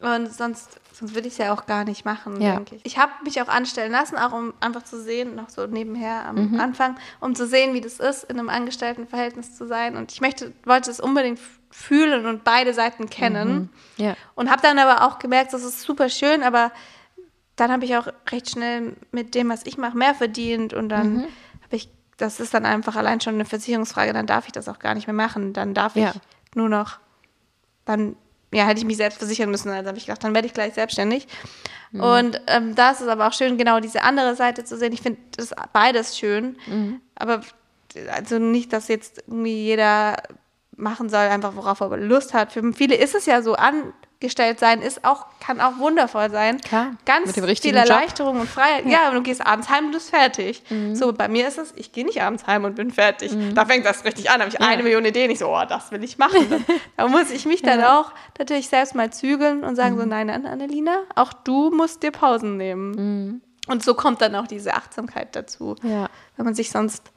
Ja. 0.02 0.16
Und 0.16 0.34
sonst 0.34 0.79
Sonst 1.00 1.16
würde 1.16 1.30
ich 1.30 1.36
es 1.36 1.38
ja 1.38 1.54
auch 1.54 1.66
gar 1.66 1.86
nicht 1.86 2.04
machen, 2.04 2.42
ja. 2.42 2.56
denke 2.56 2.76
ich. 2.76 2.86
Ich 2.86 2.98
habe 2.98 3.14
mich 3.24 3.42
auch 3.42 3.48
anstellen 3.48 3.94
lassen, 3.94 4.18
auch 4.18 4.34
um 4.34 4.54
einfach 4.60 4.84
zu 4.84 5.02
sehen, 5.02 5.34
noch 5.34 5.48
so 5.48 5.66
nebenher 5.66 6.26
am 6.26 6.52
mhm. 6.52 6.60
Anfang, 6.60 6.98
um 7.22 7.36
zu 7.36 7.48
sehen, 7.48 7.74
wie 7.74 7.80
das 7.80 8.02
ist, 8.02 8.26
in 8.26 8.38
einem 8.38 8.50
Angestelltenverhältnis 8.50 9.56
zu 9.56 9.66
sein. 9.66 9.96
Und 9.96 10.12
ich 10.12 10.20
möchte, 10.20 10.52
wollte 10.66 10.92
es 10.92 11.00
unbedingt 11.00 11.40
fühlen 11.72 12.26
und 12.26 12.44
beide 12.44 12.74
Seiten 12.74 13.10
kennen. 13.10 13.70
Mhm. 13.98 14.04
Ja. 14.04 14.16
Und 14.36 14.52
habe 14.52 14.62
dann 14.62 14.78
aber 14.78 15.08
auch 15.08 15.20
gemerkt, 15.20 15.54
das 15.54 15.64
ist 15.64 15.84
super 15.84 16.10
schön, 16.10 16.44
aber 16.44 16.74
dann 17.56 17.72
habe 17.72 17.86
ich 17.86 17.96
auch 17.96 18.08
recht 18.30 18.50
schnell 18.50 18.98
mit 19.14 19.36
dem, 19.36 19.48
was 19.48 19.66
ich 19.66 19.78
mache, 19.78 19.98
mehr 19.98 20.16
verdient. 20.16 20.74
Und 20.74 20.90
dann 20.90 21.14
mhm. 21.14 21.28
habe 21.64 21.78
ich, 21.78 21.90
das 22.18 22.42
ist 22.42 22.54
dann 22.54 22.66
einfach 22.66 22.98
allein 22.98 23.22
schon 23.22 23.36
eine 23.36 23.46
Versicherungsfrage, 23.46 24.12
dann 24.12 24.28
darf 24.28 24.48
ich 24.48 24.52
das 24.52 24.68
auch 24.68 24.80
gar 24.80 24.96
nicht 24.96 25.08
mehr 25.08 25.14
machen. 25.14 25.54
Dann 25.54 25.74
darf 25.74 25.96
ja. 25.96 26.10
ich 26.10 26.56
nur 26.56 26.68
noch, 26.68 27.00
dann 27.86 28.18
ja, 28.52 28.66
hätte 28.66 28.80
ich 28.80 28.86
mich 28.86 28.98
selbst 28.98 29.20
versichern 29.20 29.52
müssen. 29.52 29.70
Also 29.70 29.88
habe 29.88 29.98
ich 29.98 30.06
gedacht, 30.06 30.24
dann 30.24 30.34
werde 30.34 30.48
ich 30.48 30.54
gleich 30.54 30.74
selbstständig. 30.74 31.28
Mhm. 31.92 32.02
Und 32.02 32.42
ähm, 32.48 32.76
da 32.76 32.92
ist 32.92 33.02
es 33.02 33.08
aber 33.08 33.28
auch 33.28 33.34
schön, 33.34 33.58
genau 33.58 33.80
diese 33.80 34.02
andere 34.04 34.36
Seite 34.36 34.64
zu 34.64 34.78
sehen. 34.78 34.94
Ich 34.94 35.02
finde 35.02 35.20
das 35.38 35.54
beides 35.74 36.18
schön. 36.18 36.58
Mhm. 36.68 37.02
Aber 37.16 37.42
also 38.12 38.40
nicht, 38.40 38.74
dass 38.74 38.88
jetzt 38.88 39.24
irgendwie 39.28 39.64
jeder 39.64 40.18
machen 40.76 41.10
soll, 41.10 41.20
einfach 41.20 41.56
worauf 41.56 41.80
er 41.82 41.98
Lust 41.98 42.34
hat. 42.34 42.52
Für 42.52 42.74
viele 42.74 42.96
ist 42.96 43.16
es 43.16 43.26
ja 43.26 43.42
so 43.42 43.56
an, 43.56 43.94
gestellt 44.20 44.60
sein 44.60 44.82
ist 44.82 45.06
auch, 45.06 45.28
kann 45.40 45.62
auch 45.62 45.78
wundervoll 45.78 46.30
sein. 46.30 46.60
Klar, 46.60 46.96
Ganz 47.06 47.32
viel 47.34 47.76
Erleichterung 47.76 48.34
Job. 48.34 48.42
und 48.42 48.50
Freiheit. 48.50 48.86
Ja. 48.86 49.04
ja, 49.06 49.12
du 49.12 49.22
gehst 49.22 49.46
abends 49.46 49.70
heim 49.70 49.86
und 49.86 49.92
bist 49.92 50.10
fertig. 50.10 50.62
Mhm. 50.70 50.96
So, 50.96 51.14
bei 51.14 51.30
mir 51.30 51.48
ist 51.48 51.58
es, 51.58 51.74
ich 51.78 51.94
gehe 51.94 52.06
nicht 52.06 52.22
abends 52.22 52.46
heim 52.46 52.66
und 52.66 52.76
bin 52.76 52.92
fertig. 52.92 53.32
Mhm. 53.32 53.56
Da 53.56 53.66
fängt 53.66 53.86
das 53.86 54.04
richtig 54.04 54.30
an. 54.30 54.40
Da 54.40 54.46
habe 54.46 54.54
ich 54.54 54.60
ja. 54.60 54.68
eine 54.68 54.84
Million 54.84 55.06
Ideen. 55.06 55.32
Ich 55.32 55.40
so, 55.40 55.48
oh, 55.48 55.64
das 55.68 55.92
will 55.92 56.04
ich 56.04 56.18
machen. 56.18 56.66
da 56.98 57.08
muss 57.08 57.32
ich 57.32 57.46
mich 57.46 57.62
dann 57.62 57.82
auch 57.84 58.12
natürlich 58.38 58.68
selbst 58.68 58.94
mal 58.94 59.12
zügeln 59.12 59.64
und 59.64 59.78
sagen 59.78 59.96
mhm. 59.96 60.02
so, 60.02 60.06
nein, 60.06 60.28
nein, 60.28 60.46
Annelina, 60.46 61.04
auch 61.16 61.32
du 61.32 61.72
musst 61.72 62.04
dir 62.04 62.12
Pausen 62.12 62.58
nehmen. 62.58 62.92
Mhm. 62.92 63.42
Und 63.68 63.84
so 63.84 63.94
kommt 63.94 64.22
dann 64.22 64.36
auch 64.36 64.48
diese 64.48 64.74
Achtsamkeit 64.74 65.36
dazu. 65.36 65.76
Ja. 65.84 66.10
Wenn 66.36 66.46
man 66.46 66.56
sich 66.56 66.72
sonst 66.72 67.12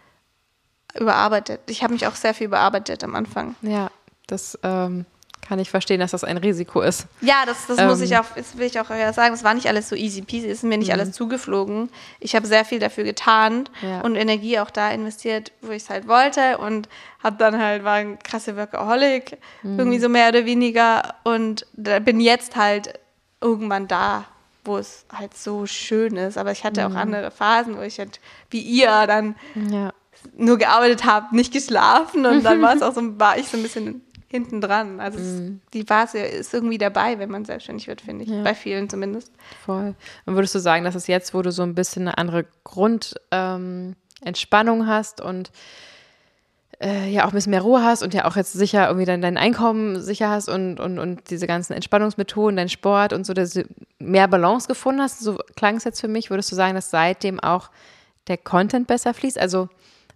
überarbeitet. 0.98 1.62
Ich 1.66 1.82
habe 1.82 1.94
mich 1.94 2.06
auch 2.06 2.14
sehr 2.14 2.34
viel 2.34 2.46
überarbeitet 2.46 3.02
am 3.02 3.14
Anfang. 3.14 3.56
Ja, 3.62 3.90
das 4.26 4.58
ähm, 4.62 5.06
kann 5.52 5.58
ich 5.58 5.68
verstehen, 5.68 6.00
dass 6.00 6.12
das 6.12 6.24
ein 6.24 6.38
Risiko 6.38 6.80
ist. 6.80 7.06
Ja, 7.20 7.44
das, 7.44 7.66
das 7.66 7.76
ähm, 7.76 7.88
muss 7.88 8.00
ich 8.00 8.16
auch, 8.16 8.24
das 8.34 8.56
will 8.56 8.68
ich 8.68 8.80
auch 8.80 8.88
sagen. 8.88 9.34
Es 9.34 9.44
war 9.44 9.52
nicht 9.52 9.66
alles 9.66 9.90
so 9.90 9.94
easy 9.94 10.22
peasy, 10.22 10.46
es 10.46 10.58
ist 10.60 10.64
mir 10.64 10.78
nicht 10.78 10.88
mhm. 10.88 10.94
alles 10.94 11.12
zugeflogen. 11.12 11.90
Ich 12.20 12.34
habe 12.34 12.46
sehr 12.46 12.64
viel 12.64 12.78
dafür 12.78 13.04
getan 13.04 13.68
ja. 13.82 14.00
und 14.00 14.16
Energie 14.16 14.58
auch 14.60 14.70
da 14.70 14.90
investiert, 14.90 15.52
wo 15.60 15.70
ich 15.72 15.82
es 15.82 15.90
halt 15.90 16.08
wollte 16.08 16.56
und 16.56 16.88
habe 17.22 17.36
dann 17.36 17.58
halt, 17.58 17.84
war 17.84 17.96
ein 17.96 18.18
krasse 18.18 18.56
Workaholic, 18.56 19.36
mhm. 19.62 19.78
irgendwie 19.78 19.98
so 19.98 20.08
mehr 20.08 20.30
oder 20.30 20.46
weniger 20.46 21.16
und 21.22 21.66
bin 21.74 22.18
jetzt 22.18 22.56
halt 22.56 22.98
irgendwann 23.42 23.88
da, 23.88 24.24
wo 24.64 24.78
es 24.78 25.04
halt 25.12 25.36
so 25.36 25.66
schön 25.66 26.16
ist. 26.16 26.38
Aber 26.38 26.52
ich 26.52 26.64
hatte 26.64 26.88
mhm. 26.88 26.96
auch 26.96 26.98
andere 26.98 27.30
Phasen, 27.30 27.76
wo 27.76 27.82
ich 27.82 27.98
halt, 27.98 28.20
wie 28.48 28.62
ihr, 28.62 29.06
dann 29.06 29.36
ja. 29.70 29.92
nur 30.34 30.56
gearbeitet 30.56 31.04
habe, 31.04 31.36
nicht 31.36 31.52
geschlafen 31.52 32.24
und 32.24 32.42
dann 32.42 32.62
war 32.62 32.74
es 32.74 32.80
auch 32.80 32.94
so, 32.94 33.02
war 33.20 33.36
ich 33.36 33.48
so 33.48 33.58
ein 33.58 33.62
bisschen 33.62 34.02
hinten 34.32 34.60
dran. 34.60 34.98
Also 34.98 35.18
es, 35.18 35.42
die 35.74 35.84
Basis 35.84 36.22
ist 36.22 36.54
irgendwie 36.54 36.78
dabei, 36.78 37.18
wenn 37.18 37.30
man 37.30 37.44
selbstständig 37.44 37.86
wird, 37.86 38.00
finde 38.00 38.24
ich. 38.24 38.30
Ja. 38.30 38.42
Bei 38.42 38.54
vielen 38.54 38.88
zumindest. 38.88 39.30
Voll. 39.64 39.94
Und 40.24 40.34
würdest 40.34 40.54
du 40.54 40.58
sagen, 40.58 40.84
dass 40.84 40.94
es 40.94 41.06
jetzt, 41.06 41.34
wo 41.34 41.42
du 41.42 41.52
so 41.52 41.62
ein 41.62 41.74
bisschen 41.74 42.08
eine 42.08 42.16
andere 42.16 42.46
Grundentspannung 42.64 44.80
ähm, 44.80 44.86
hast 44.86 45.20
und 45.20 45.52
äh, 46.80 47.10
ja 47.10 47.24
auch 47.24 47.28
ein 47.28 47.34
bisschen 47.34 47.50
mehr 47.50 47.60
Ruhe 47.60 47.84
hast 47.84 48.02
und 48.02 48.14
ja 48.14 48.24
auch 48.24 48.36
jetzt 48.36 48.54
sicher 48.54 48.86
irgendwie 48.86 49.04
dein, 49.04 49.20
dein 49.20 49.36
Einkommen 49.36 50.00
sicher 50.00 50.30
hast 50.30 50.48
und, 50.48 50.80
und, 50.80 50.98
und 50.98 51.30
diese 51.30 51.46
ganzen 51.46 51.74
Entspannungsmethoden, 51.74 52.56
dein 52.56 52.70
Sport 52.70 53.12
und 53.12 53.26
so, 53.26 53.34
dass 53.34 53.50
du 53.50 53.64
mehr 53.98 54.28
Balance 54.28 54.66
gefunden 54.66 55.02
hast, 55.02 55.20
so 55.20 55.36
klang 55.56 55.76
es 55.76 55.84
jetzt 55.84 56.00
für 56.00 56.08
mich, 56.08 56.30
würdest 56.30 56.50
du 56.50 56.56
sagen, 56.56 56.74
dass 56.74 56.90
seitdem 56.90 57.38
auch 57.38 57.68
der 58.28 58.38
Content 58.38 58.86
besser 58.86 59.12
fließt? 59.12 59.38
Also 59.38 59.68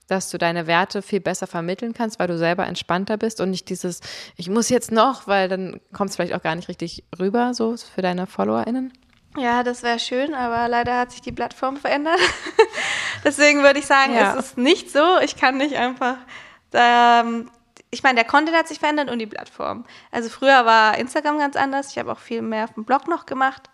dass 0.09 0.31
du 0.31 0.39
deine 0.39 0.67
Werte 0.67 1.03
viel 1.03 1.21
besser 1.21 1.47
vermitteln 1.47 1.93
kannst, 1.95 2.19
weil 2.19 2.29
du 2.29 2.39
selber 2.39 2.67
entspannter 2.67 3.17
bist 3.17 3.41
und 3.41 3.51
nicht 3.51 3.69
dieses, 3.69 4.01
ich 4.37 4.49
muss 4.49 4.69
jetzt 4.69 4.93
noch, 4.93 5.27
weil 5.27 5.49
dann 5.49 5.81
kommt 5.93 6.11
es 6.11 6.17
vielleicht 6.17 6.35
auch 6.35 6.43
gar 6.43 6.55
nicht 6.55 6.69
richtig 6.69 7.05
rüber, 7.19 7.55
so 7.55 7.77
für 7.77 8.03
deine 8.03 8.27
FollowerInnen? 8.27 8.93
Ja, 9.37 9.63
das 9.63 9.83
wäre 9.83 9.99
schön, 9.99 10.33
aber 10.33 10.67
leider 10.69 10.99
hat 10.99 11.13
sich 11.13 11.21
die 11.21 11.33
Plattform 11.33 11.77
verändert. 11.77 12.19
Deswegen 13.25 13.63
würde 13.63 13.79
ich 13.79 13.87
sagen, 13.87 14.15
Ja. 14.15 14.35
es 14.39 14.47
ist 14.47 14.59
nicht 14.59 14.91
so. 14.91 15.19
Ich 15.23 15.37
kann 15.37 15.59
nicht 15.59 15.77
einfach. 15.77 16.17
Ähm, 16.73 17.51
ich 17.91 18.03
meine, 18.03 18.17
der 18.17 18.25
Content 18.25 18.57
hat 18.57 18.67
sich 18.69 18.79
verändert 18.79 19.11
und 19.11 19.19
die 19.19 19.27
Plattform. 19.27 19.85
Also 20.11 20.29
früher 20.31 20.65
war 20.65 20.97
Instagram 20.99 21.39
ganz 21.39 21.55
anders. 21.57 21.91
Ich 21.91 21.99
habe 21.99 22.13
auch 22.13 22.19
viel 22.19 22.41
mehr 22.43 22.65
auf 22.65 22.75
dem 22.75 22.85
Blog 22.85 23.09
noch 23.09 23.27
gemacht. 23.27 23.69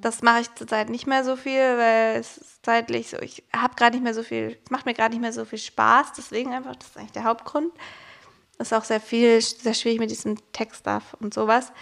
Das 0.00 0.22
mache 0.22 0.40
ich 0.40 0.54
zurzeit 0.54 0.90
nicht 0.90 1.06
mehr 1.06 1.24
so 1.24 1.36
viel, 1.36 1.60
weil 1.60 2.16
es 2.16 2.36
ist 2.36 2.64
zeitlich 2.64 3.10
so, 3.10 3.18
ich 3.20 3.42
habe 3.54 3.74
gerade 3.74 3.96
nicht 3.96 4.04
mehr 4.04 4.14
so 4.14 4.22
viel, 4.22 4.58
es 4.64 4.70
macht 4.70 4.86
mir 4.86 4.94
gerade 4.94 5.10
nicht 5.10 5.22
mehr 5.22 5.32
so 5.32 5.44
viel 5.44 5.58
Spaß, 5.58 6.12
deswegen 6.16 6.52
einfach, 6.52 6.76
das 6.76 6.88
ist 6.88 6.96
eigentlich 6.96 7.12
der 7.12 7.24
Hauptgrund. 7.24 7.72
Das 8.58 8.68
ist 8.68 8.72
auch 8.72 8.84
sehr 8.84 9.00
viel, 9.00 9.40
sehr 9.40 9.74
schwierig 9.74 9.98
mit 9.98 10.10
diesem 10.10 10.36
Tech-Stuff 10.52 11.16
und 11.20 11.34
sowas. 11.34 11.72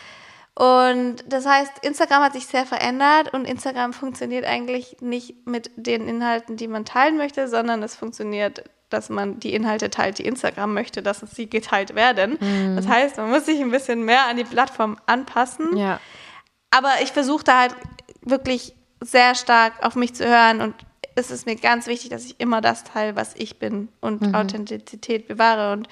Und 0.54 1.16
das 1.26 1.46
heißt, 1.46 1.72
Instagram 1.82 2.22
hat 2.22 2.34
sich 2.34 2.46
sehr 2.46 2.66
verändert 2.66 3.32
und 3.32 3.46
Instagram 3.46 3.92
funktioniert 3.92 4.44
eigentlich 4.44 4.96
nicht 5.00 5.46
mit 5.46 5.70
den 5.76 6.08
Inhalten, 6.08 6.56
die 6.56 6.68
man 6.68 6.84
teilen 6.84 7.16
möchte, 7.16 7.48
sondern 7.48 7.82
es 7.82 7.96
funktioniert, 7.96 8.64
dass 8.90 9.08
man 9.08 9.40
die 9.40 9.54
Inhalte 9.54 9.88
teilt, 9.88 10.18
die 10.18 10.26
Instagram 10.26 10.74
möchte, 10.74 11.02
dass 11.02 11.20
sie 11.20 11.48
geteilt 11.48 11.94
werden. 11.94 12.38
Das 12.76 12.86
heißt, 12.86 13.16
man 13.16 13.30
muss 13.30 13.46
sich 13.46 13.60
ein 13.60 13.70
bisschen 13.70 14.04
mehr 14.04 14.26
an 14.26 14.36
die 14.36 14.44
Plattform 14.44 14.98
anpassen. 15.06 15.76
Ja. 15.76 16.00
Aber 16.70 16.90
ich 17.02 17.12
versuche 17.12 17.44
da 17.44 17.60
halt 17.60 17.74
wirklich 18.22 18.74
sehr 19.00 19.34
stark 19.34 19.84
auf 19.84 19.96
mich 19.96 20.14
zu 20.14 20.26
hören 20.26 20.60
und 20.60 20.74
es 21.14 21.30
ist 21.30 21.46
mir 21.46 21.56
ganz 21.56 21.86
wichtig, 21.86 22.10
dass 22.10 22.24
ich 22.24 22.40
immer 22.40 22.60
das 22.60 22.84
teile, 22.84 23.16
was 23.16 23.34
ich 23.34 23.58
bin 23.58 23.88
und 24.00 24.34
Authentizität 24.34 25.28
bewahre 25.28 25.72
und 25.72 25.88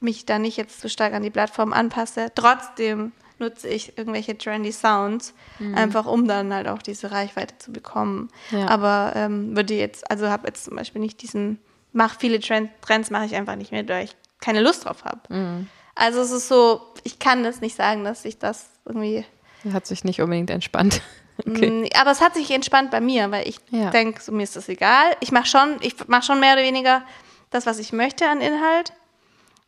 mich 0.00 0.26
da 0.26 0.38
nicht 0.38 0.56
jetzt 0.56 0.80
zu 0.80 0.88
stark 0.88 1.14
an 1.14 1.22
die 1.22 1.30
Plattform 1.30 1.72
anpasse. 1.72 2.32
Trotzdem 2.34 3.12
nutze 3.38 3.68
ich 3.68 3.96
irgendwelche 3.96 4.36
trendy 4.36 4.72
Sounds, 4.72 5.34
einfach 5.74 6.06
um 6.06 6.28
dann 6.28 6.52
halt 6.52 6.68
auch 6.68 6.82
diese 6.82 7.10
Reichweite 7.10 7.56
zu 7.58 7.72
bekommen. 7.72 8.28
Ja. 8.50 8.68
Aber 8.68 9.12
ähm, 9.16 9.56
würde 9.56 9.74
jetzt, 9.74 10.10
also 10.10 10.28
habe 10.28 10.48
jetzt 10.48 10.64
zum 10.64 10.76
Beispiel 10.76 11.00
nicht 11.00 11.22
diesen, 11.22 11.58
mach 11.92 12.18
viele 12.18 12.38
Trend, 12.40 12.70
Trends, 12.82 13.10
mache 13.10 13.26
ich 13.26 13.34
einfach 13.34 13.56
nicht 13.56 13.72
mehr, 13.72 13.88
weil 13.88 14.04
ich 14.04 14.16
keine 14.40 14.60
Lust 14.60 14.84
drauf 14.84 15.04
habe. 15.04 15.66
Also 15.94 16.20
es 16.20 16.30
ist 16.30 16.48
so, 16.48 16.80
ich 17.04 17.18
kann 17.18 17.42
das 17.42 17.60
nicht 17.60 17.76
sagen, 17.76 18.04
dass 18.04 18.24
ich 18.24 18.38
das 18.38 18.68
irgendwie 18.84 19.24
Hat 19.72 19.86
sich 19.86 20.04
nicht 20.04 20.20
unbedingt 20.20 20.50
entspannt. 20.50 21.00
Okay. 21.48 21.70
Mm, 21.70 21.88
Aber 21.98 22.10
es 22.10 22.20
hat 22.20 22.34
sich 22.34 22.50
entspannt 22.50 22.90
bei 22.90 23.00
mir, 23.00 23.30
weil 23.30 23.48
ich 23.48 23.58
Ja. 23.70 23.90
denke, 23.90 24.20
so, 24.20 24.32
mir 24.32 24.42
ist 24.44 24.54
das 24.56 24.68
egal. 24.68 25.12
Ich 25.20 25.32
mache 25.32 25.46
schon, 25.46 25.76
ich 25.80 25.96
mache 26.08 26.22
schon 26.22 26.40
mehr 26.40 26.54
oder 26.54 26.62
weniger 26.62 27.02
das, 27.50 27.66
was 27.66 27.78
ich 27.78 27.92
möchte 27.92 28.28
an 28.28 28.40
Inhalt. 28.40 28.92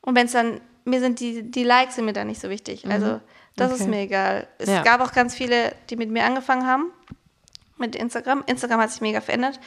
Und 0.03 0.15
wenn 0.15 0.27
es 0.27 0.33
dann, 0.33 0.61
mir 0.85 1.01
sind 1.01 1.21
die, 1.21 1.51
die 1.51 1.65
Likes 1.65 1.97
sind 1.97 2.05
mir 2.05 2.13
dann 2.13 2.27
nicht 2.29 2.41
so 2.41 2.49
wichtig. 2.51 2.87
Also 2.89 3.21
das 3.57 3.73
ist 3.73 3.81
Mhm. 3.81 3.85
Okay. 3.87 3.91
mir 3.97 4.01
egal. 4.03 4.49
Es 4.59 4.69
Ja. 4.69 4.83
gab 4.83 5.01
auch 5.01 5.13
ganz 5.13 5.35
viele, 5.35 5.75
die 5.91 5.97
mit 5.97 6.11
mir 6.11 6.25
angefangen 6.25 6.67
haben, 6.67 6.93
mit 7.79 7.97
Instagram. 7.97 8.45
Instagram 8.47 8.81
hat 8.81 8.91
sich 8.91 9.01
mega 9.01 9.21
verändert. 9.21 9.59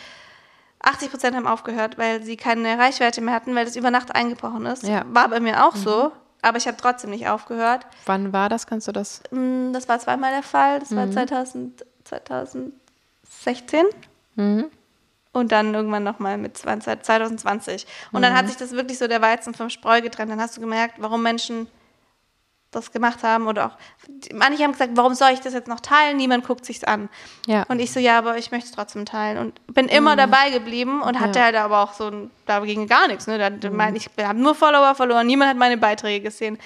80 0.83 1.09
Prozent 1.09 1.35
haben 1.35 1.47
aufgehört, 1.47 1.97
weil 1.97 2.21
sie 2.23 2.37
keine 2.37 2.77
Reichweite 2.77 3.19
mehr 3.21 3.33
hatten, 3.33 3.55
weil 3.55 3.65
das 3.65 3.75
über 3.75 3.89
Nacht 3.91 4.15
eingebrochen 4.15 4.65
ist. 4.67 4.83
Ja. 4.83 5.03
Mhm. 5.03 5.15
War 5.15 5.27
bei 5.29 5.39
mir 5.39 5.65
auch 5.67 5.75
so, 5.75 6.11
aber 6.47 6.57
ich 6.57 6.67
habe 6.67 6.77
trotzdem 6.77 7.09
nicht 7.11 7.27
aufgehört. 7.27 7.85
Wann 8.05 8.33
war 8.33 8.49
das? 8.49 8.67
Kannst 8.67 8.87
du 8.87 8.91
das? 8.91 9.21
Mm, 9.31 9.71
Das 9.73 9.87
war 9.89 9.99
zweimal 9.99 10.31
der 10.31 10.43
Fall. 10.43 10.79
Das 10.79 10.91
Mhm. 10.91 10.95
war 10.97 11.11
2000, 11.11 11.85
2016. 12.05 13.85
Und 15.33 15.51
dann 15.51 15.73
irgendwann 15.73 16.03
nochmal 16.03 16.37
mit 16.37 16.57
20, 16.57 17.03
2020. 17.03 17.85
Und 18.11 18.21
dann 18.23 18.33
Mhm. 18.33 18.37
hat 18.37 18.47
sich 18.47 18.57
das 18.57 18.71
wirklich 18.71 18.97
so 18.97 19.07
der 19.07 19.21
Weizen 19.21 19.53
vom 19.53 19.69
Spreu 19.69 20.01
getrennt. 20.01 20.31
Dann 20.31 20.41
hast 20.41 20.57
du 20.57 20.61
gemerkt, 20.61 20.95
warum 20.97 21.21
Menschen 21.21 21.67
das 22.71 22.91
gemacht 22.91 23.23
haben 23.23 23.47
oder 23.47 23.67
auch 23.67 23.71
manche 24.33 24.63
haben 24.63 24.73
gesagt, 24.73 24.91
warum 24.95 25.13
soll 25.15 25.29
ich 25.31 25.39
das 25.39 25.53
jetzt 25.53 25.67
noch 25.67 25.79
teilen? 25.79 26.17
Niemand 26.17 26.45
guckt 26.45 26.65
sich's 26.65 26.83
an. 26.83 27.09
Ja. 27.45 27.63
Und 27.69 27.79
ich 27.79 27.91
so, 27.91 27.99
ja, 27.99 28.17
aber 28.17 28.37
ich 28.37 28.51
möchte 28.51 28.67
es 28.69 28.75
trotzdem 28.75 29.05
teilen 29.05 29.37
und 29.37 29.65
bin 29.73 29.87
immer 29.87 30.15
dabei 30.15 30.49
geblieben 30.49 31.01
und 31.01 31.19
hatte 31.19 31.29
Mhm. 31.29 31.35
Ja. 31.35 31.41
Mhm. 31.41 31.45
halt 31.45 31.55
aber 31.55 31.83
auch 31.83 31.93
so, 31.93 32.07
ein- 32.07 32.31
da 32.45 32.59
ging 32.59 32.87
gar 32.87 33.07
nichts. 33.07 33.25
Ne? 33.27 33.37
Da, 33.37 33.69
mein, 33.69 33.95
ich 33.95 34.09
habe 34.21 34.37
nur 34.39 34.53
Follower 34.53 34.95
verloren, 34.95 35.25
niemand 35.27 35.49
hat 35.51 35.57
meine 35.57 35.77
Beiträge 35.77 36.25
gesehen. 36.25 36.57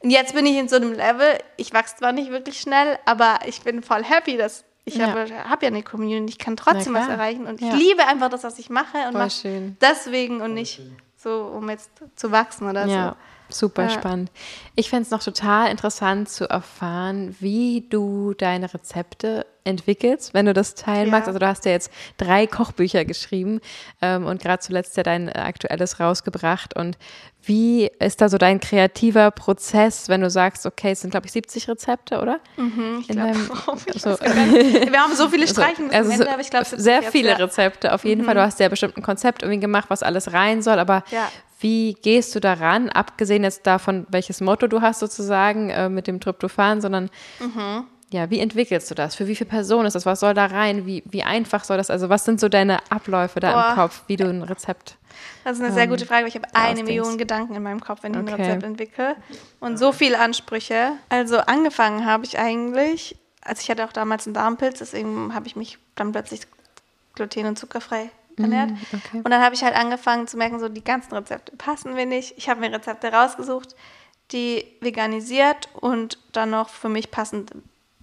Und 0.00 0.10
jetzt 0.10 0.34
bin 0.34 0.44
ich 0.44 0.56
in 0.56 0.68
so 0.68 0.76
einem 0.76 0.92
Level, 0.92 1.38
ich 1.56 1.72
wachse 1.72 1.96
zwar 1.96 2.12
nicht 2.12 2.30
wirklich 2.30 2.60
schnell, 2.60 2.98
aber 3.06 3.38
ich 3.46 3.62
bin 3.62 3.82
voll 3.82 4.04
happy, 4.04 4.36
dass 4.36 4.64
ich 4.84 4.96
Ja. 4.96 5.08
habe 5.08 5.26
hab 5.48 5.62
ja 5.62 5.68
eine 5.68 5.82
Community, 5.82 6.34
ich 6.34 6.38
kann 6.38 6.56
trotzdem 6.56 6.92
was 6.94 7.08
erreichen 7.08 7.46
und 7.46 7.60
ich 7.62 7.72
liebe 7.72 8.06
einfach 8.06 8.28
das, 8.28 8.44
was 8.44 8.58
ich 8.58 8.68
mache 8.70 8.98
und 9.06 9.12
Voll 9.12 9.20
mache 9.22 9.30
schön. 9.30 9.76
deswegen 9.80 10.42
und 10.42 10.54
nicht 10.54 10.80
so, 11.16 11.50
um 11.56 11.68
jetzt 11.70 11.90
zu 12.14 12.30
wachsen 12.30 12.68
oder 12.68 12.84
Ja, 12.86 13.16
super 13.48 13.84
Ja. 13.84 13.90
spannend. 13.90 14.30
Ich 14.74 14.90
fände 14.90 15.02
es 15.04 15.10
noch 15.10 15.22
total 15.22 15.70
interessant 15.70 16.28
zu 16.28 16.48
erfahren, 16.48 17.34
wie 17.40 17.86
du 17.88 18.34
deine 18.34 18.72
Rezepte 18.72 19.46
entwickelst, 19.64 20.32
wenn 20.32 20.46
du 20.46 20.52
das 20.52 20.74
teilen 20.74 21.06
Ja. 21.06 21.10
magst. 21.12 21.26
Also 21.26 21.38
du 21.40 21.46
hast 21.46 21.64
ja 21.64 21.72
jetzt 21.72 21.90
drei 22.18 22.46
Kochbücher 22.46 23.04
geschrieben 23.04 23.60
ähm, 24.00 24.24
und 24.26 24.40
gerade 24.40 24.60
zuletzt 24.60 24.96
ja 24.96 25.02
dein 25.02 25.28
aktuelles 25.32 25.98
rausgebracht. 25.98 26.76
Und 26.76 26.96
wie 27.42 27.90
ist 27.98 28.20
da 28.20 28.28
so 28.28 28.38
dein 28.38 28.60
kreativer 28.60 29.30
Prozess, 29.32 30.08
wenn 30.08 30.20
du 30.20 30.30
sagst, 30.30 30.66
okay, 30.66 30.92
es 30.92 31.00
sind 31.00 31.10
glaube 31.10 31.26
ich 31.26 31.32
70 31.32 31.68
Rezepte, 31.68 32.20
oder? 32.20 32.38
Mhm, 32.56 32.98
ich 33.00 33.08
glaube, 33.08 33.32
ich 33.92 34.02
so- 34.02 34.10
wir 34.20 35.00
haben 35.02 35.14
so 35.16 35.28
viele 35.28 35.42
Also, 35.42 35.54
Streichen 35.54 35.90
also 35.92 36.10
am 36.12 36.16
so 36.16 36.22
Ende, 36.22 36.32
aber 36.32 36.42
ich 36.42 36.50
glaube, 36.50 36.66
sehr 36.70 37.02
viele 37.02 37.36
Rezepte 37.38 37.92
auf 37.92 38.04
jeden 38.04 38.24
Fall. 38.24 38.34
Du 38.34 38.42
hast 38.42 38.60
ja 38.60 38.68
bestimmt 38.68 38.96
ein 38.96 39.02
Konzept 39.02 39.42
irgendwie 39.42 39.60
gemacht, 39.60 39.86
was 39.88 40.02
alles 40.04 40.32
rein 40.32 40.62
soll, 40.62 40.78
aber 40.78 41.02
Ja. 41.10 41.28
Wie 41.60 41.94
gehst 41.94 42.34
du 42.34 42.40
daran, 42.40 42.88
abgesehen 42.90 43.42
jetzt 43.44 43.66
davon, 43.66 44.06
welches 44.10 44.40
Motto 44.40 44.66
du 44.66 44.80
hast 44.82 45.00
sozusagen 45.00 45.70
äh, 45.70 45.88
mit 45.88 46.06
dem 46.06 46.20
Tryptophan, 46.20 46.80
sondern 46.80 47.10
Mhm. 47.40 47.84
ja, 48.12 48.28
wie 48.30 48.40
entwickelst 48.40 48.90
du 48.90 48.94
das? 48.94 49.14
Für 49.14 49.26
wie 49.26 49.34
viele 49.34 49.48
Personen 49.48 49.86
ist 49.86 49.94
das? 49.94 50.04
Was 50.06 50.20
soll 50.20 50.34
da 50.34 50.46
rein? 50.46 50.84
Wie, 50.86 51.02
wie 51.06 51.22
einfach 51.22 51.64
soll 51.64 51.76
das? 51.78 51.90
Also 51.90 52.08
was 52.08 52.24
sind 52.24 52.40
so 52.40 52.48
deine 52.48 52.78
Abläufe 52.90 53.40
da 53.40 53.52
Boah. 53.52 53.68
im 53.70 53.74
Kopf, 53.76 54.02
wie 54.06 54.16
du 54.16 54.28
ein 54.28 54.42
Rezept? 54.42 54.96
Das 55.44 55.56
ist 55.56 55.64
eine 55.64 55.72
sehr 55.72 55.86
gute 55.86 56.04
Frage, 56.04 56.22
weil 56.22 56.28
ich 56.28 56.34
habe 56.34 56.48
eine. 56.52 56.82
Million 56.84 57.16
Gedanken 57.16 57.54
in 57.54 57.62
meinem 57.62 57.80
Kopf, 57.80 58.02
wenn 58.02 58.12
ich 58.12 58.18
ein 58.18 58.28
Okay. 58.28 58.42
Rezept 58.42 58.62
entwickle. 58.64 59.16
Und 59.60 59.78
so 59.78 59.92
viele 59.92 60.18
Ansprüche. 60.20 60.92
Also 61.08 61.38
angefangen 61.38 62.04
habe 62.04 62.26
ich 62.26 62.38
eigentlich, 62.38 63.16
also 63.40 63.60
ich 63.62 63.70
hatte 63.70 63.84
auch 63.86 63.92
damals 63.92 64.26
einen 64.26 64.34
Darmpilz, 64.34 64.80
deswegen 64.80 65.34
habe 65.34 65.46
ich 65.46 65.56
mich 65.56 65.78
dann 65.94 66.12
plötzlich 66.12 66.42
gluten- 67.14 67.46
und 67.46 67.58
zuckerfrei 67.58 68.10
ernährt. 68.38 68.70
okay. 68.92 69.18
Und 69.18 69.30
dann 69.30 69.42
habe 69.42 69.54
ich 69.54 69.62
halt 69.64 69.74
angefangen 69.76 70.26
zu 70.26 70.36
merken, 70.36 70.58
so 70.60 70.68
die 70.68 70.84
ganzen 70.84 71.14
Rezepte 71.14 71.56
passen 71.56 71.94
mir 71.94 72.06
nicht. 72.06 72.34
Ich 72.36 72.48
habe 72.48 72.60
mir 72.60 72.72
Rezepte 72.72 73.12
rausgesucht, 73.12 73.74
die 74.32 74.64
veganisiert 74.80 75.68
und 75.74 76.18
dann 76.32 76.50
noch 76.50 76.68
für 76.68 76.88
mich 76.88 77.10
passend 77.10 77.52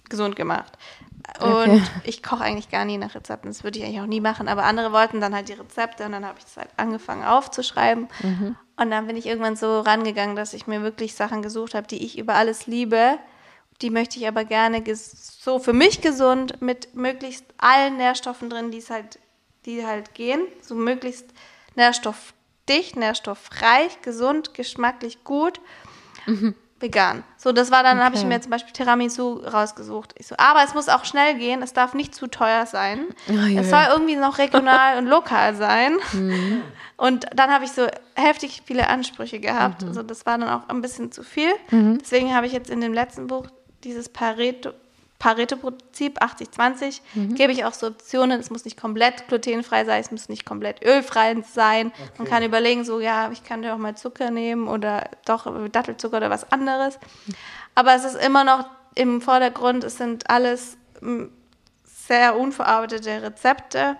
gesund 0.08 0.36
gemacht. 0.36 0.72
Und 1.40 1.48
Okay. 1.70 1.82
ich 2.04 2.22
koche 2.22 2.44
eigentlich 2.44 2.68
gar 2.70 2.84
nie 2.84 2.98
nach 2.98 3.14
Rezepten. 3.14 3.50
Das 3.50 3.64
würde 3.64 3.78
ich 3.78 3.84
eigentlich 3.84 4.00
auch 4.00 4.06
nie 4.06 4.20
machen. 4.20 4.46
Aber 4.48 4.64
andere 4.64 4.92
wollten 4.92 5.20
dann 5.20 5.34
halt 5.34 5.48
die 5.48 5.54
Rezepte 5.54 6.04
und 6.04 6.12
dann 6.12 6.24
habe 6.26 6.38
ich 6.38 6.44
es 6.44 6.56
halt 6.56 6.68
angefangen 6.76 7.24
aufzuschreiben. 7.24 8.08
Und 8.76 8.90
dann 8.90 9.06
bin 9.06 9.16
ich 9.16 9.26
irgendwann 9.26 9.56
so 9.56 9.80
rangegangen, 9.80 10.36
dass 10.36 10.52
ich 10.52 10.66
mir 10.66 10.82
wirklich 10.82 11.14
Sachen 11.14 11.40
gesucht 11.42 11.74
habe, 11.74 11.86
die 11.86 12.04
ich 12.04 12.18
über 12.18 12.34
alles 12.34 12.66
liebe. 12.66 13.18
Die 13.82 13.90
möchte 13.90 14.18
ich 14.18 14.28
aber 14.28 14.44
gerne 14.44 14.82
so 14.94 15.58
für 15.58 15.72
mich 15.72 16.00
gesund 16.02 16.60
mit 16.60 16.94
möglichst 16.94 17.44
allen 17.58 17.96
Nährstoffen 17.96 18.50
drin, 18.50 18.70
die 18.70 18.78
es 18.78 18.90
halt, 18.90 19.18
die 19.66 19.86
halt 19.86 20.14
gehen. 20.14 20.40
So 20.60 20.74
möglichst 20.74 21.26
nährstoffdicht, 21.74 22.96
nährstoffreich, 22.96 24.00
gesund, 24.02 24.54
geschmacklich 24.54 25.24
gut 25.24 25.60
vegan. 26.80 27.22
So, 27.38 27.52
das 27.52 27.70
war 27.70 27.82
dann, 27.82 28.02
habe 28.02 28.14
ich 28.14 28.22
Okay. 28.22 28.28
mir 28.28 28.40
zum 28.40 28.50
Beispiel 28.50 28.72
Tiramisu 28.72 29.34
rausgesucht. 29.44 30.14
Ich 30.18 30.26
so, 30.26 30.34
aber 30.38 30.64
es 30.64 30.74
muss 30.74 30.88
auch 30.88 31.04
schnell 31.04 31.34
gehen, 31.36 31.62
es 31.62 31.72
darf 31.72 31.94
nicht 31.94 32.14
zu 32.14 32.26
teuer 32.26 32.66
sein. 32.66 33.06
ja, 33.26 33.60
es 33.60 33.70
soll 33.70 33.84
irgendwie 33.90 34.16
noch 34.16 34.38
regional 34.38 34.98
und 34.98 35.06
lokal 35.06 35.54
sein. 35.54 35.96
Mhm. 36.12 36.62
Und 36.96 37.26
dann 37.34 37.50
habe 37.50 37.64
ich 37.64 37.72
so 37.72 37.88
heftig 38.14 38.62
viele 38.66 38.88
Ansprüche 38.88 39.40
gehabt. 39.40 39.82
Mhm. 39.82 39.88
Also 39.88 40.02
das 40.04 40.26
war 40.26 40.38
dann 40.38 40.48
auch 40.48 40.68
ein 40.68 40.80
bisschen 40.80 41.10
zu 41.10 41.24
viel. 41.24 41.50
Deswegen 41.72 42.32
habe 42.34 42.46
ich 42.46 42.52
jetzt 42.52 42.70
in 42.70 42.80
dem 42.80 42.92
letzten 42.94 43.26
Buch 43.26 43.48
dieses 43.82 44.08
Pareto, 44.08 44.70
Pareto-Prinzip 45.18 46.20
80-20 46.20 47.00
gebe 47.34 47.52
ich 47.52 47.64
auch 47.64 47.72
so 47.72 47.86
Optionen. 47.86 48.40
Es 48.40 48.50
muss 48.50 48.64
nicht 48.64 48.78
komplett 48.78 49.28
glutenfrei 49.28 49.84
sein, 49.84 50.00
es 50.00 50.10
muss 50.10 50.28
nicht 50.28 50.44
komplett 50.44 50.84
ölfrei 50.84 51.36
sein. 51.52 51.92
Man 52.18 52.26
kann 52.26 52.42
überlegen, 52.42 52.84
so 52.84 53.00
ja, 53.00 53.30
ich 53.32 53.42
kann 53.44 53.62
ja 53.62 53.74
auch 53.74 53.78
mal 53.78 53.96
Zucker 53.96 54.30
nehmen 54.30 54.68
oder 54.68 55.08
doch 55.24 55.46
Dattelzucker 55.70 56.18
oder 56.18 56.30
was 56.30 56.50
anderes. 56.52 56.98
Aber 57.74 57.94
es 57.94 58.04
ist 58.04 58.16
immer 58.16 58.44
noch 58.44 58.68
im 58.94 59.20
Vordergrund, 59.20 59.84
es 59.84 59.96
sind 59.96 60.28
alles 60.28 60.76
mm, 61.00 61.24
sehr 61.84 62.36
unverarbeitete 62.36 63.22
Rezepte. 63.22 63.96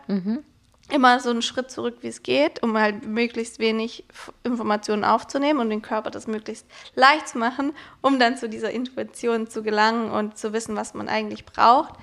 Immer 0.90 1.18
so 1.18 1.30
einen 1.30 1.42
Schritt 1.42 1.70
zurück, 1.70 1.98
wie 2.02 2.08
es 2.08 2.22
geht, 2.22 2.62
um 2.62 2.76
halt 2.76 3.06
möglichst 3.06 3.58
wenig 3.58 4.04
Informationen 4.42 5.04
aufzunehmen 5.04 5.60
und 5.60 5.70
den 5.70 5.80
Körper 5.80 6.10
das 6.10 6.26
möglichst 6.26 6.66
leicht 6.94 7.28
zu 7.28 7.38
machen, 7.38 7.72
um 8.02 8.18
dann 8.18 8.36
zu 8.36 8.48
dieser 8.48 8.70
Intuition 8.70 9.48
zu 9.48 9.62
gelangen 9.62 10.10
und 10.10 10.36
zu 10.36 10.52
wissen, 10.52 10.76
was 10.76 10.92
man 10.92 11.08
eigentlich 11.08 11.46
braucht. 11.46 11.94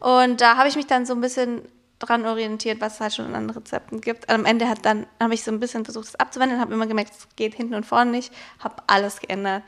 Und 0.00 0.40
da 0.40 0.56
habe 0.56 0.68
ich 0.68 0.76
mich 0.76 0.86
dann 0.86 1.06
so 1.06 1.14
ein 1.14 1.20
bisschen 1.20 1.62
dran 1.98 2.26
orientiert, 2.26 2.80
was 2.80 2.94
es 2.94 3.00
halt 3.00 3.14
schon 3.14 3.26
anderen 3.26 3.50
Rezepten 3.50 4.00
gibt. 4.00 4.28
Am 4.28 4.44
Ende 4.44 4.68
hat 4.68 4.84
dann 4.84 5.06
habe 5.20 5.34
ich 5.34 5.42
so 5.42 5.50
ein 5.50 5.60
bisschen 5.60 5.84
versucht, 5.84 6.08
es 6.08 6.14
abzuwenden, 6.16 6.60
habe 6.60 6.74
immer 6.74 6.86
gemerkt, 6.86 7.12
es 7.16 7.28
geht 7.36 7.54
hinten 7.54 7.74
und 7.74 7.86
vorne 7.86 8.10
nicht, 8.10 8.32
habe 8.60 8.82
alles 8.86 9.20
geändert. 9.20 9.62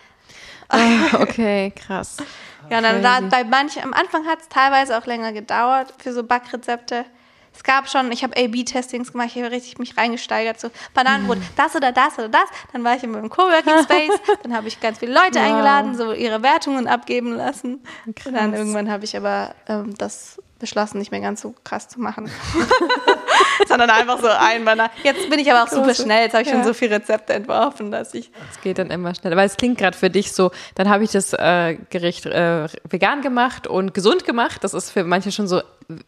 Ah, 0.68 1.20
okay, 1.20 1.72
krass. 1.74 2.18
Ja, 2.68 2.80
dann 2.80 3.02
da, 3.02 3.20
bei 3.20 3.42
manchen, 3.42 3.82
am 3.82 3.92
Anfang 3.92 4.26
hat 4.26 4.40
es 4.40 4.48
teilweise 4.48 4.96
auch 4.96 5.06
länger 5.06 5.32
gedauert 5.32 5.92
für 5.98 6.12
so 6.12 6.22
Backrezepte. 6.22 7.04
Es 7.60 7.64
gab 7.64 7.90
schon, 7.90 8.10
ich 8.10 8.22
habe 8.24 8.34
A-B-Testings 8.42 9.12
gemacht, 9.12 9.28
ich 9.34 9.42
habe 9.42 9.50
richtig 9.52 9.78
mich 9.78 9.94
reingesteigert, 9.94 10.58
so 10.58 10.70
Bananenbrot, 10.94 11.36
Mhm. 11.36 11.42
das 11.56 11.76
oder 11.76 11.92
das 11.92 12.14
oder 12.18 12.30
das. 12.30 12.44
Dann 12.72 12.82
war 12.84 12.96
ich 12.96 13.02
in 13.02 13.10
meinem 13.10 13.28
Coworking 13.28 13.82
Space, 13.82 14.18
dann 14.42 14.54
habe 14.56 14.66
ich 14.68 14.80
ganz 14.80 14.98
viele 15.00 15.12
Leute 15.12 15.38
Wow. 15.38 15.44
eingeladen, 15.44 15.94
so 15.94 16.12
ihre 16.14 16.42
Wertungen 16.42 16.86
abgeben 16.86 17.34
lassen. 17.36 17.80
Und 18.06 18.18
dann 18.24 18.52
Krass. 18.52 18.58
irgendwann 18.58 18.90
habe 18.90 19.04
ich 19.04 19.14
aber 19.14 19.54
ähm, 19.68 19.92
das 19.98 20.40
beschlossen, 20.58 20.96
nicht 20.98 21.10
mehr 21.10 21.20
ganz 21.20 21.42
so 21.42 21.54
krass 21.62 21.86
zu 21.88 22.00
machen. 22.00 22.30
Sondern 23.68 23.90
einfach 23.90 24.18
so 24.20 24.28
ein 24.28 24.64
Banan. 24.64 24.88
Jetzt 25.02 25.28
bin 25.30 25.38
ich 25.38 25.50
aber 25.52 25.62
auch 25.64 25.68
super 25.68 25.94
schnell, 25.94 26.24
jetzt 26.24 26.32
habe 26.32 26.42
ich 26.42 26.48
schon 26.48 26.58
Ja. 26.60 26.64
so 26.64 26.74
viele 26.74 26.96
Rezepte 26.96 27.32
entworfen, 27.34 27.90
dass 27.90 28.14
ich 28.14 28.30
Es 28.50 28.60
geht 28.60 28.78
dann 28.78 28.90
immer 28.90 29.14
schneller. 29.14 29.36
Weil 29.36 29.46
es 29.46 29.56
klingt 29.56 29.78
gerade 29.78 29.96
für 29.96 30.10
dich 30.10 30.32
so, 30.32 30.50
dann 30.74 30.88
habe 30.88 31.04
ich 31.04 31.10
das 31.12 31.32
äh, 31.32 31.76
Gericht 31.90 32.26
äh, 32.26 32.66
vegan 32.88 33.22
gemacht 33.22 33.66
und 33.66 33.94
gesund 33.94 34.24
gemacht. 34.24 34.62
Das 34.64 34.74
ist 34.74 34.90
für 34.90 35.04
manche 35.04 35.32
schon 35.32 35.46
so, 35.48 35.60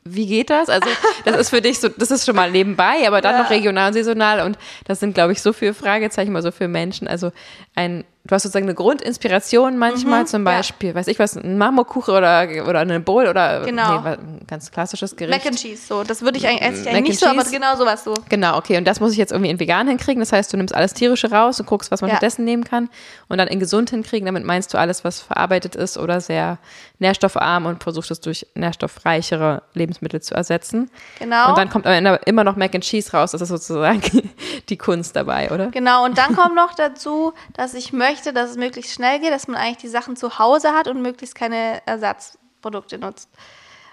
wie 0.05 0.27
geht 0.27 0.49
das? 0.51 0.69
Also 0.69 0.89
das 1.25 1.37
ist 1.37 1.51
für 1.51 1.61
dich 1.61 1.81
so, 1.81 1.89
das 1.89 2.11
ist 2.11 2.25
schon 2.25 2.37
mal 2.37 2.51
nebenbei, 2.51 3.07
aber 3.07 3.21
dann 3.21 3.35
Ja. 3.37 3.43
noch 3.43 3.51
regional 3.51 3.89
und 3.89 3.95
saisonal. 3.95 4.47
Und 4.47 4.57
das 4.87 5.01
sind, 5.01 5.15
glaube 5.15 5.33
ich, 5.33 5.43
so 5.43 5.53
viele 5.53 5.75
Fragezeichen 5.75 6.33
mal 6.33 6.43
so 6.43 6.53
für 6.53 6.69
Menschen. 6.69 7.09
Also 7.09 7.33
ein, 7.75 8.05
du 8.25 8.35
hast 8.35 8.45
sozusagen 8.45 8.67
eine 8.67 8.75
Grundinspiration 8.75 9.77
manchmal, 9.79 10.27
zum 10.29 10.43
Mhm, 10.43 10.47
ja. 10.47 10.57
Beispiel, 10.59 10.95
weiß 10.95 11.09
ich 11.09 11.19
was, 11.19 11.37
ein 11.37 11.59
Marmorkuchen 11.59 12.15
oder, 12.15 12.47
oder 12.69 12.79
eine 12.81 13.01
Bowl 13.01 13.27
oder 13.27 13.63
Genau. 13.65 14.01
nee, 14.03 14.09
ein 14.11 14.43
ganz 14.47 14.71
klassisches 14.71 15.17
Gericht. 15.17 15.37
Mac 15.37 15.47
and 15.47 15.59
Cheese, 15.61 15.83
so. 15.85 16.05
Das 16.05 16.23
würde 16.23 16.39
ich 16.39 16.47
eigentlich, 16.47 16.63
esse 16.63 16.83
ich 16.83 16.89
eigentlich 16.89 17.03
nicht 17.09 17.22
and 17.31 17.39
aber 17.41 17.51
genau 17.51 17.77
sowas 17.77 18.05
so. 18.05 18.15
Genau, 18.29 18.57
okay. 18.59 18.77
Und 18.79 18.85
das 18.87 19.01
muss 19.01 19.13
ich 19.13 19.19
jetzt 19.19 19.33
irgendwie 19.33 19.51
in 19.51 19.59
vegan 19.61 19.89
hinkriegen. 19.89 20.21
Das 20.21 20.33
heißt, 20.33 20.53
du 20.53 20.57
nimmst 20.57 20.75
alles 20.75 20.95
tierische 20.95 21.31
raus 21.31 21.59
und 21.61 21.67
guckst, 21.67 21.91
was 21.91 22.01
man 22.01 22.11
Ja. 22.11 22.17
stattdessen 22.17 22.45
nehmen 22.45 22.65
kann. 22.65 22.89
Und 23.29 23.39
dann 23.39 23.49
in 23.49 23.61
gesund 23.61 23.91
hinkriegen. 23.91 24.27
Damit 24.27 24.45
meinst 24.45 24.73
du 24.75 24.79
alles, 24.79 25.05
was 25.05 25.21
verarbeitet 25.21 25.77
ist 25.77 25.99
oder 25.99 26.21
sehr 26.21 26.59
nährstoffarm 26.99 27.67
und 27.67 27.83
versuchst 27.83 28.11
es 28.11 28.21
durch 28.21 28.47
nährstoffreichere 28.55 29.63
Lebensmittel 29.75 30.21
zu 30.23 30.35
ersetzen. 30.35 30.91
Genau. 31.19 31.51
Und 31.51 31.59
dann 31.59 31.69
kommt 31.71 31.87
am 31.87 31.93
Ende 31.93 32.21
immer 32.27 32.45
noch 32.45 32.57
Mac 32.57 32.75
and 32.75 32.85
Cheese 32.85 33.13
raus. 33.13 33.33
Das 33.33 33.41
ist 33.41 33.49
sozusagen 33.49 34.03
die 34.69 34.77
Kunst 34.79 35.17
dabei, 35.17 35.51
oder? 35.51 35.69
Genau, 35.69 36.05
und 36.05 36.19
dann 36.19 36.35
kommt 36.37 36.55
noch 36.55 36.75
dazu, 36.75 37.33
dass 37.55 37.75
ich 37.75 37.93
möchte, 37.93 38.33
dass 38.33 38.51
es 38.51 38.57
möglichst 38.57 38.93
schnell 38.93 39.19
geht, 39.21 39.33
dass 39.33 39.49
man 39.49 39.57
eigentlich 39.57 39.79
die 39.79 39.89
Sachen 39.89 40.17
zu 40.17 40.39
Hause 40.39 40.73
hat 40.73 40.89
und 40.89 41.03
möglichst 41.03 41.35
keine 41.35 41.83
Ersatzprodukte 41.87 42.99
nutzt. 42.99 43.29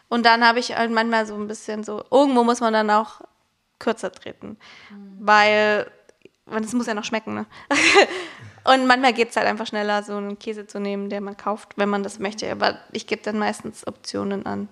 Und 0.09 0.25
dann 0.25 0.45
habe 0.45 0.59
ich 0.59 0.75
halt 0.75 0.91
manchmal 0.91 1.25
so 1.25 1.35
ein 1.35 1.47
bisschen 1.47 1.83
so, 1.83 2.03
irgendwo 2.11 2.43
muss 2.43 2.59
man 2.59 2.73
dann 2.73 2.89
auch 2.89 3.21
kürzer 3.77 4.11
treten, 4.11 4.57
weil, 5.19 5.89
weil 6.45 6.63
es 6.63 6.73
muss 6.73 6.87
ja 6.87 6.93
noch 6.93 7.05
schmecken, 7.05 7.33
ne? 7.33 7.45
Und 8.65 8.87
manchmal 8.87 9.13
geht 9.13 9.29
es 9.29 9.37
halt 9.37 9.47
einfach 9.47 9.67
schneller, 9.67 10.03
so 10.03 10.17
einen 10.17 10.37
Käse 10.37 10.67
zu 10.67 10.79
nehmen, 10.79 11.09
der 11.09 11.21
man 11.21 11.37
kauft, 11.37 11.77
wenn 11.77 11.89
man 11.89 12.03
das 12.03 12.19
möchte. 12.19 12.51
Aber 12.51 12.77
ich 12.91 13.07
gebe 13.07 13.21
dann 13.21 13.39
meistens 13.39 13.87
Optionen 13.87 14.45
an. 14.45 14.67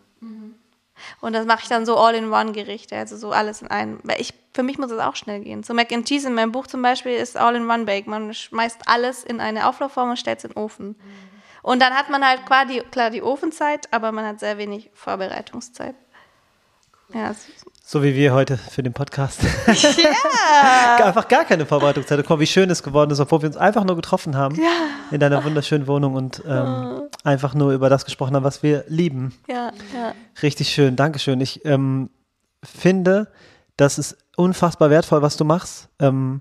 Und 1.22 1.34
das 1.34 1.46
mache 1.46 1.62
ich 1.64 1.70
dann 1.70 1.86
so 1.86 1.98
All-in-One-Gerichte, 1.98 2.96
also 2.96 3.18
so 3.18 3.32
alles 3.32 3.62
in 3.62 3.70
einem. 3.70 4.00
Weil 4.04 4.20
ich, 4.20 4.34
für 4.54 4.64
mich 4.64 4.78
muss 4.78 4.92
es 4.92 5.00
auch 5.00 5.16
schnell 5.16 5.40
gehen. 5.42 5.64
So 5.64 5.74
Mac 5.74 5.92
and 5.92 6.08
Cheese 6.08 6.28
in 6.28 6.34
meinem 6.34 6.52
Buch 6.52 6.68
zum 6.68 6.82
Beispiel 6.82 7.14
ist 7.14 7.38
All-in-One-Bake. 7.38 8.10
Man 8.10 8.34
schmeißt 8.34 8.82
alles 8.88 9.24
in 9.24 9.40
eine 9.40 9.68
Auflaufform 9.68 10.12
und 10.12 10.18
stellt 10.18 10.40
es 10.40 10.46
in 10.46 10.52
den 10.52 10.58
Ofen. 10.58 10.96
Und 11.68 11.82
dann 11.82 11.94
hat 11.94 12.10
man 12.10 12.26
halt 12.26 12.46
quasi, 12.46 12.82
klar 12.92 13.10
die 13.10 13.22
Ofenzeit, 13.22 13.90
aber 13.92 14.14
man 14.14 14.26
hat 14.26 14.40
sehr 14.40 14.58
wenig 14.58 14.90
Vorbereitungszeit. 14.94 15.96
Ja, 17.14 17.36
So 17.84 18.04
wie 18.04 18.16
wir 18.16 18.34
heute 18.34 18.56
für 18.58 18.84
den 18.84 18.94
Podcast. 18.94 19.42
Ja. 19.68 21.06
einfach 21.06 21.28
gar 21.28 21.44
keine 21.44 21.66
Vorbereitungszeit. 21.66 22.20
Guck 22.20 22.30
mal, 22.30 22.40
wie 22.40 22.48
schön 22.48 22.70
es 22.70 22.84
geworden 22.84 23.12
ist, 23.12 23.20
obwohl 23.20 23.42
wir 23.42 23.48
uns 23.48 23.58
einfach 23.58 23.84
nur 23.84 23.98
getroffen 23.98 24.38
haben 24.38 24.58
in 25.12 25.20
deiner 25.20 25.44
wunderschönen 25.44 25.88
Wohnung 25.88 26.14
und 26.16 26.42
ähm, 26.48 27.02
einfach 27.26 27.54
nur 27.54 27.74
über 27.74 27.90
das 27.90 28.06
gesprochen 28.06 28.34
haben, 28.38 28.46
was 28.46 28.64
wir 28.64 28.86
lieben. 28.88 29.38
ja, 29.50 29.74
ja. 29.94 30.14
Richtig 30.42 30.70
schön, 30.70 30.96
Dankeschön. 30.96 31.42
Ich 31.42 31.66
ähm, 31.66 32.10
finde, 32.64 33.28
das 33.76 34.00
ist 34.00 34.16
unfassbar 34.38 34.90
wertvoll, 34.90 35.22
was 35.22 35.36
du 35.36 35.44
machst. 35.44 35.90
Ähm, 36.00 36.40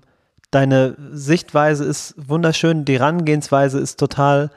deine 0.51 0.95
Sichtweise 1.11 1.83
ist 1.83 2.15
wunderschön, 2.15 2.85
die 2.85 2.97
Herangehensweise 2.97 3.77
ist 3.77 3.99
total 3.99 4.51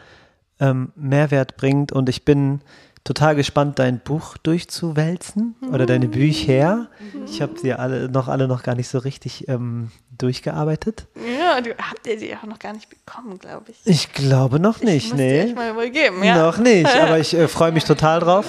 ähm, 0.61 0.93
mehrwertbringend 0.97 1.93
und 1.93 2.09
ich 2.09 2.25
bin 2.25 2.61
total 3.05 3.35
gespannt, 3.35 3.79
dein 3.79 3.99
Buch 3.99 4.37
durchzuwälzen 4.37 5.57
oder 5.73 5.87
deine 5.87 6.07
Bücher. 6.09 6.89
Ich 7.27 7.41
habe 7.41 7.59
sie 7.59 7.73
alle 7.73 8.09
noch 8.09 8.29
alle 8.29 8.47
noch 8.47 8.63
gar 8.63 8.75
nicht 8.75 8.89
so 8.89 8.99
richtig 8.99 9.49
ähm, 9.49 9.91
durchgearbeitet. 10.19 11.07
ja 11.17 11.61
du, 11.61 11.71
habt 11.71 12.07
ihr 12.07 12.19
die 12.19 12.35
auch 12.37 12.47
noch 12.47 12.59
gar 12.59 12.73
nicht 12.73 12.89
bekommen, 12.91 13.39
glaube 13.39 13.71
ich. 13.71 13.79
Ich 13.85 14.13
glaube 14.13 14.61
noch 14.61 14.81
nicht, 14.83 15.13
euch 15.13 15.19
nee. 15.19 15.53
mal 15.55 15.75
wohl 15.75 15.91
geben, 15.91 16.23
ja. 16.23 16.43
Noch 16.43 16.59
nicht, 16.59 16.95
aber 16.95 17.19
ich 17.19 17.35
äh, 17.35 17.49
freue 17.49 17.73
mich 17.73 17.85
total 17.85 18.21
drauf. 18.21 18.47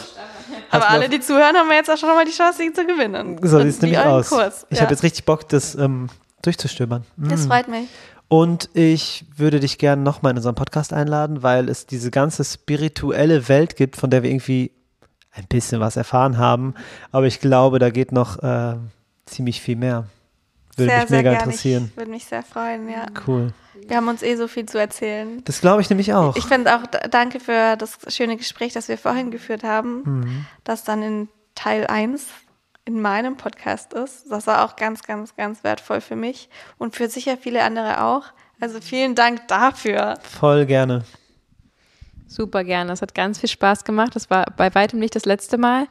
Aber 0.69 0.85
Hast 0.85 0.91
mir 0.91 0.97
alle, 0.99 1.09
die 1.09 1.19
zuhören, 1.19 1.55
haben 1.55 1.67
wir 1.67 1.75
jetzt 1.75 1.89
auch 1.89 1.97
schon 1.97 2.09
mal 2.09 2.25
die 2.25 2.31
Chance, 2.31 2.59
sie 2.59 2.73
zu 2.73 2.85
gewinnen. 2.85 3.39
So 3.41 3.59
sieht 3.59 3.67
es 3.67 3.81
nämlich 3.81 3.99
aus. 3.99 4.29
Kurs. 4.29 4.65
Ich 4.69 4.77
ja. 4.77 4.83
habe 4.83 4.93
jetzt 4.93 5.03
richtig 5.03 5.25
Bock, 5.25 5.47
das 5.49 5.75
ähm, 5.75 6.09
durchzustöbern. 6.41 7.03
Das 7.17 7.45
freut 7.45 7.67
mich. 7.67 7.87
Und 8.31 8.69
ich 8.73 9.25
würde 9.35 9.59
dich 9.59 9.77
gerne 9.77 10.01
nochmal 10.03 10.31
in 10.31 10.37
unseren 10.37 10.55
Podcast 10.55 10.93
einladen, 10.93 11.43
weil 11.43 11.67
es 11.67 11.85
diese 11.85 12.11
ganze 12.11 12.45
spirituelle 12.45 13.49
Welt 13.49 13.75
gibt, 13.75 13.97
von 13.97 14.09
der 14.09 14.23
wir 14.23 14.29
irgendwie 14.29 14.71
ein 15.33 15.47
bisschen 15.47 15.81
was 15.81 15.97
erfahren 15.97 16.37
haben. 16.37 16.73
Aber 17.11 17.25
ich 17.25 17.41
glaube, 17.41 17.77
da 17.77 17.89
geht 17.89 18.13
noch 18.13 18.41
äh, 18.41 18.75
ziemlich 19.25 19.59
viel 19.59 19.75
mehr. 19.75 20.05
Würde 20.77 20.93
mich 20.95 21.09
mega 21.09 21.21
gerne. 21.31 21.39
interessieren. 21.43 21.87
Ich 21.91 21.97
würde 21.97 22.11
mich 22.11 22.23
sehr 22.23 22.41
freuen, 22.43 22.87
ja. 22.87 23.05
Cool. 23.27 23.51
Wir 23.85 23.97
haben 23.97 24.07
uns 24.07 24.23
eh 24.23 24.37
so 24.37 24.47
viel 24.47 24.65
zu 24.65 24.79
erzählen. 24.79 25.41
Das 25.43 25.59
glaube 25.59 25.81
ich 25.81 25.89
nämlich 25.89 26.13
auch. 26.13 26.37
Ich 26.37 26.45
finde 26.45 26.73
auch, 26.77 26.83
danke 27.09 27.41
für 27.41 27.75
das 27.75 27.97
schöne 28.07 28.37
Gespräch, 28.37 28.71
das 28.71 28.87
wir 28.87 28.97
vorhin 28.97 29.31
geführt 29.31 29.63
haben, 29.63 30.03
Mhm. 30.05 30.45
das 30.63 30.85
dann 30.85 31.03
in 31.03 31.27
Teil 31.53 31.85
1 31.85 32.27
in 32.85 33.01
meinem 33.01 33.37
Podcast 33.37 33.93
ist. 33.93 34.31
Das 34.31 34.47
war 34.47 34.65
auch 34.65 34.75
ganz, 34.75 35.03
ganz, 35.03 35.35
ganz 35.35 35.63
wertvoll 35.63 36.01
für 36.01 36.15
mich 36.15 36.49
und 36.77 36.95
für 36.95 37.07
sicher 37.07 37.37
viele 37.37 37.63
andere 37.63 38.03
auch. 38.03 38.25
Also 38.59 38.79
vielen 38.81 39.15
Dank 39.15 39.47
dafür. 39.47 40.17
Voll 40.21 40.65
gerne. 40.65 41.03
Super 42.27 42.63
gerne. 42.63 42.93
Es 42.93 43.01
hat 43.01 43.13
ganz 43.13 43.39
viel 43.39 43.49
Spaß 43.49 43.83
gemacht. 43.83 44.15
Das 44.15 44.29
war 44.29 44.45
bei 44.55 44.73
weitem 44.73 44.99
nicht 44.99 45.15
das 45.15 45.25
letzte 45.25 45.57
Mal. 45.57 45.87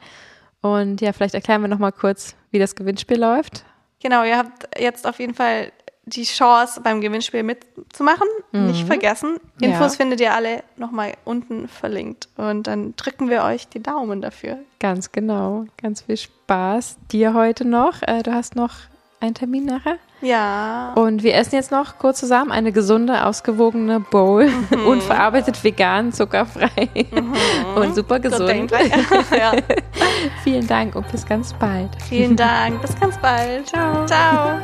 Und 0.61 1.01
ja, 1.01 1.13
vielleicht 1.13 1.33
erklären 1.33 1.61
wir 1.61 1.67
noch 1.67 1.79
mal 1.79 1.91
kurz, 1.91 2.35
wie 2.51 2.59
das 2.59 2.75
Gewinnspiel 2.75 3.19
läuft. 3.19 3.63
Genau, 4.01 4.23
ihr 4.23 4.37
habt 4.37 4.67
jetzt 4.79 5.05
auf 5.05 5.19
jeden 5.19 5.35
Fall 5.35 5.71
die 6.05 6.23
Chance, 6.23 6.81
beim 6.81 6.99
Gewinnspiel 6.99 7.43
mitzumachen. 7.43 8.27
Nicht 8.51 8.85
vergessen. 8.87 9.37
Infos 9.61 9.93
Ja. 9.93 9.97
findet 9.97 10.19
ihr 10.19 10.33
alle 10.33 10.63
nochmal 10.77 11.13
unten 11.25 11.67
verlinkt. 11.67 12.27
Und 12.37 12.67
dann 12.67 12.95
drücken 12.95 13.29
wir 13.29 13.43
euch 13.43 13.67
die 13.67 13.81
Daumen 13.83 14.21
dafür. 14.21 14.57
Ganz 14.79 15.11
genau. 15.11 15.65
Ganz 15.81 16.01
viel 16.01 16.17
Spaß 16.17 16.97
dir 17.11 17.33
heute 17.33 17.65
noch. 17.65 18.01
Äh, 18.01 18.23
du 18.23 18.33
hast 18.33 18.55
noch 18.55 18.71
einen 19.19 19.35
Termin 19.35 19.65
nachher. 19.65 19.97
Ja. 20.21 20.93
Und 20.95 21.21
wir 21.23 21.35
essen 21.35 21.55
jetzt 21.55 21.71
noch 21.71 21.99
kurz 21.99 22.19
zusammen 22.19 22.51
eine 22.51 22.71
gesunde, 22.71 23.23
ausgewogene 23.25 23.99
Bowl. 23.99 24.49
Unverarbeitet, 24.87 25.63
vegan, 25.63 26.11
zuckerfrei 26.11 26.89
und 27.75 27.95
super 27.95 28.19
gesund. 28.19 28.71
ja. 29.37 29.51
Vielen 30.43 30.67
Dank 30.67 30.95
und 30.95 31.07
bis 31.11 31.25
ganz 31.25 31.53
bald. 31.53 31.89
Vielen 32.09 32.35
Dank. 32.35 32.81
Bis 32.81 32.99
ganz 32.99 33.17
bald. 33.19 33.67
Ciao. 33.67 34.05
Ciao. 34.07 34.59